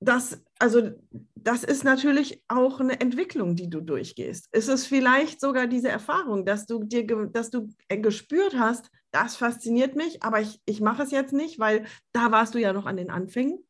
Das, 0.00 0.42
also, 0.58 0.90
das 1.34 1.64
ist 1.64 1.82
natürlich 1.82 2.42
auch 2.48 2.80
eine 2.80 3.00
Entwicklung, 3.00 3.56
die 3.56 3.70
du 3.70 3.80
durchgehst. 3.80 4.48
Ist 4.52 4.68
es 4.68 4.86
vielleicht 4.86 5.40
sogar 5.40 5.66
diese 5.66 5.88
Erfahrung, 5.88 6.44
dass 6.44 6.66
du 6.66 6.84
dir, 6.84 7.06
dass 7.32 7.50
du 7.50 7.70
gespürt 7.88 8.58
hast, 8.58 8.90
das 9.10 9.36
fasziniert 9.36 9.96
mich, 9.96 10.22
aber 10.22 10.42
ich, 10.42 10.60
ich 10.66 10.82
mache 10.82 11.02
es 11.02 11.10
jetzt 11.10 11.32
nicht, 11.32 11.58
weil 11.58 11.86
da 12.12 12.30
warst 12.30 12.54
du 12.54 12.58
ja 12.58 12.74
noch 12.74 12.84
an 12.84 12.98
den 12.98 13.10
Anfängen. 13.10 13.65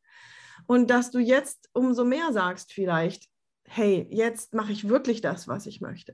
Und 0.67 0.89
dass 0.89 1.11
du 1.11 1.19
jetzt 1.19 1.69
umso 1.73 2.05
mehr 2.05 2.31
sagst, 2.31 2.73
vielleicht, 2.73 3.25
hey, 3.67 4.07
jetzt 4.11 4.53
mache 4.53 4.71
ich 4.71 4.87
wirklich 4.87 5.21
das, 5.21 5.47
was 5.47 5.65
ich 5.65 5.81
möchte. 5.81 6.13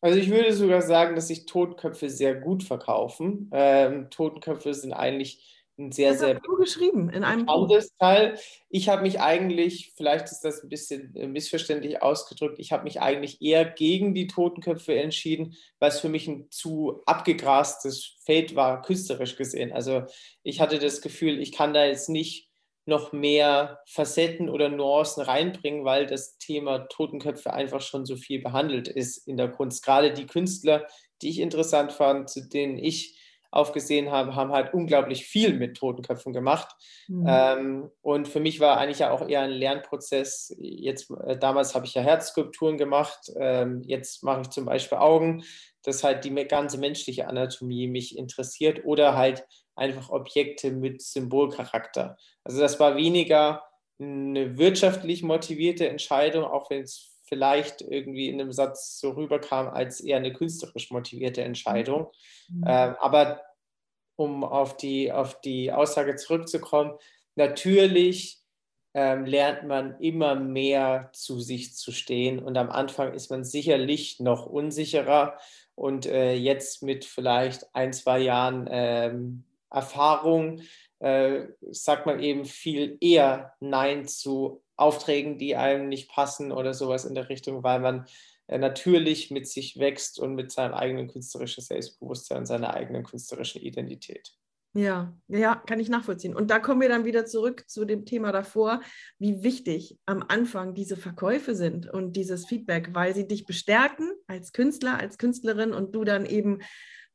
Also 0.00 0.18
ich 0.18 0.30
würde 0.30 0.52
sogar 0.52 0.82
sagen, 0.82 1.14
dass 1.14 1.28
sich 1.28 1.46
Totenköpfe 1.46 2.10
sehr 2.10 2.34
gut 2.34 2.62
verkaufen. 2.62 3.50
Ähm, 3.52 4.10
Totenköpfe 4.10 4.74
sind 4.74 4.92
eigentlich 4.92 5.56
ein 5.78 5.92
sehr, 5.92 6.12
das 6.12 6.20
sehr 6.20 6.34
du 6.34 6.56
geschrieben 6.56 7.10
in 7.10 7.22
einem 7.22 7.46
Teil. 7.98 8.38
Ich 8.70 8.88
habe 8.88 9.02
mich 9.02 9.20
eigentlich, 9.20 9.92
vielleicht 9.96 10.26
ist 10.26 10.40
das 10.40 10.62
ein 10.62 10.68
bisschen 10.68 11.14
äh, 11.14 11.26
missverständlich 11.26 12.02
ausgedrückt, 12.02 12.58
ich 12.58 12.72
habe 12.72 12.84
mich 12.84 13.00
eigentlich 13.00 13.42
eher 13.42 13.64
gegen 13.64 14.14
die 14.14 14.26
Totenköpfe 14.26 14.94
entschieden, 14.94 15.54
weil 15.78 15.90
es 15.90 16.00
für 16.00 16.08
mich 16.08 16.28
ein 16.28 16.50
zu 16.50 17.02
abgegrastes 17.04 18.16
Feld 18.24 18.54
war, 18.54 18.82
künstlerisch 18.82 19.36
gesehen. 19.36 19.72
Also 19.72 20.04
ich 20.42 20.60
hatte 20.60 20.78
das 20.78 21.02
Gefühl, 21.02 21.40
ich 21.40 21.52
kann 21.52 21.74
da 21.74 21.84
jetzt 21.84 22.08
nicht 22.08 22.45
noch 22.86 23.12
mehr 23.12 23.80
Facetten 23.86 24.48
oder 24.48 24.68
Nuancen 24.68 25.22
reinbringen, 25.22 25.84
weil 25.84 26.06
das 26.06 26.38
Thema 26.38 26.88
Totenköpfe 26.88 27.52
einfach 27.52 27.80
schon 27.80 28.06
so 28.06 28.16
viel 28.16 28.40
behandelt 28.40 28.88
ist 28.88 29.26
in 29.26 29.36
der 29.36 29.50
Kunst. 29.50 29.84
Gerade 29.84 30.12
die 30.12 30.26
Künstler, 30.26 30.86
die 31.20 31.30
ich 31.30 31.40
interessant 31.40 31.92
fand, 31.92 32.30
zu 32.30 32.48
denen 32.48 32.78
ich 32.78 33.20
aufgesehen 33.50 34.10
habe, 34.10 34.34
haben 34.34 34.52
halt 34.52 34.74
unglaublich 34.74 35.24
viel 35.24 35.54
mit 35.54 35.76
Totenköpfen 35.76 36.32
gemacht. 36.32 36.68
Mhm. 37.08 37.26
Ähm, 37.28 37.90
und 38.02 38.28
für 38.28 38.40
mich 38.40 38.60
war 38.60 38.78
eigentlich 38.78 39.00
ja 39.00 39.10
auch 39.10 39.26
eher 39.26 39.40
ein 39.40 39.50
Lernprozess. 39.50 40.54
Jetzt, 40.58 41.10
äh, 41.24 41.38
damals 41.38 41.74
habe 41.74 41.86
ich 41.86 41.94
ja 41.94 42.02
Herzskulpturen 42.02 42.76
gemacht, 42.76 43.30
ähm, 43.38 43.82
jetzt 43.84 44.22
mache 44.22 44.42
ich 44.42 44.50
zum 44.50 44.66
Beispiel 44.66 44.98
Augen, 44.98 45.42
dass 45.82 46.04
halt 46.04 46.24
die 46.24 46.34
ganze 46.46 46.78
menschliche 46.78 47.28
Anatomie 47.28 47.88
mich 47.88 48.18
interessiert 48.18 48.84
oder 48.84 49.16
halt 49.16 49.44
einfach 49.76 50.10
Objekte 50.10 50.70
mit 50.72 51.02
Symbolcharakter. 51.02 52.16
Also 52.44 52.60
das 52.60 52.80
war 52.80 52.96
weniger 52.96 53.62
eine 53.98 54.58
wirtschaftlich 54.58 55.22
motivierte 55.22 55.88
Entscheidung, 55.88 56.44
auch 56.44 56.70
wenn 56.70 56.82
es 56.82 57.12
vielleicht 57.24 57.82
irgendwie 57.82 58.28
in 58.28 58.40
einem 58.40 58.52
Satz 58.52 59.00
so 59.00 59.10
rüberkam 59.10 59.68
als 59.68 60.00
eher 60.00 60.16
eine 60.16 60.32
künstlerisch 60.32 60.90
motivierte 60.90 61.42
Entscheidung. 61.42 62.08
Mhm. 62.48 62.64
Ähm, 62.66 62.96
aber 63.00 63.42
um 64.16 64.44
auf 64.44 64.76
die, 64.76 65.12
auf 65.12 65.40
die 65.40 65.72
Aussage 65.72 66.16
zurückzukommen, 66.16 66.92
natürlich 67.34 68.38
ähm, 68.94 69.26
lernt 69.26 69.64
man 69.64 69.98
immer 70.00 70.34
mehr 70.36 71.10
zu 71.12 71.40
sich 71.40 71.74
zu 71.74 71.92
stehen 71.92 72.38
und 72.38 72.56
am 72.56 72.70
Anfang 72.70 73.12
ist 73.12 73.30
man 73.30 73.44
sicherlich 73.44 74.20
noch 74.20 74.46
unsicherer 74.46 75.38
und 75.74 76.06
äh, 76.06 76.34
jetzt 76.34 76.82
mit 76.82 77.04
vielleicht 77.04 77.74
ein, 77.74 77.92
zwei 77.92 78.20
Jahren 78.20 78.66
ähm, 78.70 79.44
Erfahrung 79.70 80.62
äh, 80.98 81.46
sagt 81.70 82.06
man 82.06 82.20
eben 82.20 82.44
viel 82.44 82.96
eher 83.00 83.52
Nein 83.60 84.06
zu 84.06 84.62
Aufträgen, 84.76 85.38
die 85.38 85.56
einem 85.56 85.88
nicht 85.88 86.10
passen 86.10 86.52
oder 86.52 86.74
sowas 86.74 87.04
in 87.04 87.14
der 87.14 87.28
Richtung, 87.28 87.62
weil 87.62 87.80
man 87.80 88.06
äh, 88.46 88.58
natürlich 88.58 89.30
mit 89.30 89.48
sich 89.48 89.78
wächst 89.78 90.18
und 90.18 90.34
mit 90.34 90.52
seinem 90.52 90.74
eigenen 90.74 91.08
künstlerischen 91.08 91.62
Selbstbewusstsein, 91.62 92.46
seiner 92.46 92.74
eigenen 92.74 93.04
künstlerischen 93.04 93.62
Identität. 93.62 94.34
Ja, 94.74 95.16
ja, 95.28 95.54
kann 95.54 95.80
ich 95.80 95.88
nachvollziehen. 95.88 96.36
Und 96.36 96.50
da 96.50 96.58
kommen 96.58 96.82
wir 96.82 96.90
dann 96.90 97.06
wieder 97.06 97.24
zurück 97.24 97.64
zu 97.66 97.86
dem 97.86 98.04
Thema 98.04 98.30
davor, 98.30 98.82
wie 99.18 99.42
wichtig 99.42 99.98
am 100.04 100.22
Anfang 100.28 100.74
diese 100.74 100.98
Verkäufe 100.98 101.54
sind 101.54 101.88
und 101.88 102.12
dieses 102.12 102.44
Feedback, 102.44 102.90
weil 102.92 103.14
sie 103.14 103.26
dich 103.26 103.46
bestärken 103.46 104.12
als 104.26 104.52
Künstler, 104.52 104.98
als 104.98 105.16
Künstlerin 105.16 105.72
und 105.72 105.94
du 105.94 106.04
dann 106.04 106.26
eben 106.26 106.58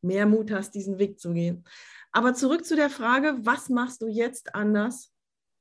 mehr 0.02 0.26
Mut 0.26 0.50
hast, 0.50 0.74
diesen 0.74 0.98
Weg 0.98 1.20
zu 1.20 1.34
gehen. 1.34 1.64
Aber 2.12 2.34
zurück 2.34 2.66
zu 2.66 2.76
der 2.76 2.90
Frage, 2.90 3.38
was 3.42 3.70
machst 3.70 4.02
du 4.02 4.08
jetzt 4.08 4.54
anders 4.56 5.12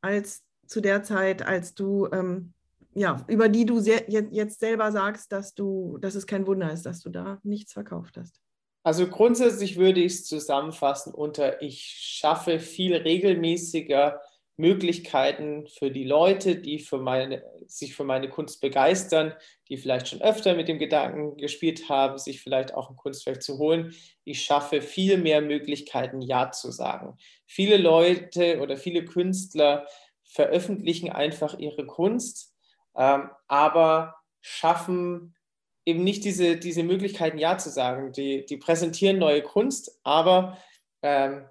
als 0.01 0.43
zu 0.67 0.81
der 0.81 1.03
Zeit, 1.03 1.43
als 1.43 1.75
du, 1.75 2.09
ähm, 2.13 2.53
ja, 2.95 3.25
über 3.29 3.49
die 3.49 3.67
du 3.67 3.79
sehr, 3.81 4.09
jetzt 4.09 4.61
selber 4.61 4.91
sagst, 4.93 5.33
dass 5.33 5.55
du, 5.55 5.99
dass 5.99 6.15
es 6.15 6.27
kein 6.27 6.47
Wunder 6.47 6.73
ist, 6.73 6.87
dass 6.87 7.01
du 7.01 7.11
da 7.11 7.39
nichts 7.43 7.73
verkauft 7.73 8.17
hast? 8.17 8.41
Also 8.83 9.07
grundsätzlich 9.07 9.77
würde 9.77 10.01
ich 10.01 10.13
es 10.13 10.25
zusammenfassen 10.25 11.13
unter, 11.13 11.61
ich 11.61 11.83
schaffe 11.83 12.59
viel 12.59 12.97
regelmäßiger 12.97 14.21
Möglichkeiten 14.61 15.67
für 15.67 15.91
die 15.91 16.05
Leute, 16.05 16.57
die 16.57 16.79
für 16.79 16.99
meine, 16.99 17.43
sich 17.67 17.95
für 17.95 18.05
meine 18.05 18.29
Kunst 18.29 18.61
begeistern, 18.61 19.35
die 19.69 19.77
vielleicht 19.77 20.09
schon 20.09 20.21
öfter 20.21 20.55
mit 20.55 20.69
dem 20.69 20.79
Gedanken 20.79 21.37
gespielt 21.37 21.89
haben, 21.89 22.19
sich 22.19 22.43
vielleicht 22.43 22.75
auch 22.75 22.91
ein 22.91 22.97
Kunstwerk 22.97 23.43
zu 23.43 23.59
holen. 23.59 23.95
Ich 24.25 24.43
schaffe 24.43 24.83
viel 24.83 25.17
mehr 25.17 25.41
Möglichkeiten, 25.41 26.21
Ja 26.21 26.51
zu 26.51 26.71
sagen. 26.71 27.17
Viele 27.47 27.77
Leute 27.77 28.61
oder 28.61 28.77
viele 28.77 29.05
Künstler 29.05 29.87
veröffentlichen 30.23 31.11
einfach 31.11 31.59
ihre 31.59 31.87
Kunst, 31.87 32.55
ähm, 32.97 33.31
aber 33.49 34.15
schaffen 34.41 35.35
eben 35.85 36.05
nicht 36.05 36.25
diese, 36.25 36.57
diese 36.57 36.83
Möglichkeiten, 36.83 37.39
Ja 37.39 37.59
zu 37.59 37.71
sagen. 37.71 38.13
Die, 38.13 38.45
die 38.45 38.59
präsentieren 38.59 39.19
neue 39.19 39.43
Kunst, 39.43 39.99
aber 40.03 40.59
ähm, 41.03 41.47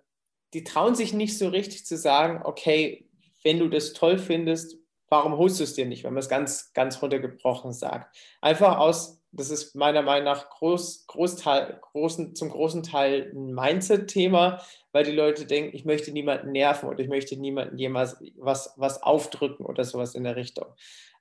die 0.54 0.64
trauen 0.64 0.96
sich 0.96 1.14
nicht 1.14 1.38
so 1.38 1.50
richtig 1.50 1.86
zu 1.86 1.98
sagen, 1.98 2.42
okay, 2.44 3.08
wenn 3.44 3.60
du 3.60 3.70
das 3.70 3.94
toll 3.94 4.18
findest, 4.18 4.78
warum 5.10 5.38
holst 5.38 5.60
du 5.60 5.64
es 5.64 5.74
dir 5.74 5.86
nicht, 5.86 6.04
wenn 6.04 6.14
man 6.14 6.20
es 6.20 6.30
ganz, 6.30 6.72
ganz 6.74 7.02
runtergebrochen 7.02 7.74
sagt. 7.74 8.16
Einfach 8.42 8.78
aus, 8.78 9.22
das 9.32 9.50
ist 9.50 9.76
meiner 9.76 10.02
Meinung 10.02 10.26
nach 10.26 10.50
groß, 10.50 11.06
Großteil, 11.08 11.80
großen, 11.92 12.36
zum 12.36 12.50
großen 12.50 12.84
Teil 12.84 13.32
ein 13.34 13.54
Mindset-Thema, 13.54 14.62
weil 14.92 15.06
die 15.06 15.12
Leute 15.12 15.46
denken, 15.46 15.76
ich 15.76 15.86
möchte 15.86 16.12
niemanden 16.12 16.52
nerven 16.52 16.90
oder 16.90 17.00
ich 17.00 17.10
möchte 17.10 17.38
niemanden 17.38 17.78
jemals 17.78 18.18
was, 18.38 18.74
was 18.78 19.02
aufdrücken 19.04 19.66
oder 19.66 19.84
sowas 19.84 20.16
in 20.16 20.24
der 20.24 20.36
Richtung. 20.36 20.66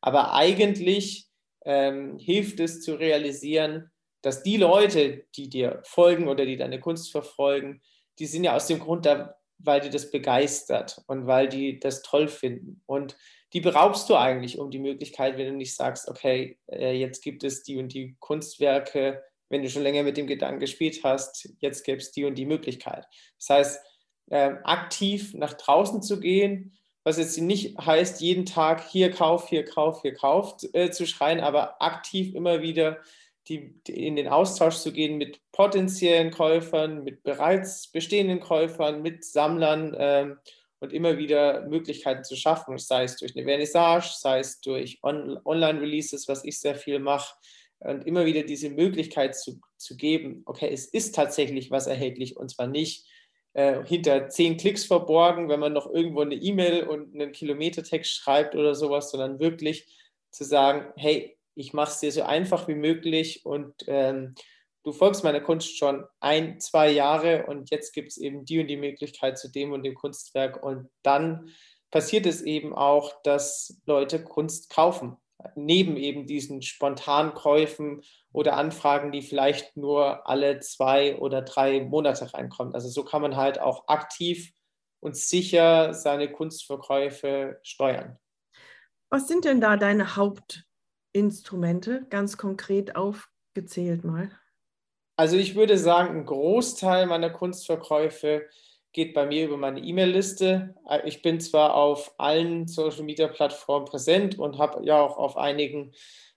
Aber 0.01 0.33
eigentlich 0.35 1.29
ähm, 1.64 2.18
hilft 2.18 2.61
es 2.61 2.81
zu 2.81 2.95
realisieren, 2.95 3.91
dass 4.22 4.43
die 4.43 4.57
Leute, 4.57 5.24
die 5.37 5.49
dir 5.49 5.81
folgen 5.85 6.29
oder 6.29 6.45
die 6.45 6.57
deine 6.57 6.81
Kunst 6.81 7.12
verfolgen, 7.12 7.83
die 8.19 8.27
sind 8.27 8.45
ja 8.45 8.55
aus 8.55 8.66
dem 8.66 8.79
Grund 8.79 9.07
da, 9.07 9.37
weil 9.59 9.81
die 9.81 9.91
das 9.91 10.11
begeistert 10.11 11.03
und 11.07 11.27
weil 11.27 11.49
die 11.49 11.81
das 11.81 12.03
toll 12.03 12.29
finden. 12.29 12.83
Und 12.87 13.16
die 13.53 13.61
beraubst 13.61 14.09
du 14.09 14.16
eigentlich 14.16 14.59
um 14.59 14.71
die 14.71 14.79
Möglichkeit, 14.79 15.39
wenn 15.39 15.47
du 15.47 15.53
nicht 15.55 15.75
sagst, 15.75 16.09
okay, 16.09 16.59
äh, 16.66 16.93
jetzt 16.93 17.23
gibt 17.23 17.45
es 17.45 17.62
die 17.62 17.79
und 17.79 17.93
die 17.93 18.16
Kunstwerke, 18.21 19.23
wenn 19.49 19.62
du 19.62 19.71
schon 19.71 19.83
länger 19.83 20.03
mit 20.03 20.16
dem 20.16 20.27
Gedanken 20.27 20.61
gespielt 20.61 21.01
hast, 21.03 21.49
jetzt 21.61 21.85
gäbe 21.85 21.99
es 21.99 22.12
die 22.12 22.25
und 22.25 22.37
die 22.37 22.47
Möglichkeit. 22.47 23.07
Das 23.39 23.49
heißt, 23.49 23.81
ähm, 24.31 24.59
aktiv 24.64 25.33
nach 25.35 25.55
draußen 25.55 26.03
zu 26.03 26.21
gehen, 26.21 26.79
was 27.05 27.16
jetzt 27.16 27.39
nicht 27.39 27.79
heißt, 27.79 28.21
jeden 28.21 28.45
Tag 28.45 28.87
hier 28.87 29.11
kauf, 29.11 29.49
hier 29.49 29.64
kauf, 29.64 30.03
hier 30.03 30.14
kauf 30.14 30.57
äh, 30.75 30.91
zu 30.91 31.07
schreien, 31.07 31.41
aber 31.41 31.81
aktiv 31.81 32.35
immer 32.35 32.61
wieder 32.61 32.99
die, 33.49 33.80
in 33.86 34.16
den 34.16 34.28
Austausch 34.28 34.76
zu 34.76 34.92
gehen 34.92 35.18
mit 35.18 35.40
potenziellen 35.53 36.30
Käufern, 36.30 37.05
mit 37.05 37.22
bereits 37.22 37.90
bestehenden 37.90 38.40
Käufern, 38.40 39.03
mit 39.03 39.24
Sammlern 39.24 39.96
ähm, 39.99 40.38
und 40.80 40.92
immer 40.92 41.18
wieder 41.18 41.66
Möglichkeiten 41.66 42.24
zu 42.24 42.36
schaffen, 42.36 42.78
sei 42.78 43.05
es 43.05 43.16
durch 43.16 43.36
eine 43.36 43.44
Vernissage, 43.44 44.11
sei 44.16 44.40
es 44.40 44.61
durch 44.61 44.99
On 45.03 45.38
Online-Releases, 45.44 46.28
was 46.28 46.44
ich 46.44 46.61
sehr 46.61 46.74
viel 46.74 46.99
mache, 46.99 47.34
und 47.80 48.07
immer 48.07 48.26
wieder 48.26 48.42
diese 48.42 48.70
Möglichkeit 48.70 49.36
zu, 49.36 49.61
zu 49.76 49.96
geben, 49.96 50.42
okay, 50.46 50.68
es 50.72 50.86
ist 50.86 51.14
tatsächlich 51.14 51.70
was 51.70 51.86
erhältlich 51.86 52.36
und 52.36 52.51
zwar 52.51 52.66
nicht 52.66 53.07
äh, 53.53 53.84
hinter 53.84 54.28
zehn 54.28 54.57
Klicks 54.57 54.84
verborgen, 54.84 55.49
wenn 55.49 55.61
man 55.61 55.72
noch 55.72 55.88
irgendwo 55.88 56.20
eine 56.20 56.34
E-Mail 56.34 56.84
und 56.84 57.14
einen 57.14 57.32
Kilometertext 57.32 58.12
schreibt 58.12 58.57
oder 58.57 58.74
sowas, 58.74 59.11
sondern 59.11 59.38
wirklich 59.38 59.86
zu 60.30 60.44
sagen, 60.44 60.92
hey, 60.96 61.38
ich 61.59 61.72
mache 61.72 61.90
es 61.90 62.00
dir 62.00 62.12
so 62.12 62.22
einfach 62.22 62.68
wie 62.68 62.74
möglich 62.74 63.44
und 63.44 63.74
ähm, 63.86 64.34
du 64.84 64.92
folgst 64.92 65.24
meiner 65.24 65.40
Kunst 65.40 65.76
schon 65.76 66.04
ein, 66.20 66.61
zwei 66.61 66.90
Jahre 66.90 67.46
und 67.46 67.70
jetzt 67.70 67.92
gibt 67.92 68.12
es 68.12 68.16
eben 68.16 68.44
die 68.44 68.61
und 68.61 68.68
die 68.68 68.76
Möglichkeit 68.76 69.38
zu 69.38 69.50
dem 69.50 69.72
und 69.72 69.82
dem 69.82 69.94
Kunstwerk 69.94 70.62
und 70.62 70.88
dann 71.02 71.50
passiert 71.90 72.26
es 72.26 72.42
eben 72.42 72.74
auch, 72.74 73.22
dass 73.22 73.80
Leute 73.86 74.22
Kunst 74.22 74.70
kaufen 74.70 75.16
neben 75.54 75.96
eben 75.96 76.26
diesen 76.26 76.62
spontanen 76.62 77.34
Käufen 77.34 78.02
oder 78.32 78.56
Anfragen, 78.56 79.12
die 79.12 79.22
vielleicht 79.22 79.76
nur 79.76 80.28
alle 80.28 80.61
zwei 80.61 81.16
oder 81.18 81.42
drei 81.42 81.80
Monate 81.80 82.32
reinkommen. 82.34 82.74
Also 82.74 82.88
so 82.88 83.04
kann 83.04 83.22
man 83.22 83.36
halt 83.36 83.61
auch 83.61 83.86
aktiv 83.88 84.52
und 85.00 85.16
sicher 85.16 85.94
seine 85.94 86.30
Kunstverkäufe 86.30 87.61
steuern. 87.62 88.18
Was 89.11 89.28
sind 89.28 89.44
denn 89.44 89.61
da 89.61 89.76
deine 89.76 90.16
Hauptinstrumente, 91.09 92.06
ganz 92.11 92.36
konkret 92.36 92.96
aufgezählt 92.96 94.04
mal? 94.04 94.30
Also 95.16 95.36
ich 95.36 95.56
würde 95.56 95.78
sagen, 95.78 96.16
ein 96.16 96.26
Großteil 96.26 97.06
meiner 97.06 97.30
Kunstverkäufe 97.30 98.48
geht 98.92 99.14
bei 99.14 99.26
mir 99.26 99.46
über 99.46 99.56
meine 99.56 99.80
E-Mail-Liste. 99.80 100.74
Ich 101.04 101.22
bin 101.22 101.40
zwar 101.40 101.74
auf 101.74 102.14
allen 102.18 102.68
Social-Media-Plattformen 102.68 103.86
präsent 103.86 104.38
und 104.38 104.59
habe 104.59 104.84
ja 104.84 105.00
auch 105.00 105.16
auf 105.18 105.36
einigen 105.36 105.92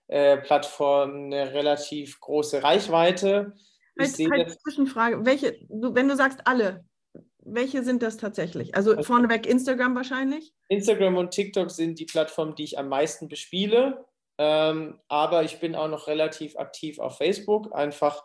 äh, 0.08 0.36
Plattformen 0.38 1.32
eine 1.32 1.52
relativ 1.54 2.18
große 2.20 2.62
Reichweite. 2.62 3.54
Ich 3.96 4.18
halt, 4.18 4.48
halt 4.48 4.60
Zwischenfrage, 4.62 5.24
welche, 5.24 5.58
du, 5.68 5.94
wenn 5.94 6.08
du 6.08 6.16
sagst 6.16 6.40
alle, 6.44 6.84
welche 7.44 7.82
sind 7.82 8.02
das 8.02 8.16
tatsächlich? 8.16 8.74
Also, 8.74 8.92
also 8.92 9.02
vorneweg 9.02 9.46
Instagram 9.46 9.94
wahrscheinlich? 9.94 10.54
Instagram 10.68 11.16
und 11.16 11.30
TikTok 11.30 11.70
sind 11.70 11.98
die 11.98 12.06
Plattformen, 12.06 12.54
die 12.54 12.64
ich 12.64 12.78
am 12.78 12.88
meisten 12.88 13.28
bespiele. 13.28 14.04
Ähm, 14.38 14.98
aber 15.08 15.44
ich 15.44 15.60
bin 15.60 15.74
auch 15.74 15.88
noch 15.88 16.06
relativ 16.06 16.56
aktiv 16.56 16.98
auf 16.98 17.18
Facebook, 17.18 17.74
einfach 17.74 18.22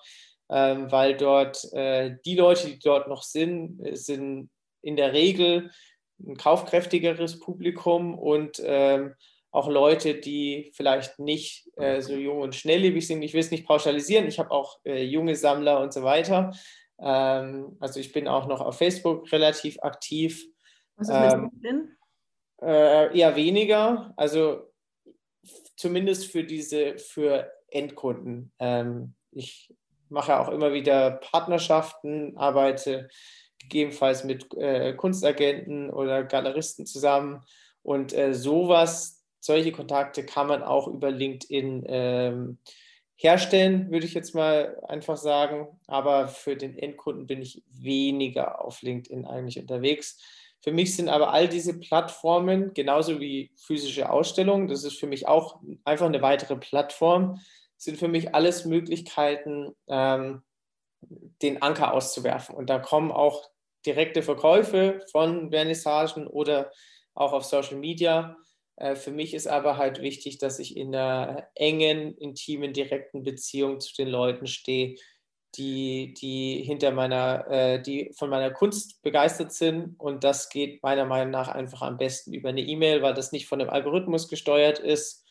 ähm, 0.50 0.92
weil 0.92 1.18
dort 1.18 1.72
äh, 1.74 2.16
die 2.26 2.36
Leute, 2.36 2.68
die 2.68 2.80
dort 2.80 3.08
noch 3.08 3.24
sind, 3.24 3.80
sind 3.98 4.50
in 4.82 4.96
der 4.96 5.14
Regel 5.14 5.72
ein 6.20 6.38
kaufkräftigeres 6.38 7.40
Publikum 7.40 8.18
und 8.18 8.62
ähm, 8.64 9.14
auch 9.52 9.70
Leute, 9.70 10.16
die 10.16 10.72
vielleicht 10.74 11.20
nicht 11.20 11.70
äh, 11.78 12.02
so 12.02 12.14
jung 12.14 12.42
und 12.42 12.56
schnelllebig 12.56 13.06
sind. 13.06 13.22
Ich 13.22 13.34
will 13.34 13.40
es 13.40 13.52
nicht 13.52 13.68
pauschalisieren, 13.68 14.28
ich 14.28 14.40
habe 14.40 14.52
auch 14.52 14.80
äh, 14.86 15.04
junge 15.04 15.36
Sammler 15.36 15.80
und 15.80 15.94
so 15.94 16.04
weiter. 16.04 16.54
Ähm, 17.00 17.78
also 17.80 18.00
ich 18.00 18.12
bin 18.14 18.28
auch 18.28 18.48
noch 18.48 18.62
auf 18.62 18.78
Facebook 18.78 19.32
relativ 19.32 19.78
aktiv. 19.82 20.46
Was 20.96 21.10
ist 21.10 21.16
mit 21.16 21.52
LinkedIn? 21.52 21.98
Ähm, 22.62 22.68
äh, 22.68 23.18
eher 23.18 23.36
weniger, 23.36 24.14
also 24.16 24.67
zumindest 25.78 26.30
für 26.30 26.44
diese, 26.44 26.98
für 26.98 27.50
Endkunden. 27.70 28.52
Ähm, 28.60 29.14
ich 29.32 29.74
mache 30.10 30.38
auch 30.38 30.50
immer 30.50 30.74
wieder 30.74 31.12
Partnerschaften, 31.12 32.36
arbeite 32.36 33.08
gegebenenfalls 33.60 34.24
mit 34.24 34.54
äh, 34.56 34.94
Kunstagenten 34.94 35.90
oder 35.90 36.24
Galeristen 36.24 36.86
zusammen. 36.86 37.44
Und 37.84 38.14
äh, 38.14 38.34
sowas, 38.34 39.24
solche 39.40 39.72
Kontakte 39.72 40.26
kann 40.26 40.48
man 40.48 40.64
auch 40.64 40.88
über 40.88 41.12
LinkedIn 41.12 41.86
ähm, 41.88 42.58
herstellen, 43.16 43.92
würde 43.92 44.06
ich 44.06 44.14
jetzt 44.14 44.36
mal 44.36 44.78
einfach 44.88 45.18
sagen. 45.18 45.68
Aber 45.88 46.28
für 46.28 46.56
den 46.56 46.78
Endkunden 46.78 47.28
bin 47.28 47.42
ich 47.42 47.64
weniger 47.70 48.64
auf 48.64 48.82
LinkedIn 48.82 49.26
eigentlich 49.26 49.60
unterwegs. 49.60 50.22
Für 50.62 50.72
mich 50.72 50.96
sind 50.96 51.10
aber 51.10 51.32
all 51.32 51.48
diese 51.48 51.80
Plattformen, 51.80 52.74
genauso 52.74 53.20
wie 53.20 53.52
physische 53.56 54.10
Ausstellungen, 54.10 54.68
das 54.68 54.84
ist 54.84 55.00
für 55.00 55.08
mich 55.08 55.28
auch 55.28 55.62
einfach 55.84 56.08
eine 56.08 56.22
weitere 56.22 56.56
Plattform, 56.56 57.40
sind 57.78 57.98
für 57.98 58.08
mich 58.08 58.34
alles 58.34 58.66
Möglichkeiten, 58.66 59.76
ähm, 59.88 60.42
den 61.42 61.62
Anker 61.62 61.94
auszuwerfen. 61.94 62.56
Und 62.56 62.70
da 62.70 62.80
kommen 62.80 63.12
auch 63.12 63.50
direkte 63.86 64.24
Verkäufe 64.24 65.06
von 65.12 65.52
Vernissagen 65.52 66.28
oder 66.28 66.72
auch 67.14 67.34
auf 67.34 67.46
Social 67.46 67.78
Media. 67.78 68.36
Äh, 68.78 68.96
für 68.96 69.12
mich 69.12 69.34
ist 69.34 69.48
aber 69.48 69.78
halt 69.78 70.02
wichtig, 70.02 70.40
dass 70.40 70.60
ich 70.60 70.76
in 70.76 70.96
einer 70.96 71.48
engen, 71.56 72.18
intimen, 72.18 72.74
direkten 72.74 73.24
Beziehung 73.24 73.80
zu 73.80 73.94
den 73.96 74.08
Leuten 74.08 74.48
stehe, 74.48 74.96
die, 75.58 76.14
die 76.14 76.64
hinter 76.64 76.92
meiner, 76.92 77.48
äh, 77.50 77.82
die 77.82 78.12
von 78.16 78.30
meiner 78.30 78.52
Kunst 78.52 79.02
begeistert 79.02 79.52
sind. 79.52 80.00
Und 80.00 80.24
das 80.24 80.50
geht 80.50 80.84
meiner 80.84 81.06
Meinung 81.06 81.32
nach 81.32 81.48
einfach 81.48 81.82
am 81.82 81.98
besten 81.98 82.34
über 82.34 82.50
eine 82.50 82.62
E-Mail, 82.62 83.02
weil 83.02 83.14
das 83.14 83.32
nicht 83.32 83.48
von 83.48 83.60
einem 83.60 83.70
Algorithmus 83.70 84.28
gesteuert 84.28 84.80
ist 84.80 85.26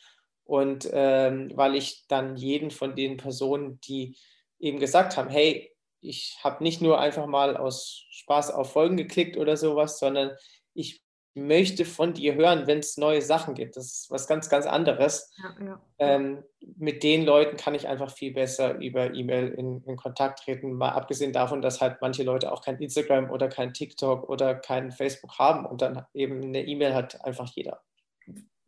und 0.46 0.88
ähm, 0.92 1.50
weil 1.54 1.74
ich 1.74 2.06
dann 2.08 2.36
jeden 2.36 2.70
von 2.70 2.94
den 2.94 3.16
Personen, 3.16 3.80
die 3.80 4.16
eben 4.58 4.78
gesagt 4.78 5.16
haben, 5.16 5.28
hey, 5.28 5.72
ich 6.00 6.38
habe 6.42 6.62
nicht 6.62 6.80
nur 6.80 7.00
einfach 7.00 7.26
mal 7.26 7.56
aus 7.56 8.04
Spaß 8.10 8.52
auf 8.52 8.72
Folgen 8.72 8.96
geklickt 8.96 9.36
oder 9.36 9.56
sowas, 9.56 9.98
sondern 9.98 10.36
ich 10.72 11.02
möchte 11.36 11.84
von 11.84 12.14
dir 12.14 12.34
hören, 12.34 12.66
wenn 12.66 12.78
es 12.78 12.96
neue 12.96 13.20
Sachen 13.20 13.54
gibt. 13.54 13.76
Das 13.76 13.86
ist 13.86 14.10
was 14.10 14.26
ganz, 14.26 14.48
ganz 14.48 14.66
anderes. 14.66 15.30
Ja, 15.36 15.66
ja. 15.66 15.80
Ähm, 15.98 16.42
mit 16.76 17.02
den 17.02 17.24
Leuten 17.24 17.56
kann 17.56 17.74
ich 17.74 17.86
einfach 17.86 18.10
viel 18.10 18.32
besser 18.32 18.76
über 18.78 19.12
E-Mail 19.12 19.48
in, 19.48 19.82
in, 19.84 19.96
Kontakt 19.96 20.40
treten. 20.40 20.72
Mal 20.72 20.90
abgesehen 20.90 21.32
davon, 21.32 21.60
dass 21.60 21.80
halt 21.80 21.98
manche 22.00 22.22
Leute 22.22 22.50
auch 22.52 22.62
kein 22.62 22.78
Instagram 22.78 23.30
oder 23.30 23.48
kein 23.48 23.74
TikTok 23.74 24.28
oder 24.28 24.54
kein 24.54 24.90
Facebook 24.90 25.38
haben 25.38 25.66
und 25.66 25.82
dann 25.82 26.06
eben 26.14 26.42
eine 26.42 26.64
E-Mail 26.64 26.94
hat 26.94 27.22
einfach 27.24 27.48
jeder. 27.54 27.82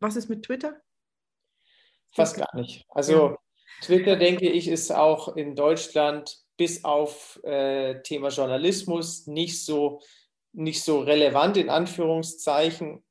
Was 0.00 0.16
ist 0.16 0.28
mit 0.28 0.44
Twitter? 0.44 0.76
Fast 2.12 2.36
gar 2.36 2.54
nicht. 2.54 2.84
Also 2.90 3.12
ja. 3.12 3.38
Twitter, 3.80 4.16
denke 4.16 4.48
ich, 4.48 4.68
ist 4.68 4.92
auch 4.92 5.36
in 5.36 5.54
Deutschland 5.56 6.38
bis 6.56 6.84
auf 6.84 7.40
äh, 7.44 8.02
Thema 8.02 8.28
Journalismus 8.28 9.26
nicht 9.26 9.64
so, 9.64 10.00
nicht 10.58 10.82
so 10.82 11.00
relevant 11.00 11.56
in 11.56 11.70
Anführungszeichen. 11.70 13.02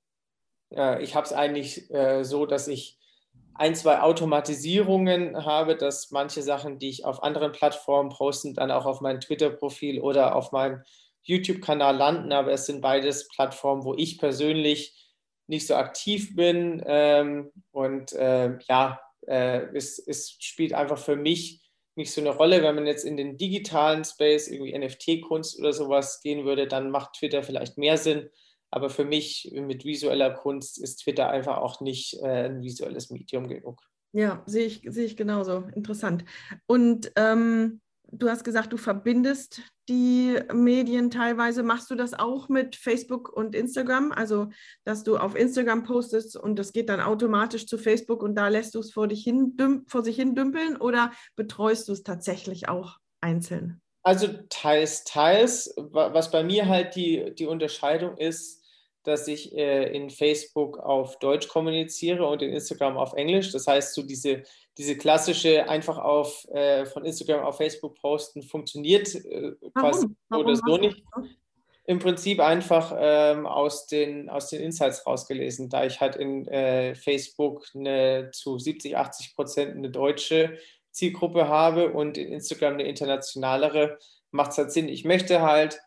Äh, 0.74 1.02
ich 1.02 1.16
habe 1.16 1.26
es 1.26 1.34
eigentlich 1.34 1.90
äh, 1.92 2.24
so, 2.24 2.46
dass 2.46 2.68
ich 2.68 3.00
ein, 3.54 3.74
zwei 3.74 4.02
Automatisierungen 4.02 5.46
habe, 5.46 5.76
dass 5.76 6.12
manche 6.12 6.44
Sachen, 6.44 6.78
die 6.78 6.90
ich 6.90 7.06
auf 7.06 7.24
anderen 7.24 7.54
Plattformen 7.54 8.10
poste, 8.10 8.54
dann 8.54 8.70
auch 8.70 8.86
auf 8.86 9.02
mein 9.02 9.22
Twitter-Profil 9.22 10.02
oder 10.02 10.36
auf 10.36 10.52
meinem 10.52 10.84
YouTube-Kanal 11.24 11.96
landen. 11.96 12.34
Aber 12.34 12.52
es 12.52 12.66
sind 12.66 12.82
beides 12.82 13.28
Plattformen, 13.30 13.84
wo 13.84 13.96
ich 13.96 14.20
persönlich 14.20 14.94
nicht 15.48 15.66
so 15.66 15.76
aktiv 15.76 16.36
bin. 16.36 16.84
Ähm, 16.86 17.52
und 17.72 18.12
äh, 18.12 18.58
ja, 18.68 19.00
äh, 19.26 19.62
es, 19.74 20.00
es 20.00 20.36
spielt 20.40 20.74
einfach 20.74 20.98
für 20.98 21.16
mich 21.16 21.62
nicht 21.98 22.12
so 22.12 22.22
eine 22.22 22.30
Rolle. 22.30 22.64
Wenn 22.64 22.76
man 22.76 22.88
jetzt 22.88 23.06
in 23.06 23.18
den 23.18 23.38
digitalen 23.38 24.04
Space, 24.04 24.48
irgendwie 24.48 24.78
NFT-Kunst 24.78 25.60
oder 25.60 25.74
sowas 25.74 26.22
gehen 26.22 26.46
würde, 26.46 26.68
dann 26.68 26.92
macht 26.92 27.14
Twitter 27.14 27.44
vielleicht 27.44 27.78
mehr 27.78 27.98
Sinn. 27.98 28.30
Aber 28.70 28.90
für 28.90 29.06
mich 29.06 29.52
mit 29.54 29.86
visueller 29.86 30.32
Kunst 30.32 30.78
ist 30.78 30.98
Twitter 30.98 31.30
einfach 31.30 31.58
auch 31.58 31.82
nicht 31.82 32.22
äh, 32.22 32.46
ein 32.46 32.62
visuelles 32.62 33.10
Medium 33.10 33.48
genug. 33.48 33.82
Ja, 34.14 34.44
sehe 34.46 34.66
ich, 34.66 34.82
sehe 34.86 35.06
ich 35.06 35.16
genauso. 35.16 35.64
Interessant. 35.76 36.26
Und 36.66 37.12
ähm, 37.16 37.82
du 38.12 38.30
hast 38.30 38.44
gesagt, 38.44 38.74
du 38.74 38.78
verbindest 38.78 39.62
die 39.90 40.38
Medien 40.54 41.12
teilweise. 41.12 41.64
Machst 41.64 41.90
du 41.90 41.96
das 41.96 42.14
auch 42.14 42.50
mit 42.50 42.76
Facebook 42.76 43.30
und 43.30 43.56
Instagram? 43.56 44.12
Also, 44.12 44.50
dass 44.84 45.04
du 45.04 45.18
auf 45.18 45.36
Instagram 45.36 45.84
postest 45.84 46.36
und 46.38 46.58
das 46.58 46.74
geht 46.74 46.90
dann 46.90 47.02
automatisch 47.02 47.68
zu 47.68 47.78
Facebook 47.78 48.24
und 48.24 48.36
da 48.36 48.48
lässt 48.48 48.76
du 48.76 48.80
es 48.80 48.92
vor, 48.92 49.08
dich 49.08 49.24
hin, 49.24 49.56
vor 49.88 50.04
sich 50.04 50.16
hin 50.16 50.36
dümpeln 50.36 50.78
oder 50.78 51.12
betreust 51.36 51.88
du 51.88 51.94
es 51.94 52.04
tatsächlich 52.04 52.70
auch 52.70 52.98
einzeln? 53.22 53.82
Also 54.04 54.28
teils, 54.50 55.04
teils. 55.04 55.74
Was 55.78 56.32
bei 56.32 56.44
mir 56.44 56.68
halt 56.68 56.96
die, 56.96 57.34
die 57.36 57.46
Unterscheidung 57.46 58.18
ist, 58.18 58.64
dass 59.04 59.28
ich 59.28 59.56
äh, 59.56 59.96
in 59.96 60.10
Facebook 60.10 60.80
auf 60.80 61.18
Deutsch 61.20 61.48
kommuniziere 61.48 62.28
und 62.28 62.42
in 62.42 62.52
Instagram 62.52 62.98
auf 62.98 63.14
Englisch. 63.14 63.52
Das 63.52 63.66
heißt, 63.66 63.94
so 63.94 64.04
diese, 64.04 64.44
diese 64.78 64.96
klassische 64.96 65.68
einfach 65.68 65.98
auf, 65.98 66.48
äh, 66.50 66.86
von 66.86 67.06
Instagram 67.06 67.44
auf 67.44 67.58
Facebook 67.58 67.96
posten 67.96 68.44
funktioniert 68.44 69.14
äh, 69.16 69.54
quasi 69.74 70.08
Warum? 70.30 70.46
oder 70.46 70.56
so 70.56 70.78
nicht. 70.78 71.04
Im 71.86 72.00
Prinzip 72.00 72.42
einfach 72.42 72.94
ähm, 73.00 73.46
aus, 73.46 73.88
den, 73.88 74.30
aus 74.30 74.50
den 74.50 74.62
Insights 74.62 75.08
rausgelesen, 75.08 75.70
da 75.70 75.86
ich 75.86 76.02
halt 76.02 76.18
in 76.18 76.46
äh, 76.48 76.96
Facebook 76.96 77.66
eine, 77.74 78.30
zu 78.34 78.60
70, 78.60 78.98
80 78.98 79.36
Prozent 79.36 79.76
eine 79.76 79.90
deutsche 79.90 80.58
Zielgruppe 80.92 81.48
habe 81.48 81.94
und 81.94 82.18
in 82.18 82.34
Instagram 82.34 82.74
eine 82.74 82.84
internationalere, 82.84 84.00
macht 84.32 84.52
es 84.52 84.58
halt 84.58 84.72
Sinn. 84.74 84.90
Ich 84.90 85.06
möchte 85.06 85.42
halt 85.42 85.80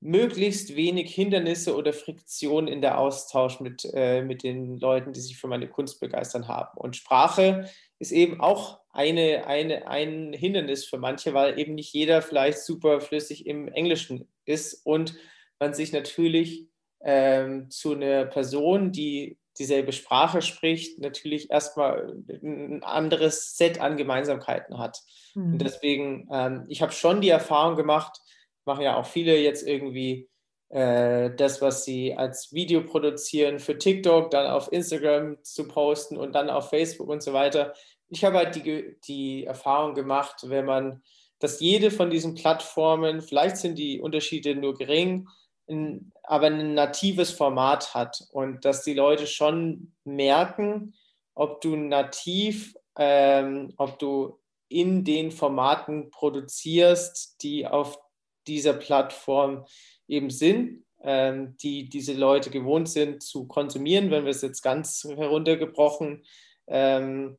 möglichst 0.00 0.76
wenig 0.76 1.14
Hindernisse 1.14 1.74
oder 1.74 1.92
Friktion 1.92 2.68
in 2.68 2.80
der 2.80 2.98
Austausch 2.98 3.60
mit, 3.60 3.88
äh, 3.94 4.22
mit 4.22 4.42
den 4.42 4.78
Leuten, 4.78 5.12
die 5.12 5.20
sich 5.20 5.38
für 5.38 5.48
meine 5.48 5.68
Kunst 5.68 6.00
begeistern 6.00 6.48
haben. 6.48 6.76
Und 6.78 6.96
Sprache 6.96 7.68
ist 7.98 8.12
eben 8.12 8.40
auch 8.40 8.80
eine, 8.90 9.46
eine, 9.46 9.88
ein 9.88 10.32
Hindernis 10.32 10.84
für 10.84 10.98
manche, 10.98 11.34
weil 11.34 11.58
eben 11.58 11.74
nicht 11.74 11.92
jeder 11.92 12.22
vielleicht 12.22 12.58
super 12.58 13.00
flüssig 13.00 13.46
im 13.46 13.68
Englischen 13.68 14.28
ist 14.44 14.84
und 14.84 15.14
man 15.58 15.74
sich 15.74 15.92
natürlich 15.92 16.68
ähm, 17.02 17.70
zu 17.70 17.94
einer 17.94 18.26
Person, 18.26 18.92
die 18.92 19.38
dieselbe 19.58 19.92
Sprache 19.92 20.42
spricht, 20.42 20.98
natürlich 20.98 21.50
erstmal 21.50 22.14
ein 22.28 22.82
anderes 22.82 23.56
Set 23.56 23.80
an 23.80 23.96
Gemeinsamkeiten 23.96 24.78
hat. 24.78 25.02
Mhm. 25.34 25.54
Und 25.54 25.58
deswegen, 25.62 26.28
ähm, 26.30 26.64
ich 26.68 26.82
habe 26.82 26.92
schon 26.92 27.20
die 27.20 27.30
Erfahrung 27.30 27.76
gemacht, 27.76 28.20
machen 28.66 28.82
ja 28.82 28.96
auch 28.96 29.06
viele 29.06 29.38
jetzt 29.38 29.66
irgendwie 29.66 30.28
äh, 30.68 31.30
das, 31.36 31.62
was 31.62 31.84
sie 31.84 32.14
als 32.14 32.52
Video 32.52 32.82
produzieren 32.82 33.60
für 33.60 33.78
TikTok, 33.78 34.30
dann 34.30 34.50
auf 34.50 34.72
Instagram 34.72 35.42
zu 35.42 35.68
posten 35.68 36.16
und 36.16 36.34
dann 36.34 36.50
auf 36.50 36.70
Facebook 36.70 37.08
und 37.08 37.22
so 37.22 37.32
weiter. 37.32 37.72
Ich 38.08 38.24
habe 38.24 38.38
halt 38.38 38.56
die, 38.56 38.96
die 39.06 39.44
Erfahrung 39.44 39.94
gemacht, 39.94 40.44
wenn 40.44 40.64
man, 40.64 41.02
dass 41.38 41.60
jede 41.60 41.90
von 41.90 42.10
diesen 42.10 42.34
Plattformen, 42.34 43.20
vielleicht 43.20 43.58
sind 43.58 43.78
die 43.78 44.00
Unterschiede 44.00 44.54
nur 44.54 44.74
gering, 44.74 45.28
ein, 45.68 46.12
aber 46.22 46.46
ein 46.46 46.74
natives 46.74 47.30
Format 47.30 47.94
hat 47.94 48.24
und 48.30 48.64
dass 48.64 48.82
die 48.82 48.94
Leute 48.94 49.26
schon 49.26 49.92
merken, 50.04 50.94
ob 51.34 51.60
du 51.60 51.76
nativ, 51.76 52.74
ähm, 52.96 53.72
ob 53.76 53.98
du 53.98 54.40
in 54.68 55.04
den 55.04 55.30
Formaten 55.30 56.10
produzierst, 56.10 57.42
die 57.42 57.66
auf 57.66 57.98
dieser 58.46 58.74
Plattform 58.74 59.64
eben 60.08 60.30
sind, 60.30 60.84
ähm, 61.02 61.56
die 61.58 61.88
diese 61.88 62.14
Leute 62.14 62.50
gewohnt 62.50 62.88
sind 62.88 63.22
zu 63.22 63.46
konsumieren, 63.46 64.10
wenn 64.10 64.24
wir 64.24 64.30
es 64.30 64.42
jetzt 64.42 64.62
ganz 64.62 65.04
heruntergebrochen 65.04 66.24
ähm, 66.66 67.38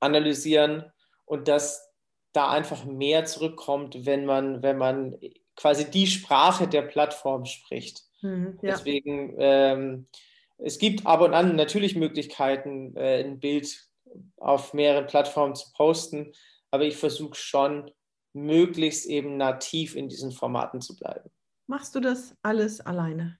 analysieren 0.00 0.84
und 1.24 1.48
dass 1.48 1.92
da 2.32 2.50
einfach 2.50 2.84
mehr 2.84 3.24
zurückkommt, 3.24 4.04
wenn 4.06 4.26
man, 4.26 4.62
wenn 4.62 4.78
man 4.78 5.16
quasi 5.56 5.90
die 5.90 6.06
Sprache 6.06 6.68
der 6.68 6.82
Plattform 6.82 7.46
spricht. 7.46 8.02
Mhm, 8.22 8.58
ja. 8.62 8.72
Deswegen, 8.72 9.34
ähm, 9.38 10.08
es 10.58 10.78
gibt 10.78 11.06
ab 11.06 11.20
und 11.22 11.34
an 11.34 11.56
natürlich 11.56 11.96
Möglichkeiten, 11.96 12.94
äh, 12.96 13.24
ein 13.24 13.40
Bild 13.40 13.88
auf 14.36 14.74
mehreren 14.74 15.06
Plattformen 15.06 15.54
zu 15.54 15.72
posten, 15.72 16.32
aber 16.70 16.84
ich 16.84 16.96
versuche 16.96 17.34
schon, 17.34 17.90
möglichst 18.36 19.06
eben 19.06 19.36
nativ 19.36 19.96
in 19.96 20.08
diesen 20.08 20.30
Formaten 20.30 20.80
zu 20.80 20.94
bleiben. 20.94 21.30
Machst 21.66 21.94
du 21.94 22.00
das 22.00 22.36
alles 22.42 22.80
alleine? 22.80 23.38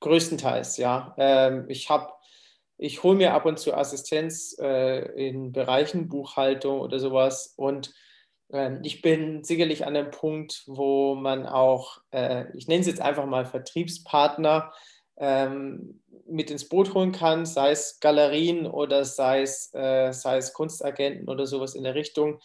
Größtenteils, 0.00 0.76
ja. 0.76 1.14
Ähm, 1.16 1.64
ich 1.68 1.88
habe 1.88 2.12
ich 2.80 3.02
hole 3.02 3.16
mir 3.16 3.34
ab 3.34 3.44
und 3.44 3.58
zu 3.58 3.74
Assistenz 3.74 4.56
äh, 4.60 5.28
in 5.28 5.52
Bereichen 5.52 6.08
Buchhaltung 6.08 6.80
oder 6.80 7.00
sowas 7.00 7.54
und 7.56 7.92
ähm, 8.50 8.80
ich 8.82 9.02
bin 9.02 9.42
sicherlich 9.44 9.84
an 9.84 9.96
einem 9.96 10.10
Punkt, 10.10 10.62
wo 10.66 11.14
man 11.14 11.46
auch, 11.46 11.98
äh, 12.12 12.44
ich 12.56 12.68
nenne 12.68 12.80
es 12.80 12.86
jetzt 12.86 13.00
einfach 13.00 13.26
mal 13.26 13.44
Vertriebspartner, 13.44 14.72
ähm, 15.16 16.02
mit 16.26 16.50
ins 16.50 16.68
Boot 16.68 16.94
holen 16.94 17.12
kann, 17.12 17.46
sei 17.46 17.72
es 17.72 17.98
Galerien 18.00 18.66
oder 18.66 19.04
sei 19.04 19.42
es, 19.42 19.74
äh, 19.74 20.12
sei 20.12 20.36
es 20.36 20.52
Kunstagenten 20.52 21.28
oder 21.28 21.46
sowas 21.46 21.74
in 21.74 21.82
der 21.82 21.94
Richtung, 21.94 22.38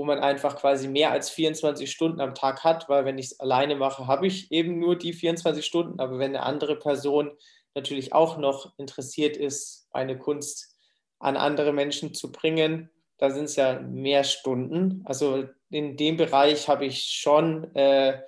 wo 0.00 0.04
man 0.04 0.20
einfach 0.20 0.56
quasi 0.56 0.88
mehr 0.88 1.10
als 1.10 1.28
24 1.28 1.90
Stunden 1.90 2.22
am 2.22 2.34
Tag 2.34 2.64
hat, 2.64 2.88
weil 2.88 3.04
wenn 3.04 3.18
ich 3.18 3.26
es 3.26 3.40
alleine 3.40 3.76
mache, 3.76 4.06
habe 4.06 4.26
ich 4.26 4.50
eben 4.50 4.78
nur 4.78 4.96
die 4.96 5.12
24 5.12 5.62
Stunden, 5.62 6.00
aber 6.00 6.18
wenn 6.18 6.34
eine 6.34 6.42
andere 6.42 6.78
Person 6.78 7.32
natürlich 7.74 8.14
auch 8.14 8.38
noch 8.38 8.72
interessiert 8.78 9.36
ist, 9.36 9.88
eine 9.92 10.16
Kunst 10.16 10.74
an 11.18 11.36
andere 11.36 11.74
Menschen 11.74 12.14
zu 12.14 12.32
bringen, 12.32 12.88
da 13.18 13.28
sind 13.28 13.44
es 13.44 13.56
ja 13.56 13.78
mehr 13.78 14.24
Stunden. 14.24 15.02
Also 15.04 15.44
in 15.68 15.98
dem 15.98 16.16
Bereich 16.16 16.66
habe 16.66 16.86
ich 16.86 17.02
schon 17.02 17.64
äh, 17.76 18.22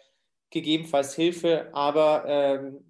gegebenenfalls 0.51 1.15
Hilfe, 1.15 1.71
aber 1.73 2.25
ähm, 2.27 2.85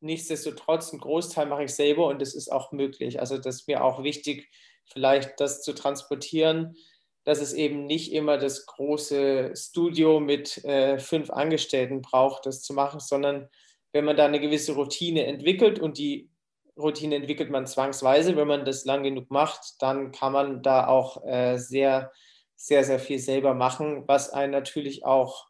nichtsdestotrotz, 0.00 0.92
einen 0.92 1.02
Großteil 1.02 1.44
mache 1.44 1.64
ich 1.64 1.74
selber 1.74 2.06
und 2.06 2.22
das 2.22 2.34
ist 2.34 2.50
auch 2.50 2.72
möglich. 2.72 3.20
Also 3.20 3.36
das 3.36 3.56
ist 3.56 3.68
mir 3.68 3.84
auch 3.84 4.02
wichtig, 4.02 4.48
vielleicht 4.86 5.38
das 5.40 5.60
zu 5.60 5.74
transportieren, 5.74 6.74
dass 7.28 7.42
es 7.42 7.52
eben 7.52 7.84
nicht 7.84 8.14
immer 8.14 8.38
das 8.38 8.64
große 8.64 9.52
Studio 9.54 10.18
mit 10.18 10.64
äh, 10.64 10.98
fünf 10.98 11.28
Angestellten 11.28 12.00
braucht, 12.00 12.46
das 12.46 12.62
zu 12.62 12.72
machen, 12.72 13.00
sondern 13.00 13.50
wenn 13.92 14.06
man 14.06 14.16
da 14.16 14.24
eine 14.24 14.40
gewisse 14.40 14.72
Routine 14.72 15.26
entwickelt 15.26 15.78
und 15.78 15.98
die 15.98 16.30
Routine 16.78 17.16
entwickelt 17.16 17.50
man 17.50 17.66
zwangsweise, 17.66 18.34
wenn 18.34 18.48
man 18.48 18.64
das 18.64 18.86
lang 18.86 19.02
genug 19.02 19.30
macht, 19.30 19.74
dann 19.80 20.10
kann 20.10 20.32
man 20.32 20.62
da 20.62 20.86
auch 20.86 21.22
äh, 21.26 21.58
sehr, 21.58 22.12
sehr, 22.56 22.82
sehr 22.82 22.98
viel 22.98 23.18
selber 23.18 23.52
machen, 23.52 24.04
was 24.06 24.30
einen 24.30 24.52
natürlich 24.52 25.04
auch 25.04 25.48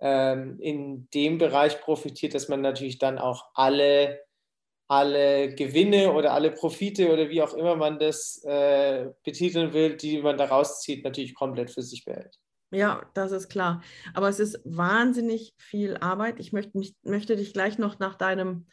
ähm, 0.00 0.58
in 0.58 1.08
dem 1.14 1.38
Bereich 1.38 1.80
profitiert, 1.80 2.34
dass 2.34 2.48
man 2.48 2.60
natürlich 2.60 2.98
dann 2.98 3.20
auch 3.20 3.44
alle, 3.54 4.20
alle 4.88 5.54
Gewinne 5.54 6.12
oder 6.12 6.32
alle 6.32 6.50
Profite 6.50 7.12
oder 7.12 7.28
wie 7.30 7.42
auch 7.42 7.54
immer 7.54 7.76
man 7.76 7.98
das 7.98 8.42
äh, 8.44 9.10
betiteln 9.24 9.72
will, 9.72 9.96
die 9.96 10.20
man 10.20 10.36
daraus 10.36 10.80
zieht, 10.82 11.04
natürlich 11.04 11.34
komplett 11.34 11.70
für 11.70 11.82
sich 11.82 12.04
behält. 12.04 12.38
Ja, 12.70 13.08
das 13.14 13.32
ist 13.32 13.48
klar. 13.48 13.82
Aber 14.14 14.28
es 14.28 14.40
ist 14.40 14.60
wahnsinnig 14.64 15.54
viel 15.58 15.96
Arbeit. 15.98 16.40
Ich 16.40 16.52
möchte, 16.52 16.76
mich, 16.76 16.96
möchte 17.02 17.36
dich 17.36 17.52
gleich 17.52 17.78
noch 17.78 17.98
nach 17.98 18.16
deinem, 18.16 18.66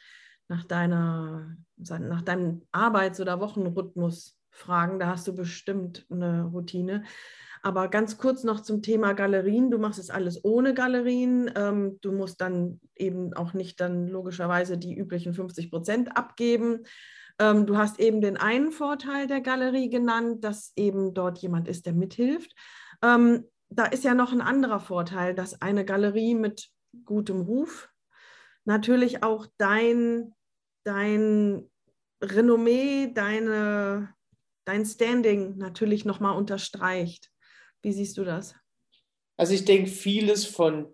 nach 0.47 0.65
deiner, 0.65 1.55
nach 1.77 2.21
deinem 2.21 2.63
Arbeits- 2.71 3.21
oder 3.21 3.39
Wochenrhythmus 3.39 4.37
fragen. 4.49 4.99
Da 4.99 5.07
hast 5.07 5.27
du 5.27 5.35
bestimmt 5.35 6.05
eine 6.09 6.45
Routine. 6.45 7.03
Aber 7.63 7.89
ganz 7.89 8.17
kurz 8.17 8.43
noch 8.43 8.61
zum 8.61 8.81
Thema 8.81 9.13
Galerien. 9.13 9.69
Du 9.69 9.77
machst 9.77 9.99
es 9.99 10.09
alles 10.09 10.43
ohne 10.43 10.73
Galerien. 10.73 11.51
Ähm, 11.55 11.99
du 12.01 12.11
musst 12.11 12.41
dann 12.41 12.79
eben 12.95 13.33
auch 13.33 13.53
nicht 13.53 13.79
dann 13.79 14.07
logischerweise 14.07 14.77
die 14.77 14.95
üblichen 14.95 15.33
50 15.33 15.69
Prozent 15.69 16.17
abgeben. 16.17 16.83
Ähm, 17.39 17.65
du 17.65 17.77
hast 17.77 17.99
eben 17.99 18.21
den 18.21 18.37
einen 18.37 18.71
Vorteil 18.71 19.27
der 19.27 19.41
Galerie 19.41 19.89
genannt, 19.89 20.43
dass 20.43 20.73
eben 20.75 21.13
dort 21.13 21.37
jemand 21.39 21.67
ist, 21.67 21.85
der 21.85 21.93
mithilft. 21.93 22.55
Ähm, 23.03 23.45
da 23.69 23.85
ist 23.85 24.03
ja 24.03 24.13
noch 24.13 24.31
ein 24.31 24.41
anderer 24.41 24.79
Vorteil, 24.79 25.33
dass 25.33 25.61
eine 25.61 25.85
Galerie 25.85 26.35
mit 26.35 26.69
gutem 27.05 27.41
Ruf 27.41 27.89
natürlich 28.65 29.23
auch 29.23 29.47
dein, 29.57 30.33
dein 30.83 31.69
Renommee, 32.21 33.11
deine, 33.13 34.13
dein 34.65 34.85
Standing 34.85 35.57
natürlich 35.57 36.05
nochmal 36.05 36.37
unterstreicht. 36.37 37.30
Wie 37.81 37.91
siehst 37.91 38.17
du 38.17 38.23
das? 38.23 38.55
Also 39.37 39.53
ich 39.53 39.65
denke, 39.65 39.89
vieles 39.89 40.45
von 40.45 40.87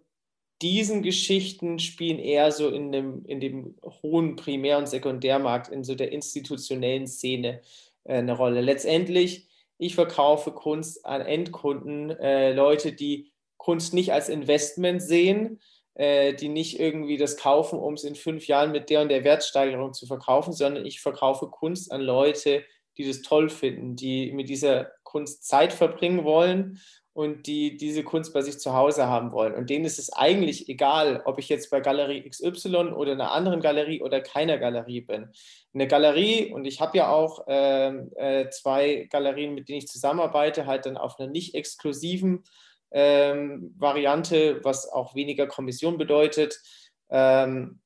diesen 0.62 1.04
Geschichten 1.04 1.80
spielen 1.80 2.20
eher 2.20 2.52
so 2.52 2.70
in 2.70 2.92
dem, 2.92 3.26
in 3.26 3.40
dem 3.40 3.76
hohen 3.84 4.36
Primär- 4.36 4.78
und 4.78 4.88
Sekundärmarkt, 4.88 5.70
in 5.70 5.84
so 5.84 5.96
der 5.96 6.12
institutionellen 6.12 7.08
Szene 7.08 7.62
äh, 8.06 8.18
eine 8.18 8.34
Rolle. 8.34 8.62
Letztendlich 8.62 9.48
ich 9.78 9.96
verkaufe 9.96 10.52
Kunst 10.52 11.06
an 11.06 11.22
Endkunden, 11.22 12.10
äh, 12.10 12.54
Leute, 12.54 12.94
die 12.94 13.32
Kunst 13.58 13.94
nicht 13.94 14.12
als 14.12 14.30
Investment 14.30 15.02
sehen, 15.02 15.62
äh, 15.94 16.34
die 16.34 16.50
nicht 16.50 16.80
irgendwie 16.80 17.18
das 17.18 17.38
kaufen, 17.38 17.80
um 17.80 17.94
es 17.94 18.04
in 18.04 18.16
fünf 18.16 18.48
Jahren 18.48 18.72
mit 18.72 18.90
der 18.90 19.02
und 19.02 19.10
der 19.10 19.24
Wertsteigerung 19.24 19.94
zu 19.94 20.08
verkaufen, 20.08 20.54
sondern 20.54 20.86
ich 20.86 21.00
verkaufe 21.00 21.48
Kunst 21.48 21.92
an 21.92 22.02
Leute, 22.02 22.64
die 22.98 23.08
das 23.08 23.22
toll 23.22 23.50
finden, 23.50 23.96
die 23.96 24.32
mit 24.32 24.50
dieser 24.50 24.92
Kunst 25.08 25.48
Zeit 25.48 25.72
verbringen 25.72 26.26
wollen 26.26 26.80
und 27.14 27.48
die 27.48 27.78
diese 27.78 28.04
Kunst 28.04 28.34
bei 28.34 28.42
sich 28.42 28.60
zu 28.60 28.74
Hause 28.74 29.08
haben 29.08 29.32
wollen. 29.32 29.56
Und 29.56 29.70
denen 29.70 29.86
ist 29.86 29.98
es 29.98 30.12
eigentlich 30.14 30.70
egal, 30.70 31.22
ob 31.26 31.40
ich 31.40 31.50
jetzt 31.50 31.72
bei 31.72 31.80
Galerie 31.80 32.30
XY 32.30 32.94
oder 32.94 33.14
einer 33.14 33.32
anderen 33.32 33.62
Galerie 33.62 34.02
oder 34.02 34.22
keiner 34.22 34.58
Galerie 34.58 35.02
bin. 35.02 35.32
Eine 35.74 35.88
Galerie, 35.88 36.52
und 36.54 36.66
ich 36.66 36.80
habe 36.80 36.98
ja 36.98 37.10
auch 37.10 37.48
äh, 37.48 37.88
äh, 37.88 38.50
zwei 38.52 39.08
Galerien, 39.10 39.56
mit 39.56 39.68
denen 39.68 39.80
ich 39.80 39.88
zusammenarbeite, 39.88 40.68
halt 40.68 40.86
dann 40.86 40.98
auf 40.98 41.20
einer 41.20 41.32
nicht 41.32 41.56
exklusiven 41.56 42.44
ähm, 42.92 43.74
Variante, 43.80 44.64
was 44.64 44.88
auch 44.88 45.16
weniger 45.16 45.48
Kommission 45.48 45.98
bedeutet. 45.98 46.62
Ähm, 47.10 47.80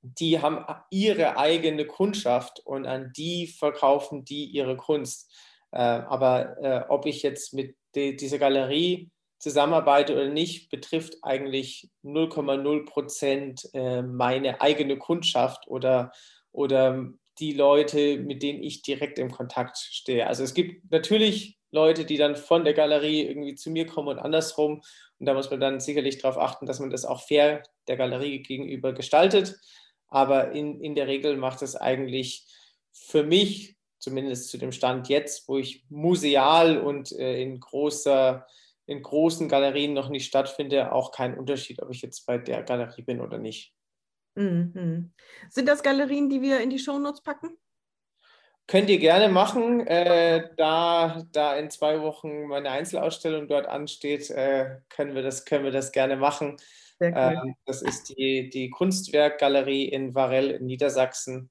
die 0.00 0.40
haben 0.40 0.64
ihre 0.90 1.36
eigene 1.36 1.86
Kundschaft 1.86 2.60
und 2.64 2.86
an 2.86 3.12
die 3.16 3.48
verkaufen 3.48 4.24
die 4.24 4.44
ihre 4.44 4.76
Kunst. 4.76 5.32
Äh, 5.72 5.78
aber 5.78 6.56
äh, 6.62 6.84
ob 6.88 7.06
ich 7.06 7.22
jetzt 7.22 7.54
mit 7.54 7.76
die, 7.94 8.16
diese 8.16 8.38
Galerie 8.38 9.10
zusammenarbeite 9.38 10.14
oder 10.14 10.28
nicht, 10.28 10.70
betrifft 10.70 11.16
eigentlich 11.22 11.88
0,0 12.04 12.84
Prozent 12.86 13.68
äh, 13.74 14.02
meine 14.02 14.60
eigene 14.60 14.96
Kundschaft 14.96 15.68
oder, 15.68 16.12
oder 16.52 17.10
die 17.38 17.52
Leute, 17.52 18.18
mit 18.18 18.42
denen 18.42 18.62
ich 18.62 18.82
direkt 18.82 19.18
im 19.18 19.30
Kontakt 19.30 19.76
stehe. 19.76 20.26
Also 20.26 20.42
es 20.42 20.54
gibt 20.54 20.90
natürlich 20.90 21.58
Leute, 21.70 22.04
die 22.04 22.16
dann 22.16 22.36
von 22.36 22.64
der 22.64 22.72
Galerie 22.72 23.22
irgendwie 23.22 23.54
zu 23.54 23.70
mir 23.70 23.86
kommen 23.86 24.08
und 24.08 24.18
andersrum. 24.18 24.82
Und 25.18 25.26
da 25.26 25.34
muss 25.34 25.50
man 25.50 25.60
dann 25.60 25.80
sicherlich 25.80 26.18
darauf 26.18 26.38
achten, 26.38 26.66
dass 26.66 26.80
man 26.80 26.90
das 26.90 27.04
auch 27.04 27.22
fair 27.22 27.62
der 27.88 27.96
Galerie 27.96 28.42
gegenüber 28.42 28.92
gestaltet. 28.94 29.56
Aber 30.08 30.52
in, 30.52 30.80
in 30.80 30.94
der 30.94 31.06
Regel 31.06 31.36
macht 31.36 31.62
es 31.62 31.76
eigentlich 31.76 32.46
für 32.92 33.22
mich 33.22 33.75
zumindest 34.06 34.50
zu 34.50 34.56
dem 34.56 34.70
Stand 34.70 35.08
jetzt, 35.08 35.48
wo 35.48 35.58
ich 35.58 35.84
museal 35.88 36.78
und 36.78 37.10
äh, 37.10 37.42
in, 37.42 37.58
großer, 37.58 38.46
in 38.86 39.02
großen 39.02 39.48
Galerien 39.48 39.94
noch 39.94 40.10
nicht 40.10 40.26
stattfinde, 40.26 40.92
auch 40.92 41.10
kein 41.10 41.36
Unterschied, 41.36 41.82
ob 41.82 41.90
ich 41.90 42.02
jetzt 42.02 42.24
bei 42.24 42.38
der 42.38 42.62
Galerie 42.62 43.02
bin 43.02 43.20
oder 43.20 43.38
nicht. 43.38 43.74
Mhm. 44.36 45.12
Sind 45.48 45.68
das 45.68 45.82
Galerien, 45.82 46.28
die 46.28 46.40
wir 46.40 46.60
in 46.60 46.70
die 46.70 46.78
Shownotes 46.78 47.20
packen? 47.20 47.58
Könnt 48.68 48.88
ihr 48.90 49.00
gerne 49.00 49.28
machen. 49.28 49.84
Äh, 49.88 50.50
da, 50.56 51.24
da 51.32 51.56
in 51.56 51.68
zwei 51.68 52.00
Wochen 52.00 52.46
meine 52.46 52.70
Einzelausstellung 52.70 53.48
dort 53.48 53.66
ansteht, 53.66 54.30
äh, 54.30 54.76
können, 54.88 55.16
wir 55.16 55.22
das, 55.22 55.44
können 55.46 55.64
wir 55.64 55.72
das 55.72 55.90
gerne 55.90 56.14
machen. 56.14 56.58
Cool. 57.00 57.12
Ähm, 57.12 57.56
das 57.64 57.82
ist 57.82 58.10
die, 58.10 58.50
die 58.50 58.70
Kunstwerkgalerie 58.70 59.88
in 59.88 60.14
Varell 60.14 60.52
in 60.52 60.66
Niedersachsen. 60.66 61.50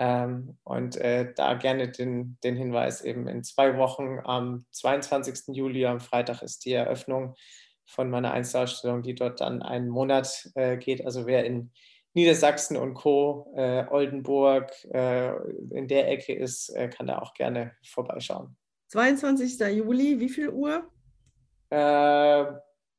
Ähm, 0.00 0.56
und 0.62 0.96
äh, 0.96 1.32
da 1.34 1.54
gerne 1.54 1.90
den, 1.90 2.38
den 2.44 2.54
Hinweis 2.54 3.02
eben 3.02 3.26
in 3.26 3.42
zwei 3.42 3.76
Wochen 3.76 4.20
am 4.22 4.64
22. 4.70 5.56
Juli, 5.56 5.86
am 5.86 5.98
Freitag 5.98 6.40
ist 6.42 6.64
die 6.64 6.72
Eröffnung 6.72 7.34
von 7.84 8.08
meiner 8.08 8.30
Einzelausstellung, 8.30 9.02
die 9.02 9.16
dort 9.16 9.40
dann 9.40 9.60
einen 9.60 9.88
Monat 9.88 10.50
äh, 10.54 10.76
geht. 10.76 11.04
Also 11.04 11.26
wer 11.26 11.44
in 11.44 11.72
Niedersachsen 12.14 12.76
und 12.76 12.94
Co., 12.94 13.52
äh, 13.56 13.86
Oldenburg, 13.90 14.72
äh, 14.92 15.32
in 15.70 15.88
der 15.88 16.08
Ecke 16.08 16.32
ist, 16.32 16.68
äh, 16.70 16.88
kann 16.88 17.08
da 17.08 17.18
auch 17.18 17.34
gerne 17.34 17.72
vorbeischauen. 17.84 18.56
22. 18.88 19.58
Juli, 19.76 20.20
wie 20.20 20.28
viel 20.28 20.50
Uhr? 20.50 20.88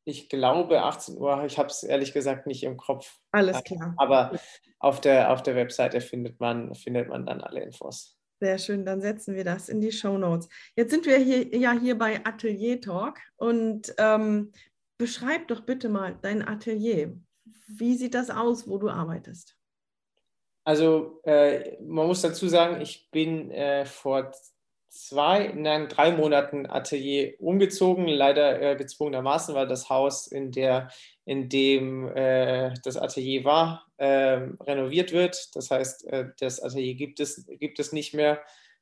Ich 0.09 0.27
glaube 0.27 0.81
18 0.81 1.17
Uhr, 1.17 1.43
ich 1.45 1.59
habe 1.59 1.69
es 1.69 1.83
ehrlich 1.83 2.13
gesagt 2.13 2.47
nicht 2.47 2.63
im 2.63 2.77
Kopf. 2.77 3.19
Alles 3.31 3.63
klar. 3.63 3.93
Aber 3.97 4.31
auf 4.79 4.99
der, 5.01 5.31
auf 5.31 5.43
der 5.43 5.55
Webseite 5.55 6.01
findet 6.01 6.39
man, 6.39 6.73
findet 6.73 7.09
man 7.09 7.27
dann 7.27 7.41
alle 7.41 7.61
Infos. 7.61 8.17
Sehr 8.41 8.57
schön, 8.57 8.85
dann 8.85 9.01
setzen 9.01 9.35
wir 9.35 9.43
das 9.43 9.69
in 9.69 9.81
die 9.81 9.91
Show 9.91 10.17
Notes. 10.17 10.49
Jetzt 10.75 10.91
sind 10.91 11.05
wir 11.05 11.17
hier, 11.17 11.55
ja 11.55 11.73
hier 11.73 11.97
bei 11.97 12.25
Atelier 12.25 12.81
Talk 12.81 13.19
und 13.35 13.93
ähm, 13.97 14.51
beschreib 14.97 15.47
doch 15.49 15.61
bitte 15.61 15.89
mal 15.89 16.17
dein 16.21 16.47
Atelier. 16.47 17.15
Wie 17.67 17.95
sieht 17.95 18.15
das 18.15 18.31
aus, 18.31 18.67
wo 18.67 18.79
du 18.79 18.89
arbeitest? 18.89 19.55
Also 20.63 21.21
äh, 21.23 21.79
man 21.83 22.07
muss 22.07 22.21
dazu 22.21 22.47
sagen, 22.47 22.81
ich 22.81 23.09
bin 23.11 23.51
äh, 23.51 23.85
vor 23.85 24.31
zwei, 24.89 25.53
nein, 25.55 25.87
drei 25.87 26.11
Monaten 26.11 26.65
Atelier 26.65 27.33
umgezogen, 27.39 28.07
leider 28.07 28.61
äh, 28.61 28.75
gezwungenermaßen, 28.75 29.55
weil 29.55 29.67
das 29.67 29.89
Haus, 29.89 30.27
in, 30.27 30.51
der, 30.51 30.89
in 31.25 31.47
dem 31.47 32.07
äh, 32.15 32.73
das 32.83 32.97
Atelier 32.97 33.45
war, 33.45 33.85
äh, 33.97 34.39
renoviert 34.61 35.11
wird. 35.11 35.55
Das 35.55 35.71
heißt, 35.71 36.07
äh, 36.07 36.25
das 36.39 36.61
Atelier 36.61 36.95
gibt 36.95 37.19
es, 37.19 37.45
gibt 37.59 37.79
es 37.79 37.93
nicht 37.93 38.13
mehr, 38.13 38.41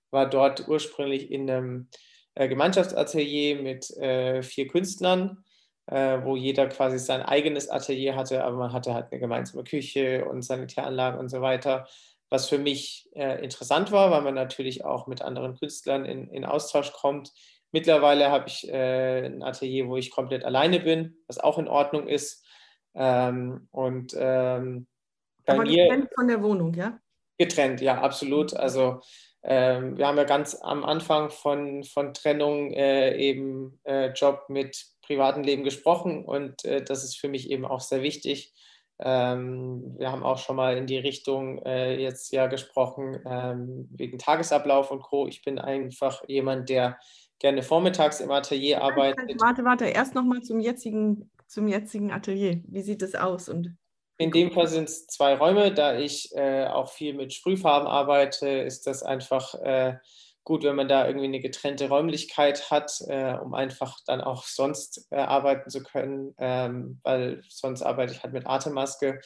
war 0.09 0.29
dort 0.29 0.67
ursprünglich 0.67 1.29
in 1.29 1.49
einem 1.49 1.89
äh, 2.35 2.47
Gemeinschaftsatelier 2.47 3.61
mit 3.61 3.89
äh, 3.97 4.41
vier 4.41 4.67
Künstlern, 4.67 5.43
wo 5.89 6.35
jeder 6.35 6.67
quasi 6.67 6.99
sein 6.99 7.21
eigenes 7.21 7.69
Atelier 7.69 8.17
hatte, 8.17 8.43
aber 8.43 8.57
man 8.57 8.73
hatte 8.73 8.93
halt 8.93 9.09
eine 9.09 9.21
gemeinsame 9.21 9.63
Küche 9.63 10.25
und 10.25 10.41
Sanitäranlagen 10.41 11.17
und 11.17 11.29
so 11.29 11.39
weiter 11.39 11.87
was 12.29 12.49
für 12.49 12.57
mich 12.57 13.09
äh, 13.15 13.43
interessant 13.43 13.91
war, 13.91 14.11
weil 14.11 14.21
man 14.21 14.33
natürlich 14.33 14.83
auch 14.83 15.07
mit 15.07 15.21
anderen 15.21 15.55
Künstlern 15.55 16.05
in, 16.05 16.29
in 16.29 16.45
Austausch 16.45 16.91
kommt. 16.91 17.31
Mittlerweile 17.71 18.31
habe 18.31 18.47
ich 18.47 18.67
äh, 18.67 19.25
ein 19.25 19.43
Atelier, 19.43 19.87
wo 19.87 19.97
ich 19.97 20.11
komplett 20.11 20.43
alleine 20.43 20.79
bin, 20.79 21.17
was 21.27 21.39
auch 21.39 21.57
in 21.57 21.67
Ordnung 21.67 22.07
ist. 22.07 22.45
Ähm, 22.95 23.67
und 23.71 24.15
ähm, 24.17 24.87
bei 25.45 25.53
Aber 25.53 25.63
mir, 25.63 25.83
getrennt 25.83 26.09
von 26.15 26.27
der 26.27 26.43
Wohnung, 26.43 26.73
ja? 26.73 26.99
Getrennt, 27.37 27.81
ja, 27.81 28.01
absolut. 28.01 28.53
Mhm. 28.53 28.59
Also 28.59 29.01
ähm, 29.43 29.97
wir 29.97 30.07
haben 30.07 30.17
ja 30.17 30.23
ganz 30.23 30.55
am 30.55 30.83
Anfang 30.83 31.29
von, 31.29 31.83
von 31.83 32.13
Trennung 32.13 32.71
äh, 32.73 33.15
eben 33.15 33.79
äh, 33.83 34.07
Job 34.07 34.45
mit 34.49 34.85
privatem 35.03 35.43
Leben 35.43 35.63
gesprochen 35.63 36.25
und 36.25 36.65
äh, 36.65 36.83
das 36.83 37.03
ist 37.03 37.17
für 37.17 37.29
mich 37.29 37.49
eben 37.49 37.65
auch 37.65 37.79
sehr 37.79 38.01
wichtig 38.01 38.53
ähm, 38.99 39.95
wir 39.97 40.11
haben 40.11 40.23
auch 40.23 40.39
schon 40.39 40.55
mal 40.55 40.75
in 40.77 40.87
die 40.87 40.97
Richtung 40.97 41.59
äh, 41.59 42.01
jetzt 42.01 42.31
ja 42.31 42.47
gesprochen, 42.47 43.19
ähm, 43.25 43.87
wegen 43.91 44.17
Tagesablauf 44.17 44.91
und 44.91 45.03
Co. 45.03 45.27
Ich 45.27 45.43
bin 45.43 45.59
einfach 45.59 46.23
jemand, 46.27 46.69
der 46.69 46.97
gerne 47.39 47.61
vormittags 47.61 48.19
im 48.19 48.31
Atelier 48.31 48.81
arbeitet. 48.81 49.39
Warte, 49.39 49.63
warte, 49.63 49.85
erst 49.85 50.15
nochmal 50.15 50.41
zum 50.41 50.59
jetzigen, 50.59 51.29
zum 51.45 51.67
jetzigen 51.67 52.11
Atelier. 52.11 52.61
Wie 52.67 52.81
sieht 52.81 53.03
es 53.03 53.13
aus? 53.13 53.49
Und 53.49 53.77
in 54.17 54.31
dem 54.31 54.51
Fall 54.51 54.67
sind 54.67 54.89
es 54.89 55.05
zwei 55.05 55.35
Räume. 55.35 55.71
Da 55.71 55.97
ich 55.97 56.35
äh, 56.35 56.65
auch 56.65 56.89
viel 56.89 57.13
mit 57.13 57.33
Sprühfarben 57.33 57.87
arbeite, 57.87 58.47
ist 58.47 58.87
das 58.87 59.03
einfach 59.03 59.53
äh, 59.55 59.97
gut, 60.47 60.63
wenn 60.63 60.77
man 60.77 60.87
da 60.87 61.05
irgendwie 61.05 61.25
eine 61.25 61.41
getrennte 61.41 61.89
Räumlichkeit 61.89 62.71
hat, 62.71 63.01
äh, 63.09 63.33
um 63.33 63.53
einfach 63.53 63.99
dann 64.05 64.21
auch 64.21 64.45
sonst 64.45 65.05
äh, 65.11 65.17
arbeiten 65.17 65.69
zu 65.69 65.83
können, 65.83 66.33
ähm, 66.37 67.01
weil 67.03 67.41
sonst 67.49 67.81
arbeite 67.81 68.13
ich 68.13 68.23
halt 68.23 68.31
mit 68.31 68.47
Atemmaske. 68.47 69.19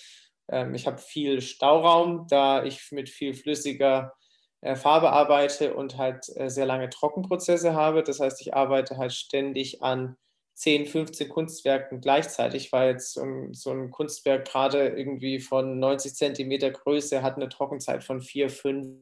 Ähm, 0.49 0.73
ich 0.73 0.87
habe 0.87 0.97
viel 0.97 1.39
Stauraum, 1.41 2.25
da 2.27 2.63
ich 2.63 2.91
mit 2.91 3.07
viel 3.07 3.35
flüssiger 3.35 4.13
äh, 4.61 4.75
Farbe 4.75 5.11
arbeite 5.11 5.75
und 5.75 5.95
halt 5.99 6.25
äh, 6.37 6.49
sehr 6.49 6.65
lange 6.65 6.89
Trockenprozesse 6.89 7.75
habe. 7.75 8.01
Das 8.01 8.19
heißt, 8.19 8.41
ich 8.41 8.55
arbeite 8.55 8.97
halt 8.97 9.13
ständig 9.13 9.83
an 9.83 10.17
10, 10.55 10.87
15 10.87 11.29
Kunstwerken 11.29 12.01
gleichzeitig, 12.01 12.71
weil 12.71 12.93
jetzt 12.93 13.13
so 13.13 13.21
ein, 13.21 13.53
so 13.53 13.69
ein 13.69 13.91
Kunstwerk 13.91 14.45
gerade 14.45 14.87
irgendwie 14.87 15.39
von 15.39 15.77
90 15.77 16.15
Zentimeter 16.15 16.71
Größe 16.71 17.21
hat 17.21 17.35
eine 17.35 17.47
Trockenzeit 17.47 18.03
von 18.03 18.21
4, 18.21 18.49
5 18.49 18.97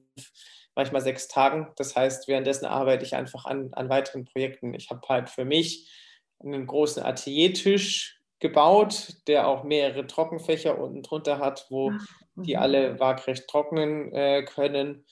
manchmal 0.80 1.02
sechs 1.02 1.28
Tagen. 1.28 1.68
Das 1.76 1.96
heißt, 1.96 2.30
währenddessen 2.30 2.66
arbeite 2.66 3.04
ich 3.04 3.14
einfach 3.14 3.44
an, 3.46 3.74
an 3.74 3.90
weiteren 3.90 4.24
Projekten. 4.24 4.74
Ich 4.74 4.90
habe 4.90 5.02
halt 5.10 5.30
für 5.30 5.44
mich 5.44 5.92
einen 6.40 6.66
großen 6.66 7.04
Ateliertisch 7.04 8.22
gebaut, 8.40 9.16
der 9.28 9.48
auch 9.50 9.66
mehrere 9.66 10.08
Trockenfächer 10.08 10.80
unten 10.80 11.04
drunter 11.04 11.40
hat, 11.40 11.68
wo 11.70 11.92
die 12.36 12.56
mhm. 12.56 12.62
alle 12.62 13.00
waagrecht 13.00 13.50
trocknen 13.50 14.14
äh, 14.14 14.44
können. 14.44 15.06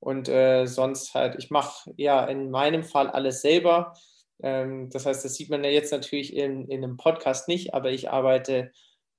Und 0.00 0.28
äh, 0.28 0.66
sonst 0.66 1.14
halt, 1.14 1.36
ich 1.38 1.50
mache 1.50 1.92
ja 1.96 2.24
in 2.24 2.50
meinem 2.50 2.82
Fall 2.82 3.08
alles 3.08 3.42
selber. 3.42 3.94
Ähm, 4.42 4.90
das 4.90 5.06
heißt, 5.06 5.24
das 5.24 5.36
sieht 5.36 5.50
man 5.50 5.62
ja 5.62 5.70
jetzt 5.70 5.92
natürlich 5.92 6.34
in, 6.34 6.66
in 6.66 6.82
einem 6.82 6.96
Podcast 6.96 7.46
nicht, 7.46 7.74
aber 7.74 7.92
ich 7.92 8.10
arbeite 8.10 8.72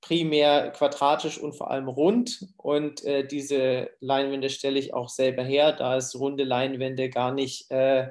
primär 0.04 0.72
quadratisch 0.72 1.38
und 1.38 1.54
vor 1.54 1.72
allem 1.72 1.88
rund. 1.88 2.46
Und 2.58 3.06
äh, 3.06 3.26
diese 3.26 3.90
Leinwände 4.02 4.50
stelle 4.50 4.78
ich 4.78 4.94
auch 4.94 5.08
selber 5.08 5.44
her, 5.44 5.72
da 5.72 5.96
es 5.96 6.20
runde 6.20 6.44
Leinwände 6.44 7.10
gar 7.10 7.32
nicht 7.32 7.72
äh, 7.72 8.10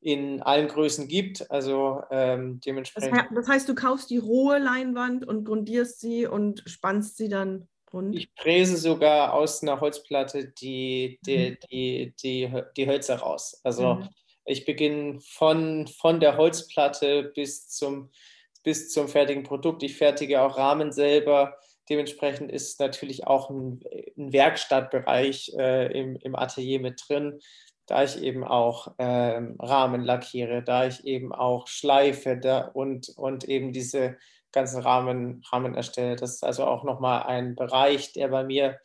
in 0.00 0.42
allen 0.42 0.66
Größen 0.66 1.06
gibt. 1.06 1.48
Also 1.48 2.02
ähm, 2.10 2.60
dementsprechend. 2.66 3.16
Das, 3.16 3.26
das, 3.32 3.48
heißt, 3.48 3.68
du 3.68 3.76
kaufst 3.76 4.10
die 4.10 4.18
rohe 4.18 4.58
Leinwand 4.58 5.26
und 5.26 5.44
grundierst 5.44 6.00
sie 6.00 6.26
und 6.26 6.64
spannst 6.66 7.16
sie 7.16 7.28
dann 7.28 7.68
rund? 7.92 8.16
Ich 8.16 8.28
fräse 8.36 8.76
sogar 8.76 9.32
aus 9.32 9.62
einer 9.62 9.80
Holzplatte 9.80 10.48
die, 10.48 11.20
die, 11.24 11.50
mhm. 11.50 11.56
die, 11.70 12.14
die, 12.20 12.62
die 12.76 12.86
Hölzer 12.88 13.16
raus. 13.16 13.60
Also 13.62 13.94
mhm. 13.94 14.08
ich 14.44 14.64
beginne 14.64 15.20
von, 15.20 15.86
von 15.86 16.18
der 16.18 16.36
Holzplatte 16.36 17.30
bis 17.32 17.68
zum 17.68 18.10
bis 18.62 18.90
zum 18.90 19.08
fertigen 19.08 19.42
Produkt. 19.42 19.82
Ich 19.82 19.96
fertige 19.96 20.42
auch 20.42 20.58
Rahmen 20.58 20.92
selber. 20.92 21.56
Dementsprechend 21.88 22.52
ist 22.52 22.80
natürlich 22.80 23.26
auch 23.26 23.50
ein, 23.50 23.80
ein 24.16 24.32
Werkstattbereich 24.32 25.52
äh, 25.56 25.86
im, 25.98 26.16
im 26.16 26.36
Atelier 26.36 26.80
mit 26.80 27.02
drin. 27.08 27.40
da 27.86 28.04
ich 28.04 28.22
eben 28.22 28.44
auch 28.44 28.94
ähm, 28.98 29.56
Rahmen 29.58 30.04
lackiere, 30.04 30.62
da 30.62 30.86
ich 30.86 31.04
eben 31.04 31.32
auch 31.32 31.66
schleife 31.68 32.36
da 32.36 32.66
und, 32.66 33.08
und 33.16 33.44
eben 33.44 33.72
diese 33.72 34.18
ganzen 34.52 34.82
Rahmen, 34.82 35.42
Rahmen 35.50 35.74
erstelle. 35.74 36.16
Das 36.16 36.34
ist 36.34 36.44
also 36.44 36.64
auch 36.64 36.84
nochmal 36.84 37.22
ein 37.22 37.54
Bereich, 37.54 38.12
der 38.12 38.28
bei 38.28 38.44
mir 38.44 38.78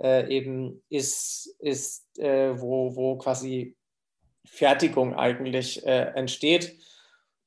äh, 0.00 0.28
eben 0.28 0.82
ist, 0.90 1.54
ist 1.60 2.18
äh, 2.18 2.60
wo, 2.60 2.94
wo 2.96 3.16
quasi 3.16 3.76
Fertigung 4.44 5.14
eigentlich 5.14 5.86
äh, 5.86 6.12
entsteht. 6.14 6.76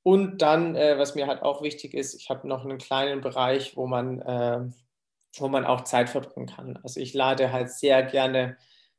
Und 0.08 0.44
dann, 0.44 0.76
äh, 0.76 1.00
was 1.00 1.16
mir 1.16 1.26
halt 1.26 1.42
auch 1.42 1.64
wichtig 1.64 1.96
ist, 1.96 2.14
ich 2.14 2.30
habe 2.30 2.48
noch 2.48 2.64
einen 2.64 2.78
kleinen 2.78 3.22
Bereich, 3.22 3.76
wo 3.76 3.88
man, 3.88 4.22
äh, 4.22 4.60
wo 5.40 5.48
man 5.48 5.66
auch 5.66 5.82
Zeit 5.82 6.12
verbringen 6.12 6.46
kann. 6.46 6.78
Also 6.84 7.00
ich 7.00 7.16
lade 7.16 7.52
halt 7.52 7.72
sehr 7.72 8.04
gerne 8.04 8.56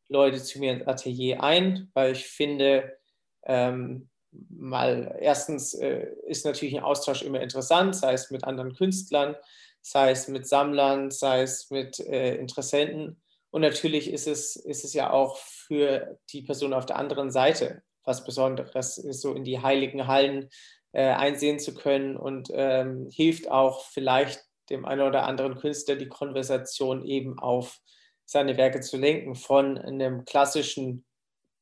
Leute 0.08 0.42
zu 0.42 0.58
mir 0.58 0.72
ins 0.72 0.86
Atelier 0.88 1.44
ein, 1.44 1.92
weil 1.94 2.10
ich 2.10 2.26
finde, 2.26 2.98
ähm, 3.44 4.08
mal 4.50 5.16
erstens 5.20 5.74
äh, 5.74 6.08
ist 6.26 6.44
natürlich 6.44 6.76
ein 6.76 6.82
Austausch 6.82 7.22
immer 7.22 7.40
interessant, 7.40 7.94
sei 7.94 8.12
es 8.12 8.32
mit 8.32 8.42
anderen 8.42 8.74
Künstlern, 8.74 9.36
sei 9.82 10.10
es 10.10 10.26
mit 10.26 10.48
Sammlern, 10.48 11.12
sei 11.12 11.42
es 11.42 11.70
mit 11.70 12.00
äh, 12.00 12.34
Interessenten. 12.34 13.22
Und 13.50 13.62
natürlich 13.62 14.12
ist 14.12 14.26
es, 14.26 14.56
ist 14.56 14.84
es 14.84 14.92
ja 14.92 15.12
auch 15.12 15.36
für 15.36 16.18
die 16.32 16.42
Person 16.42 16.72
auf 16.72 16.84
der 16.84 16.96
anderen 16.96 17.30
Seite 17.30 17.84
was 18.06 18.24
Besonderes, 18.24 18.94
so 18.94 19.34
in 19.34 19.44
die 19.44 19.60
heiligen 19.60 20.06
Hallen 20.06 20.48
äh, 20.92 21.02
einsehen 21.02 21.58
zu 21.58 21.74
können 21.74 22.16
und 22.16 22.48
ähm, 22.52 23.08
hilft 23.10 23.50
auch 23.50 23.84
vielleicht 23.86 24.44
dem 24.70 24.84
einen 24.84 25.02
oder 25.02 25.24
anderen 25.24 25.56
Künstler 25.56 25.96
die 25.96 26.08
Konversation 26.08 27.04
eben 27.04 27.38
auf 27.38 27.78
seine 28.24 28.56
Werke 28.56 28.80
zu 28.80 28.96
lenken 28.96 29.34
von 29.34 29.78
einem 29.78 30.24
klassischen 30.24 31.04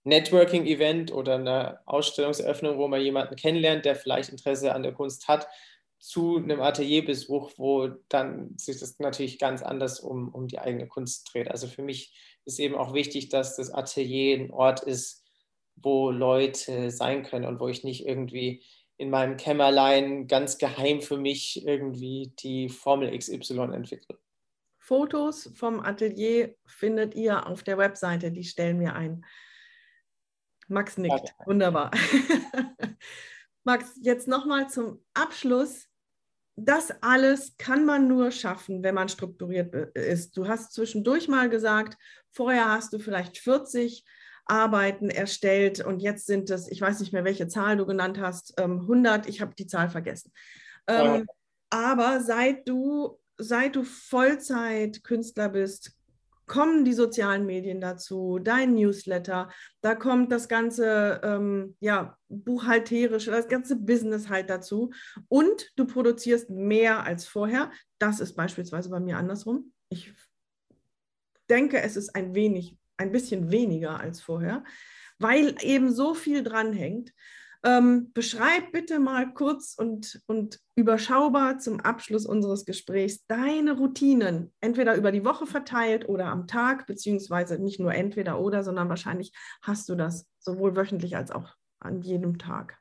Networking-Event 0.04 1.12
oder 1.12 1.34
einer 1.34 1.80
Ausstellungseröffnung, 1.86 2.78
wo 2.78 2.88
man 2.88 3.00
jemanden 3.00 3.36
kennenlernt, 3.36 3.84
der 3.84 3.96
vielleicht 3.96 4.30
Interesse 4.30 4.74
an 4.74 4.82
der 4.82 4.92
Kunst 4.92 5.28
hat, 5.28 5.46
zu 5.98 6.36
einem 6.36 6.60
Atelierbesuch, 6.60 7.52
wo 7.56 7.88
dann 8.10 8.58
sich 8.58 8.78
das 8.78 8.98
natürlich 8.98 9.38
ganz 9.38 9.62
anders 9.62 10.00
um, 10.00 10.28
um 10.28 10.48
die 10.48 10.58
eigene 10.58 10.86
Kunst 10.86 11.30
dreht. 11.32 11.50
Also 11.50 11.66
für 11.66 11.82
mich 11.82 12.14
ist 12.44 12.58
eben 12.58 12.74
auch 12.74 12.92
wichtig, 12.92 13.30
dass 13.30 13.56
das 13.56 13.70
Atelier 13.72 14.38
ein 14.38 14.50
Ort 14.50 14.82
ist, 14.82 15.24
wo 15.76 16.10
Leute 16.10 16.90
sein 16.90 17.22
können 17.22 17.46
und 17.46 17.58
wo 17.58 17.68
ich 17.68 17.84
nicht 17.84 18.06
irgendwie 18.06 18.62
in 18.96 19.10
meinem 19.10 19.36
Kämmerlein 19.36 20.26
ganz 20.26 20.58
geheim 20.58 21.00
für 21.00 21.16
mich 21.16 21.66
irgendwie 21.66 22.32
die 22.38 22.68
Formel 22.68 23.16
XY 23.16 23.72
entwickle. 23.72 24.18
Fotos 24.78 25.50
vom 25.54 25.80
Atelier 25.80 26.54
findet 26.66 27.14
ihr 27.14 27.46
auf 27.46 27.62
der 27.62 27.78
Webseite, 27.78 28.30
die 28.30 28.44
stellen 28.44 28.80
wir 28.80 28.94
ein. 28.94 29.24
Max 30.68 30.98
nickt, 30.98 31.28
ja. 31.28 31.46
wunderbar. 31.46 31.90
Max, 33.64 33.98
jetzt 34.02 34.28
nochmal 34.28 34.68
zum 34.68 35.02
Abschluss. 35.14 35.88
Das 36.56 37.02
alles 37.02 37.56
kann 37.56 37.84
man 37.84 38.06
nur 38.06 38.30
schaffen, 38.30 38.82
wenn 38.82 38.94
man 38.94 39.08
strukturiert 39.08 39.74
ist. 39.96 40.36
Du 40.36 40.46
hast 40.46 40.72
zwischendurch 40.72 41.28
mal 41.28 41.48
gesagt, 41.48 41.98
vorher 42.30 42.70
hast 42.70 42.92
du 42.92 42.98
vielleicht 42.98 43.38
40 43.38 44.04
Arbeiten 44.46 45.10
erstellt 45.10 45.84
und 45.84 46.00
jetzt 46.00 46.26
sind 46.26 46.50
es, 46.50 46.68
ich 46.68 46.80
weiß 46.80 47.00
nicht 47.00 47.12
mehr, 47.12 47.24
welche 47.24 47.48
Zahl 47.48 47.76
du 47.76 47.86
genannt 47.86 48.18
hast, 48.20 48.58
100, 48.58 49.26
ähm, 49.26 49.30
ich 49.30 49.40
habe 49.40 49.54
die 49.54 49.66
Zahl 49.66 49.88
vergessen. 49.88 50.32
Ja. 50.88 51.16
Ähm, 51.16 51.26
aber 51.70 52.20
seit 52.20 52.68
du, 52.68 53.18
seit 53.38 53.76
du 53.76 53.84
Vollzeit-Künstler 53.84 55.48
bist, 55.48 55.96
kommen 56.46 56.84
die 56.84 56.92
sozialen 56.92 57.46
Medien 57.46 57.80
dazu, 57.80 58.38
dein 58.38 58.74
Newsletter, 58.74 59.50
da 59.80 59.94
kommt 59.94 60.30
das 60.30 60.48
ganze 60.48 61.20
ähm, 61.24 61.76
ja, 61.80 62.18
buchhalterische, 62.28 63.30
das 63.30 63.48
ganze 63.48 63.76
Business 63.76 64.28
halt 64.28 64.50
dazu 64.50 64.92
und 65.28 65.70
du 65.76 65.86
produzierst 65.86 66.50
mehr 66.50 67.04
als 67.04 67.26
vorher. 67.26 67.70
Das 67.98 68.20
ist 68.20 68.34
beispielsweise 68.34 68.90
bei 68.90 69.00
mir 69.00 69.16
andersrum. 69.16 69.72
Ich 69.88 70.12
denke, 71.48 71.80
es 71.80 71.96
ist 71.96 72.14
ein 72.14 72.34
wenig 72.34 72.76
ein 72.96 73.12
bisschen 73.12 73.50
weniger 73.50 74.00
als 74.00 74.20
vorher, 74.20 74.64
weil 75.18 75.54
eben 75.62 75.92
so 75.92 76.14
viel 76.14 76.42
dranhängt. 76.42 77.12
Ähm, 77.66 78.12
beschreib 78.12 78.72
bitte 78.72 78.98
mal 78.98 79.32
kurz 79.32 79.74
und, 79.78 80.20
und 80.26 80.60
überschaubar 80.74 81.58
zum 81.58 81.80
Abschluss 81.80 82.26
unseres 82.26 82.66
Gesprächs 82.66 83.24
deine 83.26 83.78
Routinen, 83.78 84.52
entweder 84.60 84.94
über 84.96 85.12
die 85.12 85.24
Woche 85.24 85.46
verteilt 85.46 86.06
oder 86.06 86.26
am 86.26 86.46
Tag, 86.46 86.86
beziehungsweise 86.86 87.58
nicht 87.58 87.80
nur 87.80 87.94
entweder 87.94 88.38
oder, 88.38 88.62
sondern 88.62 88.90
wahrscheinlich 88.90 89.32
hast 89.62 89.88
du 89.88 89.94
das 89.94 90.26
sowohl 90.40 90.76
wöchentlich 90.76 91.16
als 91.16 91.30
auch 91.30 91.54
an 91.80 92.02
jedem 92.02 92.36
Tag. 92.36 92.78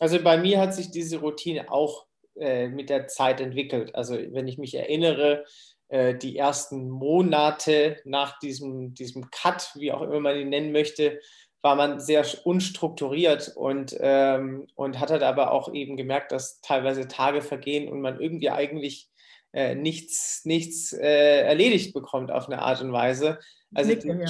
Also 0.00 0.20
bei 0.20 0.36
mir 0.36 0.60
hat 0.60 0.74
sich 0.74 0.90
diese 0.90 1.18
Routine 1.18 1.70
auch 1.70 2.06
äh, 2.36 2.66
mit 2.66 2.90
der 2.90 3.06
Zeit 3.06 3.40
entwickelt. 3.40 3.94
Also 3.94 4.16
wenn 4.16 4.48
ich 4.48 4.58
mich 4.58 4.74
erinnere, 4.74 5.44
äh, 5.88 6.14
die 6.14 6.36
ersten 6.36 6.88
Monate 6.88 7.98
nach 8.04 8.38
diesem, 8.38 8.94
diesem 8.94 9.30
Cut, 9.30 9.70
wie 9.74 9.92
auch 9.92 10.02
immer 10.02 10.20
man 10.20 10.38
ihn 10.38 10.48
nennen 10.48 10.72
möchte, 10.72 11.20
war 11.62 11.76
man 11.76 11.98
sehr 11.98 12.26
unstrukturiert 12.44 13.52
und, 13.56 13.96
ähm, 13.98 14.66
und 14.74 15.00
hat 15.00 15.10
halt 15.10 15.22
aber 15.22 15.50
auch 15.50 15.72
eben 15.72 15.96
gemerkt, 15.96 16.30
dass 16.30 16.60
teilweise 16.60 17.08
Tage 17.08 17.40
vergehen 17.40 17.90
und 17.90 18.02
man 18.02 18.20
irgendwie 18.20 18.50
eigentlich 18.50 19.08
äh, 19.54 19.74
nichts, 19.74 20.44
nichts 20.44 20.92
äh, 20.92 21.40
erledigt 21.42 21.94
bekommt 21.94 22.30
auf 22.30 22.48
eine 22.48 22.60
Art 22.60 22.82
und 22.82 22.92
Weise. 22.92 23.38
Also 23.74 23.94
die, 23.94 24.26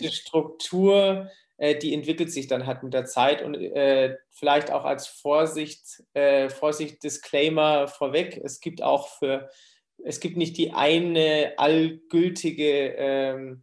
die 0.00 0.08
Struktur, 0.08 1.28
äh, 1.56 1.76
die 1.76 1.92
entwickelt 1.92 2.30
sich 2.30 2.46
dann 2.46 2.66
halt 2.66 2.82
mit 2.82 2.94
der 2.94 3.04
Zeit 3.04 3.42
und 3.42 3.54
äh, 3.54 4.16
vielleicht 4.30 4.70
auch 4.70 4.84
als 4.84 5.08
Vorsicht, 5.08 6.04
äh, 6.14 6.48
Vorsicht, 6.50 7.02
Disclaimer 7.02 7.88
vorweg. 7.88 8.40
Es 8.44 8.60
gibt 8.60 8.82
auch 8.82 9.08
für 9.08 9.50
es 10.04 10.20
gibt 10.20 10.36
nicht 10.36 10.56
die 10.56 10.72
eine 10.72 11.52
allgültige, 11.56 12.94
ähm, 12.96 13.62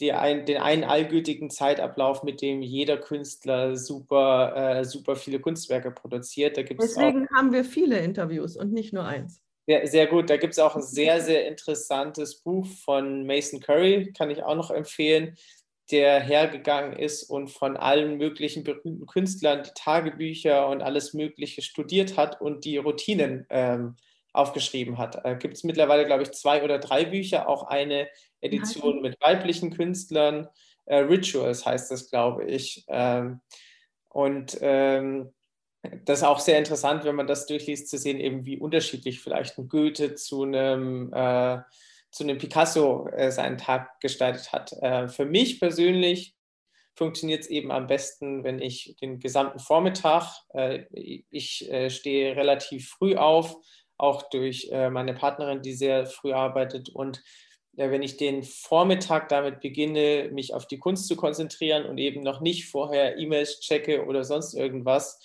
die 0.00 0.12
ein, 0.12 0.46
den 0.46 0.58
einen 0.58 0.84
allgültigen 0.84 1.50
Zeitablauf, 1.50 2.22
mit 2.22 2.42
dem 2.42 2.62
jeder 2.62 2.96
Künstler 2.96 3.76
super, 3.76 4.54
äh, 4.56 4.84
super 4.84 5.16
viele 5.16 5.40
Kunstwerke 5.40 5.90
produziert. 5.90 6.56
Da 6.56 6.62
Deswegen 6.62 7.28
auch, 7.28 7.36
haben 7.36 7.52
wir 7.52 7.64
viele 7.64 7.98
Interviews 7.98 8.56
und 8.56 8.72
nicht 8.72 8.92
nur 8.92 9.04
eins. 9.04 9.40
Ja, 9.66 9.86
sehr 9.86 10.08
gut. 10.08 10.28
Da 10.28 10.38
gibt 10.38 10.54
es 10.54 10.58
auch 10.58 10.74
ein 10.74 10.82
sehr, 10.82 11.20
sehr 11.20 11.46
interessantes 11.46 12.40
Buch 12.40 12.66
von 12.84 13.26
Mason 13.26 13.60
Curry, 13.60 14.12
kann 14.12 14.30
ich 14.30 14.42
auch 14.42 14.56
noch 14.56 14.70
empfehlen, 14.70 15.36
der 15.92 16.20
hergegangen 16.20 16.98
ist 16.98 17.24
und 17.24 17.48
von 17.48 17.76
allen 17.76 18.16
möglichen 18.16 18.64
berühmten 18.64 19.06
Künstlern 19.06 19.62
die 19.62 19.70
Tagebücher 19.74 20.68
und 20.68 20.82
alles 20.82 21.14
Mögliche 21.14 21.62
studiert 21.62 22.16
hat 22.16 22.40
und 22.40 22.64
die 22.64 22.78
Routinen 22.78 23.46
ähm, 23.50 23.96
aufgeschrieben 24.32 24.98
hat. 24.98 25.24
Äh, 25.24 25.36
Gibt 25.36 25.54
es 25.54 25.64
mittlerweile, 25.64 26.06
glaube 26.06 26.22
ich, 26.22 26.32
zwei 26.32 26.62
oder 26.62 26.78
drei 26.78 27.04
Bücher, 27.04 27.48
auch 27.48 27.64
eine 27.64 28.08
Edition 28.40 29.00
mit 29.02 29.20
weiblichen 29.20 29.74
Künstlern. 29.74 30.48
Äh, 30.86 30.98
Rituals 30.98 31.64
heißt 31.66 31.90
das, 31.90 32.10
glaube 32.10 32.44
ich. 32.44 32.84
Ähm, 32.88 33.40
und 34.08 34.58
ähm, 34.60 35.32
das 36.04 36.20
ist 36.20 36.24
auch 36.24 36.38
sehr 36.38 36.58
interessant, 36.58 37.04
wenn 37.04 37.16
man 37.16 37.26
das 37.26 37.46
durchliest, 37.46 37.88
zu 37.88 37.98
sehen, 37.98 38.20
eben 38.20 38.44
wie 38.46 38.58
unterschiedlich 38.58 39.20
vielleicht 39.20 39.58
ein 39.58 39.68
Goethe 39.68 40.14
zu 40.14 40.42
einem, 40.42 41.12
äh, 41.12 41.58
zu 42.10 42.24
einem 42.24 42.38
Picasso 42.38 43.08
äh, 43.08 43.30
seinen 43.32 43.58
Tag 43.58 44.00
gestaltet 44.00 44.52
hat. 44.52 44.72
Äh, 44.80 45.08
für 45.08 45.24
mich 45.24 45.58
persönlich 45.58 46.36
funktioniert 46.94 47.42
es 47.42 47.48
eben 47.48 47.72
am 47.72 47.86
besten, 47.86 48.44
wenn 48.44 48.60
ich 48.60 48.96
den 49.00 49.18
gesamten 49.18 49.58
Vormittag, 49.58 50.24
äh, 50.54 50.84
ich 51.30 51.70
äh, 51.70 51.90
stehe 51.90 52.36
relativ 52.36 52.90
früh 52.90 53.16
auf, 53.16 53.56
auch 54.02 54.28
durch 54.28 54.68
äh, 54.72 54.90
meine 54.90 55.14
Partnerin, 55.14 55.62
die 55.62 55.74
sehr 55.74 56.06
früh 56.06 56.32
arbeitet. 56.32 56.88
Und 56.90 57.22
äh, 57.76 57.90
wenn 57.90 58.02
ich 58.02 58.16
den 58.16 58.42
Vormittag 58.42 59.28
damit 59.28 59.60
beginne, 59.60 60.28
mich 60.32 60.52
auf 60.54 60.66
die 60.66 60.78
Kunst 60.78 61.06
zu 61.06 61.16
konzentrieren 61.16 61.86
und 61.86 61.98
eben 61.98 62.22
noch 62.22 62.40
nicht 62.40 62.68
vorher 62.68 63.16
E-Mails 63.16 63.60
checke 63.60 64.04
oder 64.04 64.24
sonst 64.24 64.54
irgendwas, 64.54 65.20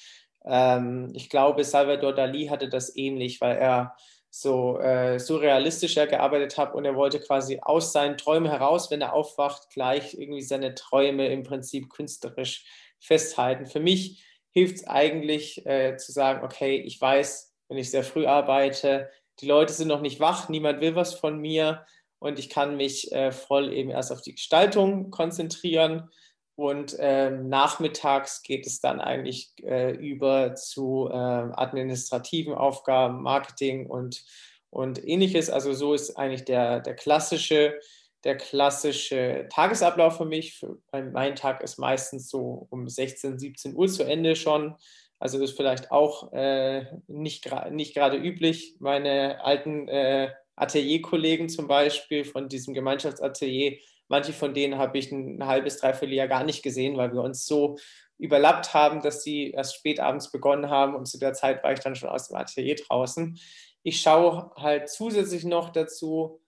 ähm, 0.45 1.11
ich 1.15 1.30
glaube, 1.30 1.63
Salvador 1.63 2.13
Dali 2.13 2.47
hatte 2.47 2.69
das 2.69 2.95
ähnlich, 2.95 3.41
weil 3.41 3.57
er 3.57 3.95
so 4.30 4.78
äh, 4.78 5.19
surrealistischer 5.19 6.05
gearbeitet 6.05 6.57
hat 6.57 6.75
und 6.75 6.86
er 6.86 6.95
wollte 6.95 7.19
quasi 7.19 7.59
aus 7.61 7.91
seinen 7.91 8.17
Träumen 8.17 8.49
heraus, 8.49 8.91
wenn 8.91 9.01
er 9.01 9.13
aufwacht, 9.13 9.71
gleich 9.71 10.13
irgendwie 10.13 10.43
seine 10.43 10.75
Träume 10.75 11.30
im 11.30 11.41
Prinzip 11.41 11.89
künstlerisch 11.89 12.65
festhalten. 12.99 13.65
Für 13.65 13.80
mich 13.80 14.23
hilft 14.51 14.75
es 14.75 14.88
eigentlich 14.88 15.65
äh, 15.65 15.97
zu 15.97 16.11
sagen, 16.11 16.45
okay, 16.45 16.78
ich 16.78 17.01
weiß, 17.01 17.47
wenn 17.68 17.78
ich 17.78 17.91
sehr 17.91 18.03
früh 18.03 18.26
arbeite. 18.26 19.09
Die 19.39 19.47
Leute 19.47 19.74
sind 19.74 19.88
noch 19.88 20.01
nicht 20.01 20.20
wach, 20.20 20.49
niemand 20.49 20.82
will 20.82 20.95
was 20.95 21.13
von 21.13 21.39
mir 21.39 21.86
und 22.20 22.39
ich 22.39 22.49
kann 22.49 22.78
mich 22.78 23.11
äh, 23.11 23.32
voll 23.32 23.72
eben 23.74 23.89
erst 23.89 24.11
auf 24.11 24.22
die 24.22 24.34
Gestaltung 24.34 25.11
konzentrieren. 25.11 26.09
Und 26.55 26.97
äh, 26.97 27.30
nachmittags 27.30 28.41
geht 28.41 28.65
es 28.65 28.80
dann 28.80 28.99
eigentlich 28.99 29.53
äh, 29.61 29.91
über 29.91 30.55
zu 30.55 31.07
äh, 31.11 31.13
administrativen 31.13 32.55
Aufgaben, 32.55 33.22
Marketing 33.22 33.86
und, 33.86 34.26
und 34.72 35.07
ähnliches. 35.07 35.51
Also 35.51 35.74
so 35.74 35.93
ist 35.93 36.18
eigentlich 36.18 36.45
der, 36.45 36.80
der 36.80 36.95
klassische 36.95 37.80
der 38.24 38.36
klassische 38.36 39.47
Tagesablauf 39.49 40.18
für 40.18 40.26
mich. 40.26 40.65
Mein 40.91 41.36
Tag 41.36 41.63
ist 41.63 41.78
meistens 41.78 42.30
so 42.30 42.68
um 42.72 42.89
16, 42.89 43.39
17 43.39 43.76
Uhr 43.76 43.88
zu 43.88 44.03
Ende 44.03 44.36
schon. 44.36 44.76
Also 45.20 45.41
ist 45.41 45.57
vielleicht 45.57 45.91
auch 45.91 46.32
äh, 46.34 46.86
nicht, 47.07 47.49
nicht 47.72 47.93
gerade 47.93 48.18
üblich. 48.18 48.76
Meine 48.80 49.43
alten 49.43 49.88
äh, 49.88 50.32
Atelierkollegen 50.55 51.49
zum 51.49 51.68
Beispiel 51.68 52.24
von 52.24 52.49
diesem 52.49 52.74
Gemeinschaftsatelier, 52.74 53.78
manche 54.07 54.34
von 54.34 54.53
denen 54.53 54.78
habe 54.78 54.97
ich 54.97 55.11
ein, 55.11 55.45
halbes, 55.45 55.78
dreiviertel 55.78 56.13
Jahr 56.13 56.28
gar 56.28 56.43
nicht 56.43 56.63
gesehen, 56.63 56.97
weil 56.97 57.13
wir 57.13 57.22
uns 57.22 57.45
so 57.45 57.78
überlappt 58.18 58.74
haben, 58.74 59.01
dass 59.01 59.24
sie 59.24 59.51
erst 59.51 59.76
spät 59.76 59.99
abends 59.99 60.32
begonnen 60.32 60.70
haben 60.70 60.95
und 60.95 61.05
zu 61.05 61.20
der 61.20 61.34
Zeit 61.34 61.63
war 61.63 61.74
ich 61.74 61.80
dann 61.80 61.95
schon 61.95 62.09
aus 62.09 62.28
dem 62.28 62.38
Atelier 62.38 62.76
draußen. 62.76 63.39
Ich 63.84 64.01
schaue 64.01 64.51
halt 64.55 64.89
zusätzlich 64.89 65.43
noch 65.45 65.70
dazu, 65.70 66.41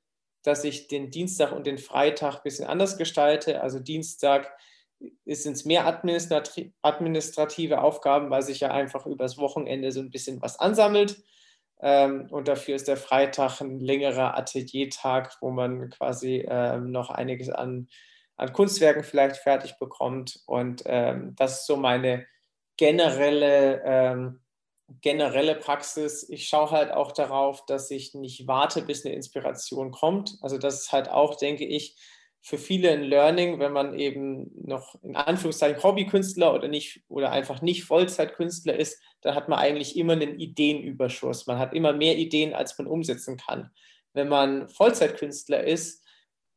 dass 0.44 0.64
ich 0.64 0.88
den 0.88 1.12
Dienstag 1.12 1.52
und 1.52 1.68
den 1.68 1.78
Freitag 1.78 2.38
ein 2.38 2.44
bisschen 2.44 2.66
anders 2.66 2.98
gestalte. 2.98 3.62
Also 3.62 3.80
Dienstag 3.80 4.52
sind 5.26 5.54
es 5.54 5.66
mehr 5.66 5.86
administrative 5.88 7.82
Aufgaben, 7.82 8.30
weil 8.30 8.42
sich 8.42 8.60
ja 8.60 8.72
einfach 8.72 9.06
übers 9.06 9.38
Wochenende 9.38 9.92
so 9.92 10.00
ein 10.00 10.12
bisschen 10.12 10.42
was 10.42 10.60
ansammelt. 10.60 11.24
Ähm, 11.82 12.28
und 12.32 12.48
dafür 12.48 12.76
ist 12.76 12.88
der 12.88 12.98
Freitag 12.98 13.62
ein 13.62 13.80
längerer 13.80 14.38
Ateliertag, 14.38 15.38
wo 15.40 15.50
man 15.50 15.90
quasi 15.90 16.46
ähm, 16.48 16.92
noch 16.92 17.10
einiges 17.10 17.50
an, 17.50 17.88
an 18.36 18.52
Kunstwerken 18.52 19.04
vielleicht 19.04 19.38
fertig 19.38 19.78
bekommt. 19.80 20.42
Und 20.46 20.84
ähm, 20.86 21.36
das 21.36 21.62
ist 21.62 21.68
so 21.68 21.78
meine 21.78 22.26
generelle 22.78 24.40
generelle 25.02 25.56
Praxis, 25.56 26.28
ich 26.30 26.48
schaue 26.48 26.72
halt 26.72 26.92
auch 26.92 27.12
darauf, 27.12 27.66
dass 27.66 27.92
ich 27.92 28.14
nicht 28.14 28.48
warte, 28.48 28.82
bis 28.82 29.06
eine 29.06 29.16
Inspiration 29.16 29.92
kommt. 29.92 30.38
Also 30.42 30.58
das 30.58 30.82
ist 30.82 30.92
halt 30.92 31.10
auch, 31.10 31.36
denke 31.36 31.66
ich, 31.66 31.96
für 32.42 32.58
viele 32.58 32.92
ein 32.92 33.04
Learning, 33.04 33.60
wenn 33.60 33.74
man 33.74 33.94
eben 33.98 34.50
noch 34.56 34.96
in 35.04 35.16
Anführungszeichen 35.16 35.84
Hobbykünstler 35.84 36.54
oder 36.54 36.68
nicht 36.68 37.02
oder 37.08 37.32
einfach 37.32 37.62
nicht 37.62 37.84
Vollzeitkünstler 37.84 38.76
ist, 38.76 39.02
dann 39.22 39.36
hat 39.36 39.50
man 39.50 39.60
eigentlich 39.60 39.98
immer 39.98 40.14
einen 40.14 40.40
Ideenüberschuss. 40.40 41.48
Man 41.48 41.60
hat 41.60 41.74
immer 41.74 41.94
mehr 41.94 42.18
Ideen, 42.18 42.54
als 42.54 42.78
man 42.78 42.88
umsetzen 42.88 43.38
kann. 43.38 43.72
Wenn 44.14 44.30
man 44.30 44.70
Vollzeitkünstler 44.70 45.64
ist, 45.64 46.06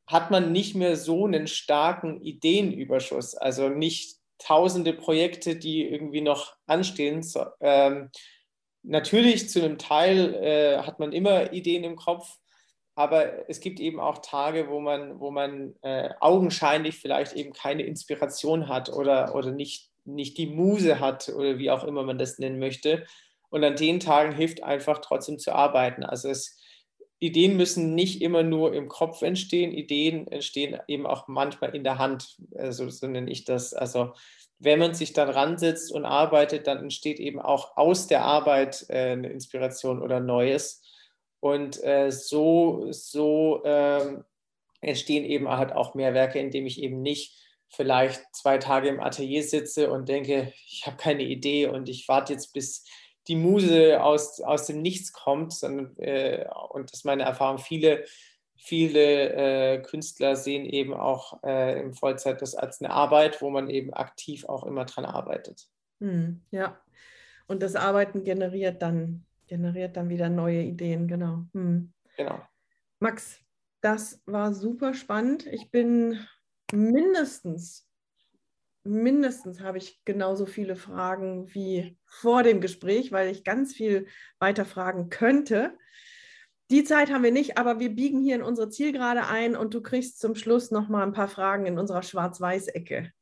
hat 0.07 0.31
man 0.31 0.53
nicht 0.53 0.75
mehr 0.75 0.97
so 0.97 1.27
einen 1.27 1.47
starken 1.47 2.23
Ideenüberschuss. 2.23 3.35
Also 3.35 3.69
nicht 3.69 4.17
tausende 4.39 4.93
Projekte, 4.93 5.57
die 5.57 5.87
irgendwie 5.87 6.21
noch 6.21 6.57
anstehen. 6.67 7.27
Ähm, 7.61 8.11
natürlich 8.83 9.49
zu 9.49 9.63
einem 9.63 9.79
Teil 9.79 10.35
äh, 10.35 10.79
hat 10.79 10.99
man 10.99 11.13
immer 11.13 11.53
Ideen 11.53 11.85
im 11.85 11.97
Kopf, 11.97 12.39
aber 12.95 13.49
es 13.49 13.61
gibt 13.61 13.81
eben 13.81 14.01
auch 14.01 14.19
Tage, 14.19 14.69
wo 14.69 14.81
man, 14.81 15.19
wo 15.19 15.31
man 15.31 15.75
äh, 15.83 16.11
augenscheinlich 16.21 16.97
vielleicht 16.97 17.35
eben 17.35 17.53
keine 17.53 17.85
Inspiration 17.85 18.69
hat 18.69 18.91
oder, 18.91 19.35
oder 19.35 19.51
nicht, 19.51 19.91
nicht 20.05 20.37
die 20.37 20.47
Muse 20.47 21.01
hat 21.01 21.29
oder 21.31 21.59
wie 21.59 21.71
auch 21.71 21.85
immer 21.85 22.03
man 22.03 22.19
das 22.19 22.39
nennen 22.39 22.59
möchte. 22.59 23.07
Und 23.49 23.65
an 23.65 23.77
den 23.77 24.01
Tagen 24.01 24.33
hilft 24.33 24.63
einfach 24.63 24.99
trotzdem 24.99 25.39
zu 25.39 25.53
arbeiten. 25.55 26.05
Also 26.05 26.29
es, 26.29 26.59
Ideen 27.19 27.57
müssen 27.57 27.95
nicht 27.95 28.21
immer 28.21 28.43
nur 28.43 28.75
im 28.75 28.89
Kopf 28.89 29.23
entstehen, 29.23 29.73
Ideen 29.73 30.27
entstehen 30.27 30.79
eben 30.89 31.07
auch 31.07 31.29
manchmal 31.29 31.75
in 31.75 31.85
der 31.85 31.99
Hand, 31.99 32.37
also 32.57 32.91
so 32.91 33.07
nenne 33.07 33.31
ich 33.31 33.45
das. 33.45 33.73
Also 33.75 34.13
wenn 34.59 34.79
man 34.79 34.95
sich 34.95 35.13
dann 35.13 35.29
ransetzt 35.29 35.93
und 35.93 36.05
arbeitet, 36.05 36.67
dann 36.67 36.79
entsteht 36.79 37.21
eben 37.21 37.41
auch 37.41 37.77
aus 37.77 38.07
der 38.07 38.25
Arbeit 38.25 38.87
äh, 38.89 39.13
eine 39.13 39.29
Inspiration 39.29 40.03
oder 40.03 40.21
Neues. 40.21 40.82
Und 41.43 41.83
äh, 41.83 42.13
so, 42.13 42.87
so 42.93 43.65
äh, 43.65 44.23
entstehen 44.81 45.25
eben 45.25 45.49
halt 45.49 45.73
auch 45.73 45.97
mehr 45.97 46.15
Werke, 46.15 46.39
indem 46.39 46.67
ich 46.67 46.81
eben 46.81 47.03
nicht 47.03 47.37
vielleicht 47.69 48.23
zwei 48.33 48.59
Tage 48.59 48.89
im 48.89 49.01
Atelier 49.01 49.43
sitze 49.43 49.91
und 49.91 50.09
denke, 50.09 50.53
ich 50.69 50.87
habe 50.87 50.99
keine 50.99 51.25
Idee 51.25 51.67
und 51.67 51.89
ich 51.89 52.07
warte 52.07 52.33
jetzt, 52.33 52.53
bis 52.53 52.85
die 53.27 53.35
Muse 53.35 54.01
aus, 54.05 54.41
aus 54.41 54.67
dem 54.67 54.83
Nichts 54.83 55.13
kommt, 55.13 55.53
sondern, 55.53 55.97
äh, 55.97 56.47
und 56.71 56.93
das 56.93 57.01
ist 57.01 57.05
meine 57.05 57.25
Erfahrung, 57.25 57.59
viele, 57.59 58.05
viele 58.55 59.33
äh, 59.33 59.83
Künstler 59.83 60.37
sehen 60.37 60.65
eben 60.65 60.95
auch 60.95 61.43
äh, 61.43 61.81
im 61.81 61.93
Vollzeit 61.93 62.41
das 62.41 62.55
als 62.55 62.81
eine 62.81 62.91
Arbeit, 62.91 63.43
wo 63.43 63.51
man 63.51 63.69
eben 63.69 63.93
aktiv 63.93 64.45
auch 64.45 64.63
immer 64.63 64.85
dran 64.85 65.07
arbeitet. 65.07 65.67
Hm, 65.99 66.41
ja, 66.53 66.81
und 67.49 67.65
das 67.65 67.75
Arbeiten 67.75 68.23
generiert 68.23 68.81
dann, 68.81 69.27
generiert 69.53 69.99
dann 69.99 70.09
wieder 70.09 70.31
neue 70.31 70.63
Ideen, 70.63 71.07
genau. 71.07 71.45
Hm. 71.53 71.93
Genau. 72.17 72.41
Max, 73.01 73.39
das 73.83 74.23
war 74.25 74.55
super 74.55 74.95
spannend. 74.95 75.47
Ich 75.47 75.71
bin 75.71 76.27
mindestens 76.73 77.87
mindestens 78.85 79.61
habe 79.61 79.77
ich 79.79 80.03
genauso 80.07 80.47
viele 80.47 80.75
Fragen 80.75 81.55
wie 81.55 81.99
vor 82.07 82.43
dem 82.43 82.63
Gespräch, 82.63 83.13
weil 83.13 83.31
ich 83.31 83.45
ganz 83.45 83.75
viel 83.75 84.07
weiter 84.39 84.65
fragen 84.65 85.11
könnte. 85.11 85.79
Die 86.71 86.83
Zeit 86.83 87.13
haben 87.13 87.23
wir 87.23 87.31
nicht, 87.31 87.59
aber 87.59 87.79
wir 87.79 87.95
biegen 87.95 88.23
hier 88.23 88.37
in 88.37 88.43
unsere 88.43 88.71
Zielgerade 88.71 89.27
ein 89.27 89.55
und 89.55 89.75
du 89.75 89.83
kriegst 89.83 90.19
zum 90.19 90.35
Schluss 90.35 90.71
noch 90.71 90.89
mal 90.89 91.03
ein 91.03 91.13
paar 91.13 91.29
Fragen 91.29 91.67
in 91.67 91.79
unserer 91.79 92.03
Schwarz-Weiß-Ecke. 92.03 93.13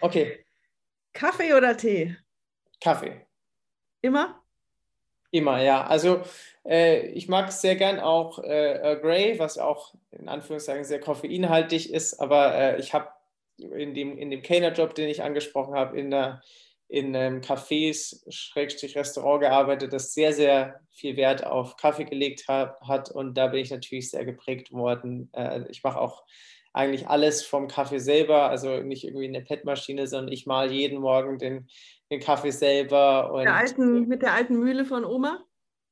Okay. 0.00 0.44
Kaffee 1.12 1.52
oder 1.52 1.76
Tee? 1.76 2.16
Kaffee. 2.80 3.26
Immer? 4.00 4.41
Immer, 5.32 5.62
ja. 5.62 5.84
Also 5.86 6.20
äh, 6.64 7.06
ich 7.08 7.26
mag 7.26 7.50
sehr 7.52 7.74
gern 7.76 7.98
auch 7.98 8.38
äh, 8.38 8.98
Grey, 9.00 9.38
was 9.38 9.56
auch 9.56 9.94
in 10.10 10.28
Anführungszeichen 10.28 10.84
sehr 10.84 11.00
koffeinhaltig 11.00 11.90
ist, 11.90 12.20
aber 12.20 12.54
äh, 12.54 12.78
ich 12.78 12.92
habe 12.92 13.08
in 13.56 13.94
dem, 13.94 14.18
in 14.18 14.30
dem 14.30 14.42
Kellnerjob, 14.42 14.94
den 14.94 15.08
ich 15.08 15.22
angesprochen 15.22 15.74
habe, 15.74 15.98
in, 15.98 16.10
der, 16.10 16.42
in 16.88 17.16
einem 17.16 17.40
Cafés, 17.40 18.22
Schrägstrich 18.30 18.94
Restaurant 18.94 19.40
gearbeitet, 19.40 19.94
das 19.94 20.12
sehr, 20.12 20.34
sehr 20.34 20.80
viel 20.90 21.16
Wert 21.16 21.46
auf 21.46 21.76
Kaffee 21.78 22.04
gelegt 22.04 22.46
hat, 22.46 22.78
hat. 22.82 23.10
Und 23.10 23.34
da 23.34 23.46
bin 23.46 23.60
ich 23.60 23.70
natürlich 23.70 24.10
sehr 24.10 24.26
geprägt 24.26 24.70
worden. 24.70 25.30
Äh, 25.32 25.62
ich 25.70 25.82
mache 25.82 25.98
auch 25.98 26.24
eigentlich 26.74 27.08
alles 27.08 27.42
vom 27.42 27.68
Kaffee 27.68 28.00
selber, 28.00 28.50
also 28.50 28.82
nicht 28.82 29.04
irgendwie 29.04 29.28
eine 29.28 29.42
PET-Maschine, 29.42 30.06
sondern 30.06 30.32
ich 30.32 30.46
mal 30.46 30.70
jeden 30.70 31.00
Morgen 31.00 31.38
den, 31.38 31.68
den 32.12 32.20
Kaffee 32.20 32.50
selber. 32.50 33.32
Und, 33.32 33.42
der 33.42 33.54
alten, 33.54 34.06
mit 34.06 34.22
der 34.22 34.32
alten 34.34 34.58
Mühle 34.58 34.84
von 34.84 35.04
Oma? 35.04 35.44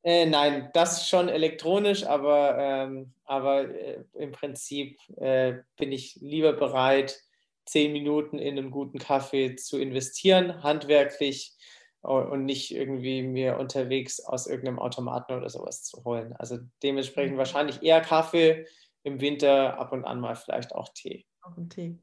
Äh, 0.02 0.26
nein, 0.26 0.70
das 0.72 1.08
schon 1.08 1.28
elektronisch, 1.28 2.06
aber, 2.06 2.56
ähm, 2.58 3.12
aber 3.24 3.68
äh, 3.68 4.04
im 4.14 4.32
Prinzip 4.32 4.98
äh, 5.16 5.58
bin 5.76 5.92
ich 5.92 6.16
lieber 6.16 6.52
bereit, 6.54 7.20
zehn 7.66 7.92
Minuten 7.92 8.38
in 8.38 8.56
einen 8.56 8.70
guten 8.70 8.98
Kaffee 8.98 9.56
zu 9.56 9.78
investieren, 9.78 10.62
handwerklich 10.62 11.56
und 12.02 12.46
nicht 12.46 12.74
irgendwie 12.74 13.22
mir 13.22 13.58
unterwegs 13.58 14.20
aus 14.20 14.46
irgendeinem 14.46 14.78
Automaten 14.78 15.34
oder 15.34 15.50
sowas 15.50 15.82
zu 15.82 16.02
holen. 16.04 16.32
Also 16.32 16.58
dementsprechend 16.82 17.34
mhm. 17.34 17.38
wahrscheinlich 17.38 17.82
eher 17.82 18.00
Kaffee, 18.00 18.66
im 19.02 19.20
Winter 19.20 19.78
ab 19.78 19.92
und 19.92 20.04
an 20.04 20.20
mal 20.20 20.34
vielleicht 20.34 20.74
auch 20.74 20.88
Tee. 20.94 21.26
Auch 21.42 21.56
ein 21.56 21.68
Tee. 21.68 21.98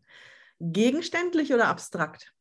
Gegenständlich 0.59 1.53
oder 1.53 1.67
abstrakt? 1.67 2.33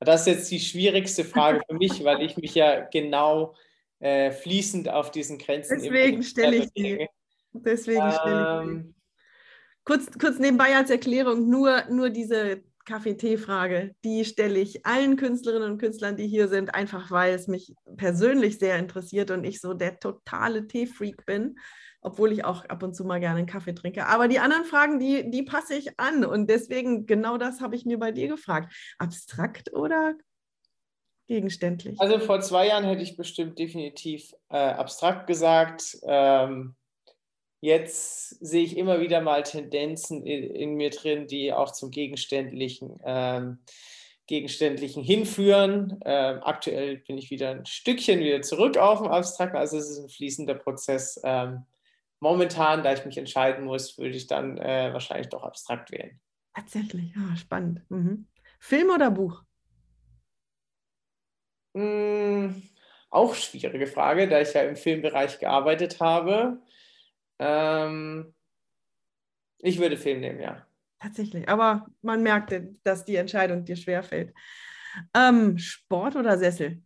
Das 0.00 0.22
ist 0.22 0.26
jetzt 0.26 0.50
die 0.50 0.60
schwierigste 0.60 1.24
Frage 1.24 1.60
für 1.68 1.74
mich, 1.74 2.04
weil 2.04 2.22
ich 2.22 2.36
mich 2.36 2.54
ja 2.54 2.80
genau 2.80 3.54
äh, 3.98 4.30
fließend 4.30 4.88
auf 4.88 5.10
diesen 5.10 5.38
Grenzen. 5.38 5.80
Deswegen 5.80 6.22
stelle 6.22 6.56
ich 6.56 6.72
die. 6.72 7.08
Deswegen 7.52 8.12
stelle 8.12 8.62
ich 8.62 8.82
die 8.82 8.96
kurz, 9.86 10.06
kurz 10.18 10.38
nebenbei 10.38 10.76
als 10.76 10.90
Erklärung, 10.90 11.48
nur, 11.48 11.84
nur 11.88 12.10
diese 12.10 12.62
Kaffee-Tee-Frage, 12.84 13.94
die 14.04 14.24
stelle 14.24 14.58
ich 14.58 14.84
allen 14.84 15.16
Künstlerinnen 15.16 15.72
und 15.72 15.78
Künstlern, 15.78 16.16
die 16.16 16.28
hier 16.28 16.48
sind, 16.48 16.74
einfach 16.74 17.10
weil 17.10 17.34
es 17.34 17.48
mich 17.48 17.72
persönlich 17.96 18.58
sehr 18.58 18.78
interessiert 18.78 19.30
und 19.30 19.44
ich 19.44 19.60
so 19.60 19.72
der 19.74 19.98
totale 19.98 20.66
Tee-Freak 20.66 21.24
bin, 21.24 21.58
obwohl 22.06 22.30
ich 22.32 22.44
auch 22.44 22.64
ab 22.66 22.84
und 22.84 22.94
zu 22.94 23.04
mal 23.04 23.18
gerne 23.18 23.38
einen 23.38 23.48
Kaffee 23.48 23.74
trinke. 23.74 24.06
Aber 24.06 24.28
die 24.28 24.38
anderen 24.38 24.64
Fragen, 24.64 25.00
die, 25.00 25.28
die 25.28 25.42
passe 25.42 25.74
ich 25.74 25.98
an 25.98 26.24
und 26.24 26.48
deswegen 26.48 27.04
genau 27.06 27.36
das 27.36 27.60
habe 27.60 27.74
ich 27.74 27.84
mir 27.84 27.98
bei 27.98 28.12
dir 28.12 28.28
gefragt. 28.28 28.72
Abstrakt 28.98 29.72
oder 29.72 30.14
gegenständlich? 31.26 32.00
Also 32.00 32.20
vor 32.20 32.40
zwei 32.40 32.68
Jahren 32.68 32.84
hätte 32.84 33.02
ich 33.02 33.16
bestimmt 33.16 33.58
definitiv 33.58 34.32
äh, 34.50 34.56
abstrakt 34.56 35.26
gesagt. 35.26 35.98
Ähm, 36.04 36.76
Jetzt 37.62 38.28
sehe 38.44 38.62
ich 38.62 38.76
immer 38.76 39.00
wieder 39.00 39.20
mal 39.22 39.42
Tendenzen 39.42 40.24
in, 40.24 40.54
in 40.54 40.74
mir 40.74 40.90
drin, 40.90 41.26
die 41.26 41.52
auch 41.52 41.72
zum 41.72 41.90
Gegenständlichen, 41.90 43.00
ähm, 43.04 43.58
Gegenständlichen 44.26 45.02
hinführen. 45.02 45.98
Ähm, 46.04 46.40
aktuell 46.42 46.98
bin 46.98 47.16
ich 47.18 47.30
wieder 47.30 47.50
ein 47.50 47.66
Stückchen 47.66 48.20
wieder 48.20 48.42
zurück 48.42 48.76
auf 48.76 49.00
dem 49.00 49.10
Abstrakten, 49.10 49.56
also 49.56 49.78
es 49.78 49.88
ist 49.88 49.98
ein 49.98 50.08
fließender 50.10 50.54
Prozess. 50.54 51.20
Ähm, 51.24 51.64
momentan, 52.20 52.82
da 52.82 52.92
ich 52.92 53.04
mich 53.04 53.18
entscheiden 53.18 53.64
muss, 53.64 53.98
würde 53.98 54.16
ich 54.16 54.26
dann 54.26 54.58
äh, 54.58 54.92
wahrscheinlich 54.92 55.28
doch 55.28 55.42
abstrakt 55.42 55.90
wählen. 55.90 56.20
Tatsächlich, 56.54 57.14
ja, 57.14 57.36
spannend. 57.36 57.82
Mhm. 57.90 58.26
Film 58.58 58.90
oder 58.90 59.10
Buch? 59.10 59.42
Hm, 61.74 62.62
auch 63.10 63.34
schwierige 63.34 63.86
Frage, 63.86 64.28
da 64.28 64.40
ich 64.40 64.54
ja 64.54 64.62
im 64.62 64.76
Filmbereich 64.76 65.38
gearbeitet 65.38 66.00
habe. 66.00 66.62
Ähm, 67.38 68.34
Ich 69.58 69.78
würde 69.78 69.96
Film 69.96 70.20
nehmen, 70.20 70.40
ja. 70.40 70.66
Tatsächlich, 71.00 71.48
aber 71.48 71.86
man 72.02 72.22
merkte, 72.22 72.74
dass 72.82 73.04
die 73.04 73.16
Entscheidung 73.16 73.64
dir 73.64 73.76
schwerfällt. 73.76 74.32
Ähm, 75.14 75.58
Sport 75.58 76.16
oder 76.16 76.38
Sessel? 76.38 76.82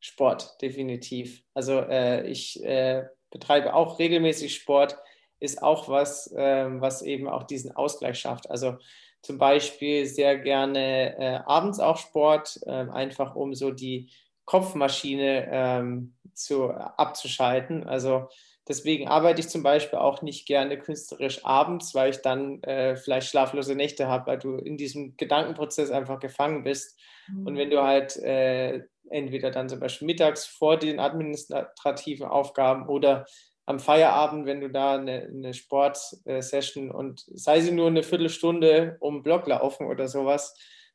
Sport, 0.00 0.60
definitiv. 0.60 1.42
Also 1.54 1.80
äh, 1.80 2.26
ich 2.26 2.62
äh, 2.64 3.04
betreibe 3.30 3.74
auch 3.74 3.98
regelmäßig 3.98 4.54
Sport, 4.54 4.96
ist 5.40 5.62
auch 5.62 5.88
was, 5.88 6.32
äh, 6.32 6.66
was 6.80 7.02
eben 7.02 7.28
auch 7.28 7.44
diesen 7.44 7.72
Ausgleich 7.72 8.18
schafft. 8.18 8.50
Also 8.50 8.76
zum 9.22 9.38
Beispiel 9.38 10.06
sehr 10.06 10.38
gerne 10.38 11.18
äh, 11.18 11.40
abends 11.46 11.80
auch 11.80 11.98
Sport, 11.98 12.60
ähm, 12.66 12.90
einfach 12.90 13.34
um 13.34 13.54
so 13.54 13.70
die 13.70 14.10
Kopfmaschine 14.44 15.48
ähm, 15.50 16.14
zu, 16.32 16.70
abzuschalten. 16.70 17.84
Also 17.84 18.28
deswegen 18.68 19.08
arbeite 19.08 19.40
ich 19.40 19.48
zum 19.48 19.62
Beispiel 19.62 19.98
auch 19.98 20.22
nicht 20.22 20.46
gerne 20.46 20.78
künstlerisch 20.78 21.44
abends, 21.44 21.94
weil 21.94 22.10
ich 22.10 22.18
dann 22.18 22.62
äh, 22.62 22.96
vielleicht 22.96 23.28
schlaflose 23.28 23.74
Nächte 23.74 24.06
habe, 24.06 24.28
weil 24.28 24.38
du 24.38 24.56
in 24.56 24.76
diesem 24.76 25.16
Gedankenprozess 25.16 25.90
einfach 25.90 26.20
gefangen 26.20 26.62
bist. 26.62 26.98
Mhm. 27.28 27.46
Und 27.46 27.56
wenn 27.56 27.70
du 27.70 27.82
halt 27.82 28.16
äh, 28.18 28.84
entweder 29.10 29.50
dann 29.50 29.68
zum 29.68 29.80
Beispiel 29.80 30.06
mittags 30.06 30.46
vor 30.46 30.78
den 30.78 31.00
administrativen 31.00 32.26
Aufgaben 32.26 32.88
oder 32.88 33.26
am 33.66 33.80
Feierabend, 33.80 34.46
wenn 34.46 34.60
du 34.60 34.70
da 34.70 34.94
eine, 34.94 35.22
eine 35.22 35.52
Sportsession 35.52 36.90
und 36.90 37.24
sei 37.26 37.60
sie 37.60 37.72
nur 37.72 37.88
eine 37.88 38.04
Viertelstunde 38.04 38.96
um 39.00 39.22
Block 39.22 39.46
laufen 39.46 39.86
oder 39.88 40.06
sowas 40.06 40.54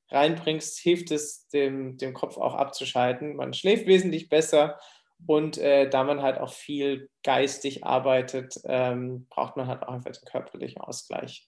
reinbringst, 0.10 0.80
hilft 0.80 1.12
es 1.12 1.48
dem, 1.50 1.98
dem 1.98 2.14
Kopf 2.14 2.38
auch 2.38 2.56
abzuschalten. 2.56 3.36
Man 3.36 3.54
schläft 3.54 3.88
wesentlich 3.88 4.30
besser 4.30 4.80
und 5.28 5.58
äh, 5.58 5.90
da 5.90 6.04
man 6.04 6.22
halt 6.22 6.40
auch 6.40 6.54
viel 6.54 7.10
geistig 7.24 7.84
arbeitet, 7.84 8.60
ähm, 8.66 9.28
braucht 9.30 9.58
man 9.58 9.68
halt 9.68 9.84
auch 9.84 9.94
einfach 9.94 10.12
den 10.12 10.26
körperlichen 10.26 10.82
Ausgleich. 10.82 11.48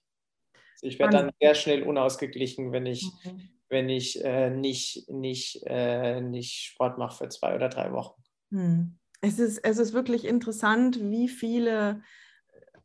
Also 0.74 0.86
ich 0.86 0.98
werde 0.98 1.16
dann 1.16 1.30
sehr 1.40 1.54
schnell 1.54 1.82
unausgeglichen, 1.82 2.72
wenn 2.72 2.86
ich, 2.86 3.04
mhm. 3.24 3.48
Wenn 3.68 3.88
ich 3.88 4.24
äh, 4.24 4.50
nicht, 4.50 5.10
nicht, 5.10 5.62
äh, 5.66 6.20
nicht 6.20 6.70
Sport 6.72 6.98
mache 6.98 7.24
für 7.24 7.28
zwei 7.28 7.54
oder 7.54 7.68
drei 7.68 7.92
Wochen. 7.92 8.22
Mhm. 8.50 8.98
Es, 9.20 9.38
ist, 9.38 9.58
es 9.58 9.78
ist 9.78 9.92
wirklich 9.92 10.24
interessant, 10.24 10.98
wie 11.00 11.28
viele 11.28 12.02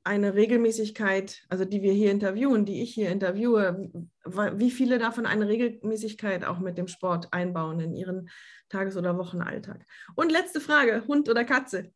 eine 0.04 0.34
Regelmäßigkeit, 0.34 1.44
also 1.50 1.66
die 1.66 1.82
wir 1.82 1.94
hier 1.94 2.12
interviewen, 2.12 2.66
die 2.66 2.82
ich 2.82 2.94
hier 2.94 3.10
interviewe, 3.10 3.92
wie 4.24 4.72
viele 4.72 4.98
davon 4.98 5.26
eine 5.26 5.48
Regelmäßigkeit 5.48 6.46
auch 6.46 6.60
mit 6.60 6.78
dem 6.78 6.88
Sport 6.88 7.28
einbauen 7.32 7.80
in 7.80 7.94
ihren 7.94 8.30
Tages- 8.70 8.98
oder 8.98 9.18
Wochenalltag. 9.18 9.86
Und 10.16 10.32
letzte 10.32 10.62
Frage, 10.62 11.04
Hund 11.08 11.30
oder 11.30 11.44
Katze? 11.46 11.92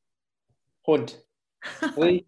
Hund. 0.86 1.26
Also 1.82 2.04
ich, 2.04 2.26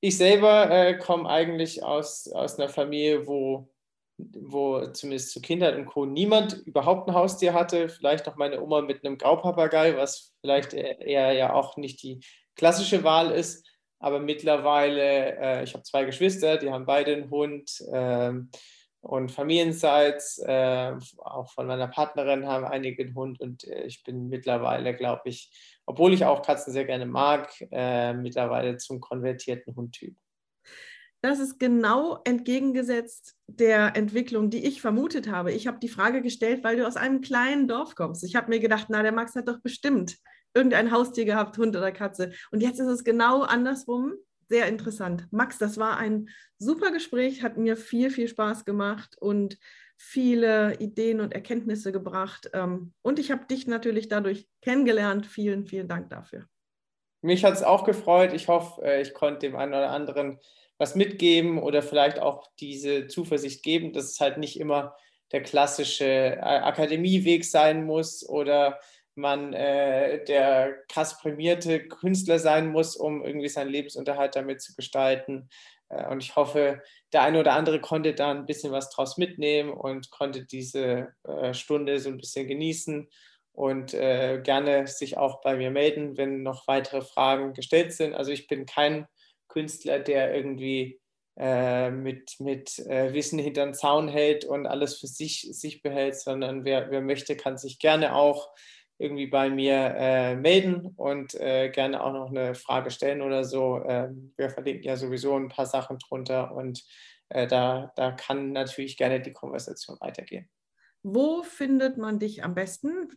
ich, 0.00 0.16
selber 0.16 0.70
äh, 0.70 0.96
komme 0.96 1.28
eigentlich 1.28 1.82
aus, 1.82 2.26
aus 2.32 2.58
einer 2.58 2.70
Familie, 2.70 3.26
wo, 3.26 3.68
wo 4.32 4.86
zumindest 4.86 5.30
zu 5.32 5.40
Kindheit 5.40 5.76
und 5.76 5.86
Co. 5.86 6.06
niemand 6.06 6.62
überhaupt 6.66 7.08
ein 7.08 7.14
Haustier 7.14 7.54
hatte. 7.54 7.88
Vielleicht 7.88 8.26
noch 8.26 8.36
meine 8.36 8.62
Oma 8.62 8.82
mit 8.82 9.04
einem 9.04 9.18
Graupapagei, 9.18 9.96
was 9.96 10.34
vielleicht 10.40 10.74
eher 10.74 11.32
ja 11.32 11.52
auch 11.52 11.76
nicht 11.76 12.02
die 12.02 12.20
klassische 12.56 13.04
Wahl 13.04 13.30
ist. 13.30 13.66
Aber 13.98 14.18
mittlerweile, 14.18 15.36
äh, 15.38 15.64
ich 15.64 15.74
habe 15.74 15.84
zwei 15.84 16.04
Geschwister, 16.04 16.56
die 16.56 16.70
haben 16.70 16.86
beide 16.86 17.12
einen 17.12 17.30
Hund. 17.30 17.80
Äh, 17.92 18.32
und 19.02 19.32
familienseits, 19.32 20.38
äh, 20.38 20.92
auch 21.18 21.50
von 21.50 21.66
meiner 21.66 21.88
Partnerin 21.88 22.46
haben 22.46 22.64
einige 22.64 23.02
einen 23.02 23.16
Hund. 23.16 23.40
Und 23.40 23.64
äh, 23.64 23.82
ich 23.82 24.04
bin 24.04 24.28
mittlerweile, 24.28 24.94
glaube 24.94 25.22
ich, 25.24 25.50
obwohl 25.86 26.12
ich 26.12 26.24
auch 26.24 26.42
Katzen 26.42 26.72
sehr 26.72 26.84
gerne 26.84 27.06
mag, 27.06 27.52
äh, 27.72 28.12
mittlerweile 28.12 28.76
zum 28.76 29.00
konvertierten 29.00 29.74
Hundtyp. 29.74 30.16
Das 31.22 31.38
ist 31.38 31.60
genau 31.60 32.20
entgegengesetzt 32.24 33.36
der 33.46 33.96
Entwicklung, 33.96 34.50
die 34.50 34.66
ich 34.66 34.80
vermutet 34.80 35.30
habe. 35.30 35.52
Ich 35.52 35.68
habe 35.68 35.78
die 35.78 35.88
Frage 35.88 36.20
gestellt, 36.20 36.64
weil 36.64 36.76
du 36.76 36.86
aus 36.86 36.96
einem 36.96 37.20
kleinen 37.20 37.68
Dorf 37.68 37.94
kommst. 37.94 38.24
Ich 38.24 38.34
habe 38.34 38.48
mir 38.48 38.58
gedacht, 38.58 38.86
na, 38.88 39.02
der 39.02 39.12
Max 39.12 39.36
hat 39.36 39.46
doch 39.46 39.60
bestimmt 39.60 40.16
irgendein 40.52 40.90
Haustier 40.90 41.24
gehabt, 41.24 41.56
Hund 41.58 41.76
oder 41.76 41.92
Katze. 41.92 42.32
Und 42.50 42.60
jetzt 42.60 42.80
ist 42.80 42.88
es 42.88 43.04
genau 43.04 43.42
andersrum. 43.42 44.14
Sehr 44.48 44.66
interessant. 44.66 45.28
Max, 45.30 45.58
das 45.58 45.78
war 45.78 45.96
ein 45.96 46.28
super 46.58 46.90
Gespräch, 46.90 47.44
hat 47.44 47.56
mir 47.56 47.76
viel, 47.76 48.10
viel 48.10 48.26
Spaß 48.26 48.64
gemacht 48.64 49.16
und 49.18 49.58
viele 49.96 50.76
Ideen 50.80 51.20
und 51.20 51.32
Erkenntnisse 51.32 51.92
gebracht. 51.92 52.50
Ähm, 52.52 52.92
und 53.02 53.20
ich 53.20 53.30
habe 53.30 53.46
dich 53.46 53.68
natürlich 53.68 54.08
dadurch 54.08 54.48
kennengelernt. 54.60 55.26
Vielen, 55.26 55.66
vielen 55.66 55.86
Dank 55.86 56.10
dafür. 56.10 56.46
Mich 57.22 57.44
hat 57.44 57.54
es 57.54 57.62
auch 57.62 57.84
gefreut. 57.84 58.32
Ich 58.32 58.48
hoffe, 58.48 58.82
äh, 58.82 59.00
ich 59.00 59.14
konnte 59.14 59.46
dem 59.46 59.54
einen 59.54 59.72
oder 59.72 59.90
anderen 59.90 60.40
was 60.82 60.96
mitgeben 60.96 61.58
oder 61.62 61.80
vielleicht 61.80 62.18
auch 62.18 62.48
diese 62.58 63.06
Zuversicht 63.06 63.62
geben, 63.62 63.92
dass 63.92 64.06
es 64.06 64.20
halt 64.20 64.36
nicht 64.38 64.58
immer 64.58 64.96
der 65.30 65.42
klassische 65.42 66.04
äh, 66.04 66.38
Akademieweg 66.40 67.44
sein 67.44 67.84
muss 67.84 68.28
oder 68.28 68.80
man 69.14 69.52
äh, 69.52 70.24
der 70.24 70.74
krass 70.88 71.20
prämierte 71.20 71.86
Künstler 71.86 72.40
sein 72.40 72.70
muss, 72.70 72.96
um 72.96 73.24
irgendwie 73.24 73.48
seinen 73.48 73.70
Lebensunterhalt 73.70 74.34
damit 74.34 74.60
zu 74.60 74.74
gestalten. 74.74 75.48
Äh, 75.88 76.08
und 76.08 76.20
ich 76.20 76.34
hoffe, 76.34 76.82
der 77.12 77.22
eine 77.22 77.38
oder 77.38 77.52
andere 77.52 77.80
konnte 77.80 78.12
da 78.12 78.32
ein 78.32 78.46
bisschen 78.46 78.72
was 78.72 78.90
draus 78.90 79.16
mitnehmen 79.18 79.70
und 79.70 80.10
konnte 80.10 80.44
diese 80.44 81.14
äh, 81.22 81.54
Stunde 81.54 82.00
so 82.00 82.08
ein 82.08 82.18
bisschen 82.18 82.48
genießen 82.48 83.08
und 83.52 83.94
äh, 83.94 84.40
gerne 84.42 84.88
sich 84.88 85.16
auch 85.16 85.42
bei 85.42 85.54
mir 85.54 85.70
melden, 85.70 86.16
wenn 86.16 86.42
noch 86.42 86.66
weitere 86.66 87.02
Fragen 87.02 87.52
gestellt 87.52 87.92
sind. 87.92 88.14
Also 88.14 88.32
ich 88.32 88.48
bin 88.48 88.66
kein 88.66 89.06
Künstler, 89.52 89.98
der 89.98 90.34
irgendwie 90.34 91.00
äh, 91.36 91.90
mit, 91.90 92.36
mit 92.40 92.78
äh, 92.80 93.12
Wissen 93.14 93.38
hinterm 93.38 93.74
Zaun 93.74 94.08
hält 94.08 94.44
und 94.44 94.66
alles 94.66 94.98
für 94.98 95.06
sich, 95.06 95.48
sich 95.52 95.82
behält, 95.82 96.16
sondern 96.16 96.64
wer, 96.64 96.90
wer 96.90 97.00
möchte, 97.00 97.36
kann 97.36 97.56
sich 97.56 97.78
gerne 97.78 98.14
auch 98.14 98.50
irgendwie 98.98 99.26
bei 99.26 99.50
mir 99.50 99.94
äh, 99.96 100.36
melden 100.36 100.86
und 100.96 101.34
äh, 101.34 101.70
gerne 101.70 102.02
auch 102.02 102.12
noch 102.12 102.30
eine 102.30 102.54
Frage 102.54 102.90
stellen 102.90 103.22
oder 103.22 103.44
so. 103.44 103.82
Ähm, 103.84 104.32
wir 104.36 104.50
verlinken 104.50 104.84
ja 104.84 104.96
sowieso 104.96 105.36
ein 105.36 105.48
paar 105.48 105.66
Sachen 105.66 105.98
drunter 105.98 106.54
und 106.54 106.84
äh, 107.30 107.46
da, 107.46 107.92
da 107.96 108.12
kann 108.12 108.52
natürlich 108.52 108.96
gerne 108.96 109.20
die 109.20 109.32
Konversation 109.32 109.96
weitergehen. 110.00 110.48
Wo 111.02 111.42
findet 111.42 111.96
man 111.96 112.18
dich 112.18 112.44
am 112.44 112.54
besten? 112.54 113.08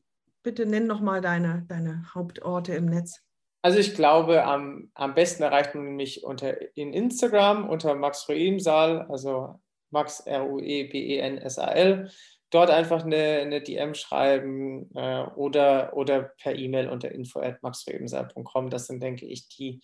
Bitte 0.42 0.66
nenn 0.66 0.88
noch 0.88 1.02
mal 1.02 1.22
deine, 1.22 1.66
deine 1.68 2.06
Hauptorte 2.16 2.74
im 2.74 2.86
Netz. 2.86 3.22
Also 3.66 3.80
ich 3.80 3.96
glaube, 3.96 4.44
am, 4.44 4.92
am 4.94 5.16
besten 5.16 5.42
erreicht 5.42 5.74
man 5.74 5.96
mich 5.96 6.24
unter, 6.24 6.78
in 6.78 6.94
Instagram 6.94 7.68
unter 7.68 7.96
Max 7.96 8.30
Ruemsal, 8.30 9.08
also 9.10 9.60
Max 9.90 10.20
R-U-E-B-E-N-S-A-L 10.20 12.12
dort 12.52 12.70
einfach 12.70 13.04
eine, 13.04 13.40
eine 13.40 13.64
DM 13.64 13.96
schreiben 13.96 14.94
äh, 14.94 15.24
oder, 15.36 15.98
oder 15.98 16.34
per 16.38 16.54
E-Mail 16.54 16.90
unter 16.90 17.12
info.maxrebensal.com. 17.12 18.70
Das 18.70 18.86
sind, 18.86 19.02
denke 19.02 19.26
ich, 19.26 19.48
die, 19.48 19.82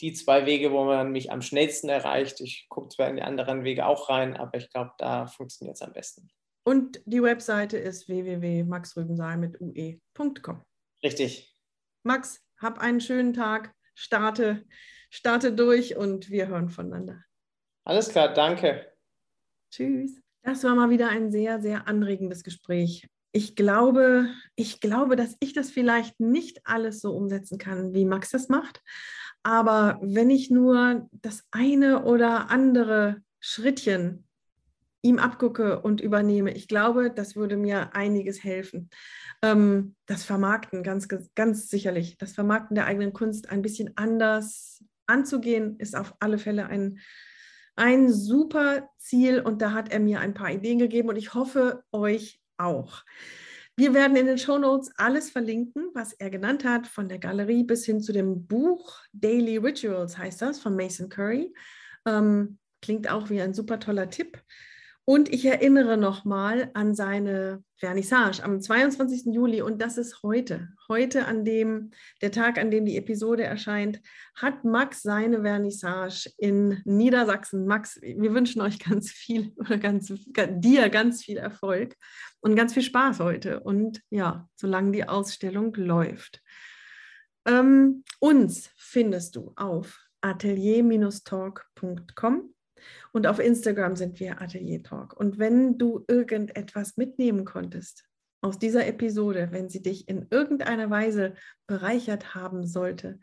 die 0.00 0.14
zwei 0.14 0.44
Wege, 0.44 0.72
wo 0.72 0.82
man 0.82 1.12
mich 1.12 1.30
am 1.30 1.42
schnellsten 1.42 1.90
erreicht. 1.90 2.40
Ich 2.40 2.66
gucke 2.70 2.88
zwar 2.88 3.08
in 3.08 3.14
die 3.14 3.22
anderen 3.22 3.62
Wege 3.62 3.86
auch 3.86 4.08
rein, 4.08 4.36
aber 4.36 4.58
ich 4.58 4.68
glaube, 4.68 4.90
da 4.98 5.28
funktioniert 5.28 5.76
es 5.76 5.82
am 5.82 5.92
besten. 5.92 6.28
Und 6.64 7.00
die 7.04 7.22
Webseite 7.22 7.78
ist 7.78 8.08
www.maxrübensal 8.08 9.36
mit 9.36 9.60
ue.com. 9.60 10.60
Richtig. 11.04 11.54
Max, 12.04 12.42
hab 12.62 12.78
einen 12.78 13.00
schönen 13.00 13.34
Tag, 13.34 13.74
starte, 13.94 14.64
starte 15.10 15.52
durch 15.52 15.96
und 15.96 16.30
wir 16.30 16.48
hören 16.48 16.70
voneinander. 16.70 17.24
Alles 17.84 18.08
klar, 18.08 18.32
danke. 18.32 18.92
Tschüss. 19.70 20.20
Das 20.42 20.64
war 20.64 20.74
mal 20.74 20.90
wieder 20.90 21.08
ein 21.08 21.30
sehr, 21.30 21.60
sehr 21.60 21.86
anregendes 21.86 22.42
Gespräch. 22.42 23.08
Ich 23.32 23.56
glaube, 23.56 24.28
ich 24.56 24.80
glaube, 24.80 25.16
dass 25.16 25.36
ich 25.40 25.52
das 25.52 25.70
vielleicht 25.70 26.20
nicht 26.20 26.60
alles 26.64 27.00
so 27.00 27.14
umsetzen 27.14 27.58
kann, 27.58 27.94
wie 27.94 28.04
Max 28.04 28.30
das 28.30 28.48
macht. 28.48 28.82
Aber 29.42 29.98
wenn 30.02 30.30
ich 30.30 30.50
nur 30.50 31.08
das 31.12 31.44
eine 31.50 32.04
oder 32.04 32.50
andere 32.50 33.22
Schrittchen 33.40 34.28
ihm 35.02 35.18
abgucke 35.18 35.80
und 35.80 36.00
übernehme, 36.00 36.52
ich 36.52 36.68
glaube, 36.68 37.10
das 37.10 37.36
würde 37.36 37.56
mir 37.56 37.94
einiges 37.94 38.42
helfen. 38.42 38.88
Ähm, 39.42 39.96
das 40.06 40.24
Vermarkten, 40.24 40.82
ganz, 40.82 41.08
ganz 41.34 41.68
sicherlich, 41.68 42.16
das 42.18 42.32
Vermarkten 42.32 42.76
der 42.76 42.86
eigenen 42.86 43.12
Kunst 43.12 43.50
ein 43.50 43.62
bisschen 43.62 43.92
anders 43.96 44.82
anzugehen, 45.06 45.76
ist 45.78 45.96
auf 45.96 46.14
alle 46.20 46.38
Fälle 46.38 46.66
ein, 46.66 47.00
ein 47.74 48.12
super 48.12 48.88
Ziel 48.98 49.40
und 49.40 49.60
da 49.60 49.72
hat 49.72 49.92
er 49.92 50.00
mir 50.00 50.20
ein 50.20 50.34
paar 50.34 50.50
Ideen 50.50 50.78
gegeben 50.78 51.08
und 51.08 51.16
ich 51.16 51.34
hoffe 51.34 51.82
euch 51.90 52.40
auch. 52.56 53.02
Wir 53.74 53.94
werden 53.94 54.16
in 54.16 54.26
den 54.26 54.38
Show 54.38 54.58
Notes 54.58 54.92
alles 54.96 55.30
verlinken, 55.30 55.90
was 55.94 56.12
er 56.12 56.30
genannt 56.30 56.64
hat, 56.64 56.86
von 56.86 57.08
der 57.08 57.18
Galerie 57.18 57.64
bis 57.64 57.86
hin 57.86 58.00
zu 58.00 58.12
dem 58.12 58.46
Buch 58.46 59.00
Daily 59.12 59.56
Rituals 59.56 60.18
heißt 60.18 60.42
das 60.42 60.60
von 60.60 60.76
Mason 60.76 61.08
Curry. 61.08 61.54
Ähm, 62.06 62.58
klingt 62.82 63.10
auch 63.10 63.30
wie 63.30 63.40
ein 63.40 63.54
super 63.54 63.80
toller 63.80 64.10
Tipp. 64.10 64.42
Und 65.04 65.32
ich 65.32 65.44
erinnere 65.44 65.96
nochmal 65.96 66.70
an 66.74 66.94
seine 66.94 67.64
Vernissage 67.76 68.44
am 68.44 68.60
22. 68.60 69.34
Juli 69.34 69.60
und 69.60 69.82
das 69.82 69.98
ist 69.98 70.22
heute. 70.22 70.68
Heute, 70.88 71.26
an 71.26 71.44
dem, 71.44 71.90
der 72.20 72.30
Tag, 72.30 72.56
an 72.56 72.70
dem 72.70 72.86
die 72.86 72.96
Episode 72.96 73.42
erscheint, 73.42 74.00
hat 74.36 74.62
Max 74.62 75.02
seine 75.02 75.42
Vernissage 75.42 76.30
in 76.38 76.80
Niedersachsen. 76.84 77.66
Max, 77.66 78.00
wir 78.00 78.32
wünschen 78.32 78.62
euch 78.62 78.78
ganz 78.78 79.10
viel 79.10 79.52
oder 79.56 79.76
ganz, 79.76 80.14
dir 80.26 80.88
ganz 80.88 81.24
viel 81.24 81.38
Erfolg 81.38 81.96
und 82.40 82.54
ganz 82.54 82.72
viel 82.72 82.84
Spaß 82.84 83.18
heute. 83.18 83.58
Und 83.58 84.00
ja, 84.10 84.48
solange 84.54 84.92
die 84.92 85.08
Ausstellung 85.08 85.74
läuft. 85.74 86.40
Ähm, 87.44 88.04
uns 88.20 88.70
findest 88.76 89.34
du 89.34 89.52
auf 89.56 89.98
atelier-talk.com 90.20 92.51
und 93.12 93.26
auf 93.26 93.38
Instagram 93.38 93.96
sind 93.96 94.20
wir 94.20 94.40
Atelier 94.40 94.82
Talk. 94.82 95.18
Und 95.18 95.38
wenn 95.38 95.78
du 95.78 96.04
irgendetwas 96.08 96.96
mitnehmen 96.96 97.44
konntest 97.44 98.04
aus 98.40 98.58
dieser 98.58 98.86
Episode, 98.86 99.48
wenn 99.52 99.68
sie 99.68 99.82
dich 99.82 100.08
in 100.08 100.26
irgendeiner 100.30 100.90
Weise 100.90 101.34
bereichert 101.66 102.34
haben 102.34 102.66
sollte, 102.66 103.18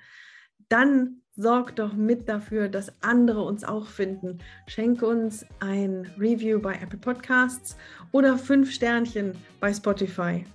dann 0.69 1.21
sorg 1.35 1.75
doch 1.75 1.93
mit 1.93 2.27
dafür, 2.27 2.69
dass 2.69 3.01
andere 3.01 3.43
uns 3.43 3.63
auch 3.63 3.87
finden. 3.87 4.39
Schenk 4.67 5.01
uns 5.01 5.45
ein 5.59 6.09
Review 6.17 6.59
bei 6.59 6.75
Apple 6.75 6.99
Podcasts 6.99 7.77
oder 8.11 8.37
fünf 8.37 8.71
Sternchen 8.71 9.35
bei 9.59 9.73
Spotify. 9.73 10.45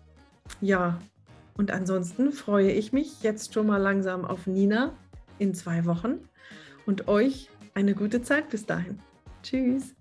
Ja, 0.60 0.98
und 1.56 1.70
ansonsten 1.70 2.32
freue 2.32 2.70
ich 2.70 2.92
mich 2.92 3.22
jetzt 3.22 3.54
schon 3.54 3.66
mal 3.66 3.78
langsam 3.78 4.24
auf 4.24 4.46
Nina 4.46 4.92
in 5.38 5.54
zwei 5.54 5.84
Wochen 5.84 6.28
und 6.86 7.08
euch 7.08 7.48
eine 7.74 7.94
gute 7.94 8.22
Zeit 8.22 8.48
bis 8.50 8.64
dahin. 8.64 8.98
Tschüss. 9.42 9.94